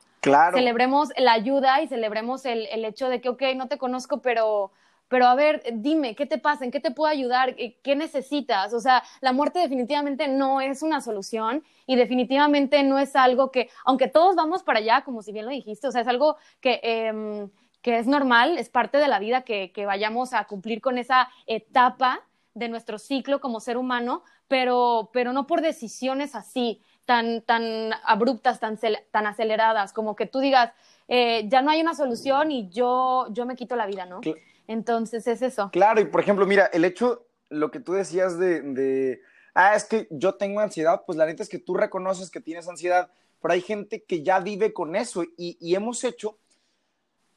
Celebremos 0.54 1.10
la 1.18 1.34
ayuda 1.34 1.82
y 1.82 1.88
celebremos 1.88 2.46
el, 2.46 2.86
hecho 2.86 3.10
de 3.10 3.22
que, 3.22 3.30
ok, 3.30 3.42
no 3.56 3.68
te 3.68 3.80
conozco, 3.80 4.22
pero, 4.22 4.72
pero 5.08 5.28
a 5.28 5.36
ver, 5.36 5.64
dime, 5.74 6.16
¿qué 6.16 6.26
te 6.26 6.38
pasa? 6.38 6.66
¿En 6.66 6.72
qué 6.72 6.80
te 6.80 6.92
puedo 6.92 7.10
ayudar? 7.10 7.56
¿Qué 7.56 7.96
necesitas? 7.96 8.74
O 8.74 8.80
sea, 8.80 9.04
la 9.22 9.34
muerte 9.34 9.60
definitivamente 9.60 10.28
no 10.28 10.62
es 10.62 10.82
una 10.82 11.02
solución 11.02 11.64
y 11.86 11.96
definitivamente 11.96 12.84
no 12.84 13.00
es 13.00 13.16
algo 13.16 13.52
que, 13.52 13.70
aunque 13.86 14.08
todos 14.08 14.36
vamos 14.36 14.64
para 14.64 14.80
allá, 14.80 15.04
como 15.04 15.22
si 15.22 15.32
bien 15.32 15.46
lo 15.46 15.52
dijiste, 15.52 15.88
o 15.88 15.92
sea, 15.92 16.02
es 16.02 16.08
algo 16.08 16.38
que, 16.60 16.80
em, 16.84 17.50
que 17.82 18.00
es 18.00 18.08
normal, 18.08 18.58
es 18.58 18.70
parte 18.70 18.98
de 18.98 19.08
la 19.08 19.20
vida 19.20 19.44
que, 19.44 19.72
que 19.72 19.86
vayamos 19.86 20.34
a 20.34 20.46
cumplir 20.46 20.82
con 20.82 20.98
esa 20.98 21.30
etapa 21.46 22.24
de 22.54 22.70
nuestro 22.70 22.98
ciclo 22.98 23.40
como 23.40 23.60
ser 23.60 23.78
humano, 23.78 24.24
pero, 24.48 25.10
pero 25.14 25.32
no 25.32 25.46
por 25.48 25.62
decisiones 25.62 26.36
así 26.36 26.82
tan, 27.06 27.42
tan 27.42 27.92
abruptas, 28.04 28.60
tan, 28.60 28.78
tan 29.12 29.28
aceleradas, 29.28 29.94
como 29.94 30.16
que 30.16 30.26
tú 30.26 30.40
digas, 30.40 30.74
eh, 31.08 31.48
ya 31.48 31.62
no 31.62 31.72
hay 31.72 31.80
una 31.82 31.94
solución 31.94 32.52
y 32.52 32.68
yo, 32.70 33.28
yo 33.32 33.46
me 33.46 33.56
quito 33.56 33.76
la 33.76 33.86
vida, 33.86 34.06
¿no? 34.06 34.20
Entonces 34.68 35.28
es 35.28 35.42
eso. 35.42 35.70
Claro, 35.72 36.02
y 36.02 36.06
por 36.06 36.22
ejemplo, 36.22 36.46
mira, 36.46 36.66
el 36.68 36.86
hecho, 36.86 37.26
lo 37.50 37.72
que 37.72 37.80
tú 37.80 37.94
decías 37.94 38.38
de, 38.38 39.22
ah, 39.54 39.76
es 39.76 39.86
que 39.86 40.08
yo 40.12 40.36
tengo 40.36 40.60
ansiedad, 40.60 41.04
pues 41.06 41.18
la 41.18 41.26
neta 41.26 41.44
es 41.44 41.50
que 41.50 41.60
tú 41.60 41.74
reconoces 41.74 42.30
que 42.30 42.42
tienes 42.42 42.68
ansiedad, 42.68 43.10
pero 43.42 43.54
hay 43.54 43.62
gente 43.62 44.04
que 44.04 44.24
ya 44.24 44.40
vive 44.40 44.74
con 44.74 44.96
eso 44.96 45.24
y, 45.24 45.58
y 45.60 45.76
hemos 45.76 46.04
hecho, 46.04 46.38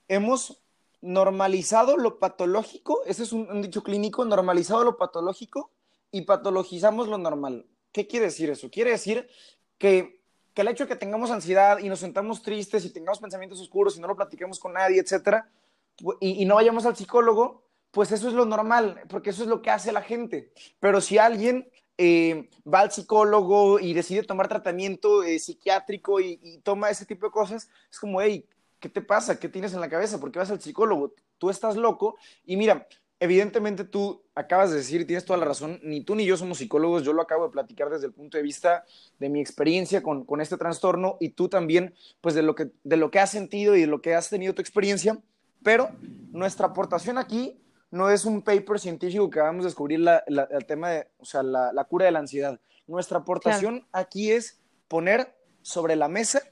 hemos 0.09 0.61
normalizado 1.03 1.97
lo 1.97 2.19
patológico, 2.19 3.01
ese 3.07 3.23
es 3.23 3.33
un 3.33 3.63
dicho 3.63 3.83
clínico, 3.83 4.25
normalizado 4.25 4.85
lo 4.85 4.97
patológico 4.97 5.71
y 6.11 6.23
patologizamos 6.23 7.09
lo 7.09 7.19
normal. 7.19 7.67
¿Qué 7.93 8.07
quiere 8.07 8.27
decir 8.27 8.51
eso? 8.51 8.71
Quiere 8.71 8.91
decir 8.91 9.29
que, 9.79 10.21
el 10.57 10.69
hecho 10.69 10.85
de 10.85 10.89
que 10.89 10.97
tengamos 10.97 11.31
ansiedad 11.31 11.79
y 11.79 11.89
nos 11.89 12.01
sentamos 12.01 12.43
tristes 12.43 12.85
y 12.85 12.91
tengamos 12.91 13.19
pensamientos 13.19 13.59
oscuros 13.63 13.97
y 13.97 14.01
no 14.01 14.09
lo 14.09 14.15
platiquemos 14.15 14.61
con 14.61 14.75
nadie, 14.75 15.01
etcétera, 15.01 15.49
y, 16.21 16.45
no 16.45 16.57
vayamos 16.57 16.87
al 16.87 16.97
psicólogo, 16.97 17.65
pues 17.91 18.13
eso 18.13 18.29
es 18.29 18.35
lo 18.35 18.45
normal, 18.45 19.03
porque 19.09 19.31
eso 19.31 19.43
es 19.43 19.49
lo 19.49 19.63
que 19.63 19.71
hace 19.71 19.93
la 19.93 20.03
gente. 20.03 20.53
Pero 20.79 21.01
si 21.01 21.19
alguien 21.19 21.69
eh, 21.99 22.49
va 22.67 22.81
al 22.81 22.93
psicólogo 22.93 23.79
y 23.79 23.93
decide 23.93 24.23
tomar 24.23 24.49
tratamiento 24.49 25.23
eh, 25.23 25.39
psiquiátrico 25.39 26.21
y, 26.21 26.39
y, 26.43 26.59
toma 26.59 26.91
ese 26.91 27.07
tipo 27.07 27.27
de 27.27 27.33
cosas, 27.33 27.69
es 27.91 27.99
como, 27.99 28.21
hey, 28.21 28.47
¿qué 28.79 28.89
te 28.89 29.03
pasa? 29.03 29.39
¿Qué 29.39 29.49
tienes 29.49 29.75
en 29.75 29.81
la 29.81 29.89
cabeza? 29.89 30.21
¿Por 30.21 30.31
qué 30.31 30.39
vas 30.39 30.51
al 30.51 30.61
psicólogo? 30.61 31.15
Tú 31.39 31.51
estás 31.51 31.77
loco. 31.77 32.17
Y 32.45 32.57
mira, 32.57 32.87
evidentemente 33.21 33.85
tú 33.85 34.23
acabas 34.35 34.71
de 34.71 34.79
decir, 34.79 35.07
tienes 35.07 35.27
toda 35.27 35.39
la 35.39 35.45
razón, 35.45 35.79
ni 35.83 36.01
tú 36.01 36.15
ni 36.15 36.25
yo 36.25 36.39
somos 36.39 36.59
psicólogos, 36.59 37.05
yo 37.05 37.13
lo 37.13 37.21
acabo 37.21 37.45
de 37.45 37.53
platicar 37.53 37.91
desde 37.91 38.07
el 38.07 38.15
punto 38.15 38.39
de 38.39 38.43
vista 38.43 38.85
de 39.19 39.29
mi 39.29 39.41
experiencia 39.41 40.03
con, 40.03 40.27
este 40.41 40.57
trastorno 40.57 41.19
y 41.21 41.29
tú 41.31 41.49
también, 41.49 41.95
pues 42.23 42.35
de 42.35 42.43
lo, 42.43 42.55
que, 42.55 42.71
de 42.83 42.97
lo 42.97 43.11
que 43.11 43.21
has 43.21 43.31
sentido 43.31 43.77
y 43.77 43.83
de 43.83 43.87
lo 43.87 44.01
que 44.01 44.15
has 44.15 44.31
tenido 44.31 44.55
tu 44.55 44.63
experiencia, 44.63 45.19
pero 45.63 45.91
nuestra 46.31 46.69
aportación 46.69 47.19
aquí 47.19 47.61
no 47.91 48.11
es 48.11 48.25
un 48.25 48.43
paper 48.43 48.79
científico 48.79 49.31
que 49.31 49.41
vamos 49.41 49.65
a 49.65 49.69
descubrir 49.69 50.01
el 50.27 50.67
tema 50.67 50.91
de, 50.91 51.09
o 51.19 51.25
sea, 51.25 51.43
la, 51.43 51.85
cura 51.85 52.07
de 52.07 52.13
la 52.13 52.21
ansiedad. 52.21 52.61
Nuestra 52.87 53.19
aportación 53.19 53.87
aquí 53.93 54.31
es 54.31 54.61
poner 54.89 55.35
sobre 55.63 55.97
la 55.97 56.09
mesa 56.09 56.43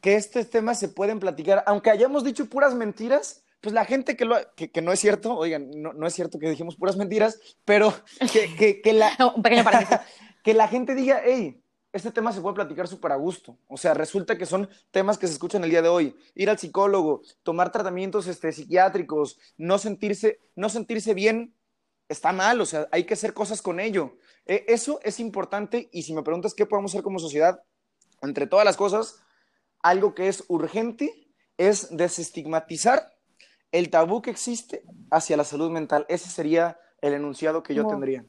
que 0.00 0.14
estos 0.14 0.48
temas 0.50 0.78
se 0.78 0.88
pueden 0.88 1.18
platicar, 1.18 1.64
aunque 1.66 1.90
hayamos 1.90 2.22
dicho 2.22 2.46
puras 2.46 2.74
mentiras, 2.74 3.44
pues 3.60 3.74
la 3.74 3.84
gente 3.84 4.16
que, 4.16 4.24
lo, 4.24 4.36
que, 4.54 4.70
no 4.82 4.92
es 4.92 5.00
cierto, 5.00 5.36
oigan, 5.36 5.70
no, 5.74 5.92
no, 5.92 6.06
es 6.06 6.14
cierto 6.14 6.38
que 6.38 6.48
dijimos 6.48 6.76
puras 6.76 6.96
mentiras, 6.96 7.40
pero 7.64 7.92
que, 8.32 8.80
que, 8.80 8.92
la, 8.92 9.10
que 10.44 10.54
la 10.54 10.68
gente 10.68 10.94
diga, 10.94 11.20
hey, 11.24 11.60
este 11.96 12.10
tema 12.10 12.32
se 12.32 12.40
puede 12.40 12.54
platicar 12.54 12.86
súper 12.86 13.12
a 13.12 13.16
gusto. 13.16 13.58
O 13.68 13.76
sea, 13.76 13.94
resulta 13.94 14.36
que 14.36 14.46
son 14.46 14.68
temas 14.90 15.18
que 15.18 15.26
se 15.26 15.32
escuchan 15.32 15.64
el 15.64 15.70
día 15.70 15.82
de 15.82 15.88
hoy. 15.88 16.16
Ir 16.34 16.50
al 16.50 16.58
psicólogo, 16.58 17.22
tomar 17.42 17.72
tratamientos 17.72 18.26
este, 18.26 18.52
psiquiátricos, 18.52 19.38
no 19.56 19.78
sentirse, 19.78 20.38
no 20.54 20.68
sentirse 20.68 21.14
bien, 21.14 21.54
está 22.08 22.32
mal. 22.32 22.60
O 22.60 22.66
sea, 22.66 22.88
hay 22.92 23.04
que 23.04 23.14
hacer 23.14 23.32
cosas 23.32 23.62
con 23.62 23.80
ello. 23.80 24.16
E, 24.44 24.64
eso 24.68 25.00
es 25.02 25.18
importante 25.20 25.88
y 25.92 26.02
si 26.02 26.14
me 26.14 26.22
preguntas 26.22 26.54
qué 26.54 26.66
podemos 26.66 26.92
hacer 26.92 27.02
como 27.02 27.18
sociedad, 27.18 27.62
entre 28.22 28.46
todas 28.46 28.64
las 28.64 28.76
cosas, 28.76 29.22
algo 29.82 30.14
que 30.14 30.28
es 30.28 30.44
urgente 30.48 31.30
es 31.56 31.96
desestigmatizar 31.96 33.12
el 33.72 33.90
tabú 33.90 34.22
que 34.22 34.30
existe 34.30 34.82
hacia 35.10 35.36
la 35.36 35.44
salud 35.44 35.70
mental. 35.70 36.06
Ese 36.08 36.28
sería 36.28 36.78
el 37.00 37.14
enunciado 37.14 37.62
que 37.62 37.74
yo 37.74 37.86
tendría. 37.86 38.24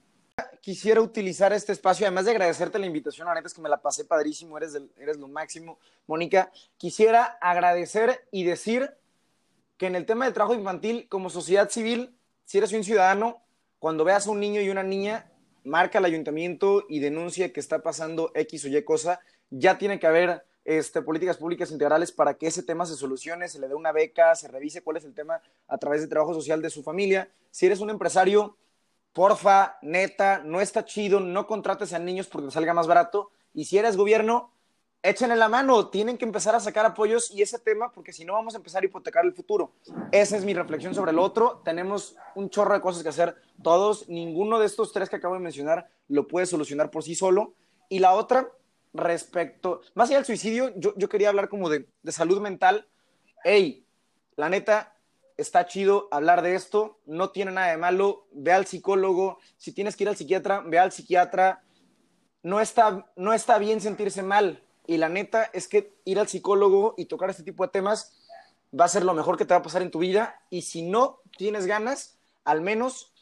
Quisiera 0.67 0.99
utilizar 0.99 1.53
este 1.53 1.71
espacio, 1.71 2.05
además 2.05 2.25
de 2.25 2.31
agradecerte 2.31 2.77
la 2.77 2.85
invitación, 2.85 3.25
la 3.25 3.33
neta 3.33 3.47
es 3.47 3.53
que 3.53 3.61
me 3.61 3.69
la 3.69 3.81
pasé 3.81 4.03
padrísimo, 4.03 4.57
eres, 4.57 4.77
eres 4.97 5.15
lo 5.15 5.29
máximo, 5.29 5.79
Mónica. 6.07 6.51
Quisiera 6.75 7.23
agradecer 7.39 8.27
y 8.31 8.43
decir 8.43 8.93
que 9.77 9.88
en 9.88 9.95
el 9.95 10.05
tema 10.05 10.25
del 10.25 10.33
trabajo 10.33 10.55
infantil, 10.55 11.07
como 11.07 11.29
sociedad 11.29 11.69
civil, 11.69 12.13
si 12.43 12.57
eres 12.57 12.73
un 12.73 12.83
ciudadano, 12.83 13.41
cuando 13.79 14.03
veas 14.03 14.27
a 14.27 14.31
un 14.31 14.41
niño 14.41 14.59
y 14.59 14.69
una 14.69 14.83
niña, 14.83 15.31
marca 15.63 15.99
al 15.99 16.05
ayuntamiento 16.05 16.83
y 16.89 16.99
denuncia 16.99 17.53
que 17.53 17.61
está 17.61 17.81
pasando 17.81 18.31
X 18.35 18.65
o 18.65 18.67
Y 18.67 18.83
cosa, 18.83 19.21
ya 19.49 19.77
tiene 19.77 19.99
que 19.99 20.07
haber 20.07 20.43
este, 20.65 21.01
políticas 21.01 21.38
públicas 21.38 21.71
integrales 21.71 22.11
para 22.11 22.33
que 22.33 22.47
ese 22.47 22.61
tema 22.61 22.85
se 22.85 22.95
solucione, 22.95 23.47
se 23.47 23.59
le 23.59 23.69
dé 23.69 23.73
una 23.73 23.93
beca, 23.93 24.35
se 24.35 24.49
revise 24.49 24.81
cuál 24.81 24.97
es 24.97 25.05
el 25.05 25.13
tema 25.13 25.41
a 25.67 25.77
través 25.77 26.01
de 26.01 26.07
trabajo 26.07 26.33
social 26.33 26.61
de 26.61 26.69
su 26.69 26.83
familia. 26.83 27.29
Si 27.51 27.65
eres 27.65 27.79
un 27.79 27.89
empresario, 27.89 28.57
porfa, 29.18 29.80
neta, 29.82 30.43
no 30.45 30.61
está 30.61 30.86
chido, 30.86 31.20
no 31.20 31.47
contrates 31.47 31.91
a 31.91 31.97
niños 31.97 32.28
porque 32.28 32.51
salga 32.51 32.76
más 32.76 32.86
barato. 32.86 33.32
Y 33.51 33.65
si 33.65 33.80
eres 33.80 33.97
gobierno, 33.97 34.51
échenle 35.01 35.36
la 35.36 35.49
mano, 35.49 35.88
tienen 35.88 36.20
que 36.20 36.26
empezar 36.26 36.53
a 36.53 36.59
sacar 36.59 36.86
apoyos 36.86 37.32
y 37.32 37.41
ese 37.41 37.57
tema, 37.57 37.91
porque 37.91 38.13
si 38.13 38.26
no 38.26 38.34
vamos 38.34 38.53
a 38.53 38.57
empezar 38.57 38.84
a 38.84 38.86
hipotecar 38.86 39.26
el 39.26 39.34
futuro. 39.34 39.72
Esa 40.11 40.38
es 40.38 40.45
mi 40.45 40.53
reflexión 40.53 40.93
sobre 40.93 41.13
el 41.13 41.18
otro. 41.18 41.63
Tenemos 41.65 42.15
un 42.36 42.51
chorro 42.51 42.76
de 42.76 42.82
cosas 42.82 43.01
que 43.01 43.09
hacer 43.09 43.36
todos. 43.63 44.07
Ninguno 44.07 44.59
de 44.59 44.68
estos 44.68 44.93
tres 44.93 45.09
que 45.09 45.15
acabo 45.15 45.34
de 45.34 45.39
mencionar 45.39 45.89
lo 46.09 46.28
puede 46.28 46.45
solucionar 46.45 46.91
por 46.91 47.01
sí 47.01 47.15
solo. 47.15 47.55
Y 47.89 47.97
la 47.97 48.13
otra, 48.13 48.47
respecto, 48.93 49.82
más 49.95 50.09
allá 50.09 50.20
del 50.20 50.28
suicidio, 50.28 50.74
yo, 50.76 50.93
yo 50.95 51.09
quería 51.09 51.30
hablar 51.30 51.49
como 51.49 51.70
de, 51.70 51.88
de 52.03 52.11
salud 52.11 52.39
mental. 52.39 52.88
Hey, 53.43 53.84
la 54.36 54.47
neta, 54.47 54.93
está 55.38 55.65
chido 55.65 56.07
hablar 56.11 56.41
de 56.41 56.55
esto, 56.55 56.99
no 57.05 57.29
tiene 57.29 57.51
nada 57.51 57.67
de 57.67 57.77
malo, 57.77 58.27
ve 58.31 58.51
al 58.51 58.65
psicólogo, 58.65 59.39
si 59.57 59.71
tienes 59.71 59.95
que 59.95 60.03
ir 60.03 60.09
al 60.09 60.17
psiquiatra, 60.17 60.61
ve 60.65 60.79
al 60.79 60.91
psiquiatra, 60.91 61.63
no 62.43 62.59
está, 62.59 63.11
no 63.15 63.33
está 63.33 63.57
bien 63.57 63.81
sentirse 63.81 64.23
mal, 64.23 64.63
y 64.88 64.97
la 64.97 65.09
neta 65.09 65.49
es 65.53 65.67
que 65.67 65.93
ir 66.05 66.17
al 66.17 66.29
psicólogo 66.29 66.95
y 66.97 67.05
tocar 67.05 67.29
este 67.29 67.43
tipo 67.43 67.63
de 67.63 67.69
temas 67.69 68.17
va 68.77 68.85
a 68.85 68.89
ser 68.89 69.03
lo 69.03 69.13
mejor 69.13 69.38
que 69.38 69.45
te 69.45 69.53
va 69.53 69.59
a 69.59 69.63
pasar 69.63 69.81
en 69.81 69.91
tu 69.91 69.99
vida. 69.99 70.41
Y 70.49 70.61
si 70.61 70.81
no 70.81 71.19
tienes 71.38 71.65
ganas, 71.67 72.17
al 72.45 72.61
menos 72.61 73.13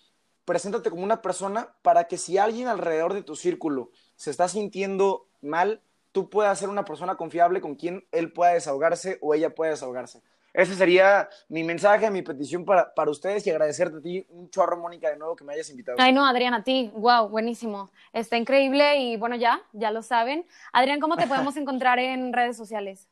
preséntate 0.45 0.91
como 0.91 1.03
una 1.03 1.23
persona 1.23 1.75
para 1.81 2.07
que 2.07 2.17
si 2.17 2.37
alguien 2.37 2.67
alrededor 2.67 3.15
de 3.15 3.23
tu 3.23 3.35
círculo 3.35 3.89
se 4.15 4.29
está 4.29 4.47
sintiendo 4.47 5.27
mal, 5.41 5.81
tú 6.11 6.29
puedas 6.29 6.59
ser 6.59 6.69
una 6.69 6.85
persona 6.85 7.17
confiable 7.17 7.61
con 7.61 7.73
quien 7.73 8.07
él 8.11 8.31
pueda 8.31 8.53
desahogarse 8.53 9.17
o 9.21 9.33
ella 9.33 9.55
pueda 9.55 9.71
desahogarse. 9.71 10.21
Ese 10.55 10.73
sería 10.73 11.27
mi 11.49 11.63
mensaje, 11.63 12.09
mi 12.09 12.21
petición 12.21 12.63
para, 12.63 12.93
para 12.93 13.11
ustedes 13.11 13.45
y 13.45 13.49
agradecerte 13.49 13.97
a 13.97 14.01
ti 14.01 14.25
un 14.29 14.49
chorro, 14.49 14.77
Mónica, 14.77 15.09
de 15.09 15.17
nuevo 15.17 15.35
que 15.35 15.43
me 15.43 15.53
hayas 15.53 15.69
invitado. 15.69 15.97
Ay, 15.99 16.13
no, 16.13 16.25
Adrián, 16.25 16.53
a 16.53 16.63
ti. 16.63 16.91
Wow, 16.95 17.27
buenísimo. 17.27 17.91
Está 18.13 18.37
increíble 18.37 18.97
y 18.99 19.17
bueno, 19.17 19.35
ya, 19.35 19.61
ya 19.73 19.91
lo 19.91 20.01
saben. 20.01 20.45
Adrián, 20.71 21.01
¿cómo 21.01 21.17
te 21.17 21.27
podemos 21.27 21.57
encontrar 21.57 21.99
en 21.99 22.31
redes 22.31 22.55
sociales? 22.55 23.09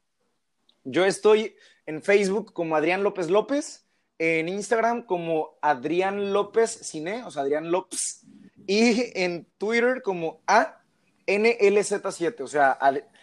Yo 0.85 1.03
estoy 1.03 1.55
en 1.85 2.01
Facebook 2.01 2.53
como 2.53 2.77
Adrián 2.77 3.03
López 3.03 3.29
López, 3.29 3.85
en 4.19 4.47
Instagram 4.47 5.03
como 5.03 5.57
Adrián 5.61 6.31
López 6.31 6.71
Cine, 6.71 7.25
o 7.25 7.31
sea, 7.31 7.41
Adrián 7.41 7.71
López, 7.71 8.25
y 8.67 9.11
en 9.21 9.45
Twitter 9.57 10.01
como 10.01 10.41
ANLZ7, 10.47 12.39
o 12.41 12.47
sea, 12.47 12.77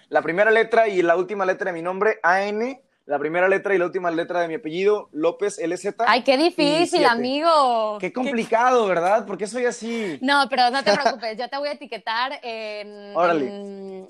la 0.09 0.23
primera 0.23 0.51
letra 0.51 0.89
y 0.89 1.01
la 1.01 1.17
última 1.17 1.47
letra 1.47 1.71
de 1.71 1.73
mi 1.73 1.83
nombre, 1.83 2.19
AN 2.23 2.83
la 3.11 3.19
primera 3.19 3.49
letra 3.49 3.75
y 3.75 3.79
la 3.79 3.87
última 3.87 4.09
letra 4.13 4.41
de 4.41 4.47
mi 4.47 4.55
apellido, 4.55 5.09
López 5.11 5.59
LZ. 5.59 5.97
Ay, 6.07 6.23
qué 6.23 6.39
difícil, 6.39 7.05
amigo. 7.05 7.99
Qué 7.99 8.13
complicado, 8.13 8.87
¿verdad? 8.87 9.27
Porque 9.27 9.49
soy 9.49 9.65
así. 9.67 10.17
No, 10.23 10.45
pero 10.49 10.71
no 10.71 10.85
te 10.85 10.93
preocupes, 10.97 11.37
yo 11.37 11.49
te 11.49 11.59
voy 11.59 11.71
a 11.71 11.73
etiquetar 11.73 12.39
en, 12.45 13.13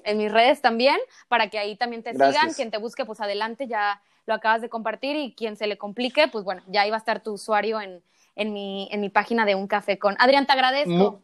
en, 0.04 0.18
mis 0.18 0.30
redes 0.30 0.60
también, 0.60 0.98
para 1.28 1.48
que 1.48 1.58
ahí 1.58 1.76
también 1.76 2.02
te 2.02 2.12
sigan. 2.12 2.52
Quien 2.52 2.70
te 2.70 2.76
busque, 2.76 3.06
pues 3.06 3.22
adelante, 3.22 3.66
ya 3.66 4.02
lo 4.26 4.34
acabas 4.34 4.60
de 4.60 4.68
compartir 4.68 5.16
y 5.16 5.34
quien 5.34 5.56
se 5.56 5.66
le 5.66 5.78
complique, 5.78 6.28
pues 6.28 6.44
bueno, 6.44 6.60
ya 6.66 6.86
iba 6.86 6.96
a 6.96 6.98
estar 6.98 7.22
tu 7.22 7.32
usuario 7.32 7.80
en, 7.80 8.02
en, 8.36 8.52
mi, 8.52 8.86
en 8.92 9.00
mi 9.00 9.08
página 9.08 9.46
de 9.46 9.54
Un 9.54 9.66
Café 9.66 9.98
con. 9.98 10.14
Adrián, 10.18 10.44
te 10.44 10.52
agradezco. 10.52 11.22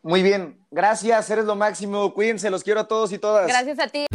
muy 0.00 0.22
bien, 0.22 0.64
gracias, 0.70 1.28
eres 1.28 1.44
lo 1.44 1.56
máximo. 1.56 2.14
Cuídense, 2.14 2.50
los 2.50 2.62
quiero 2.62 2.78
a 2.78 2.86
todos 2.86 3.10
y 3.10 3.18
todas. 3.18 3.48
Gracias 3.48 3.80
a 3.80 3.88
ti. 3.88 4.06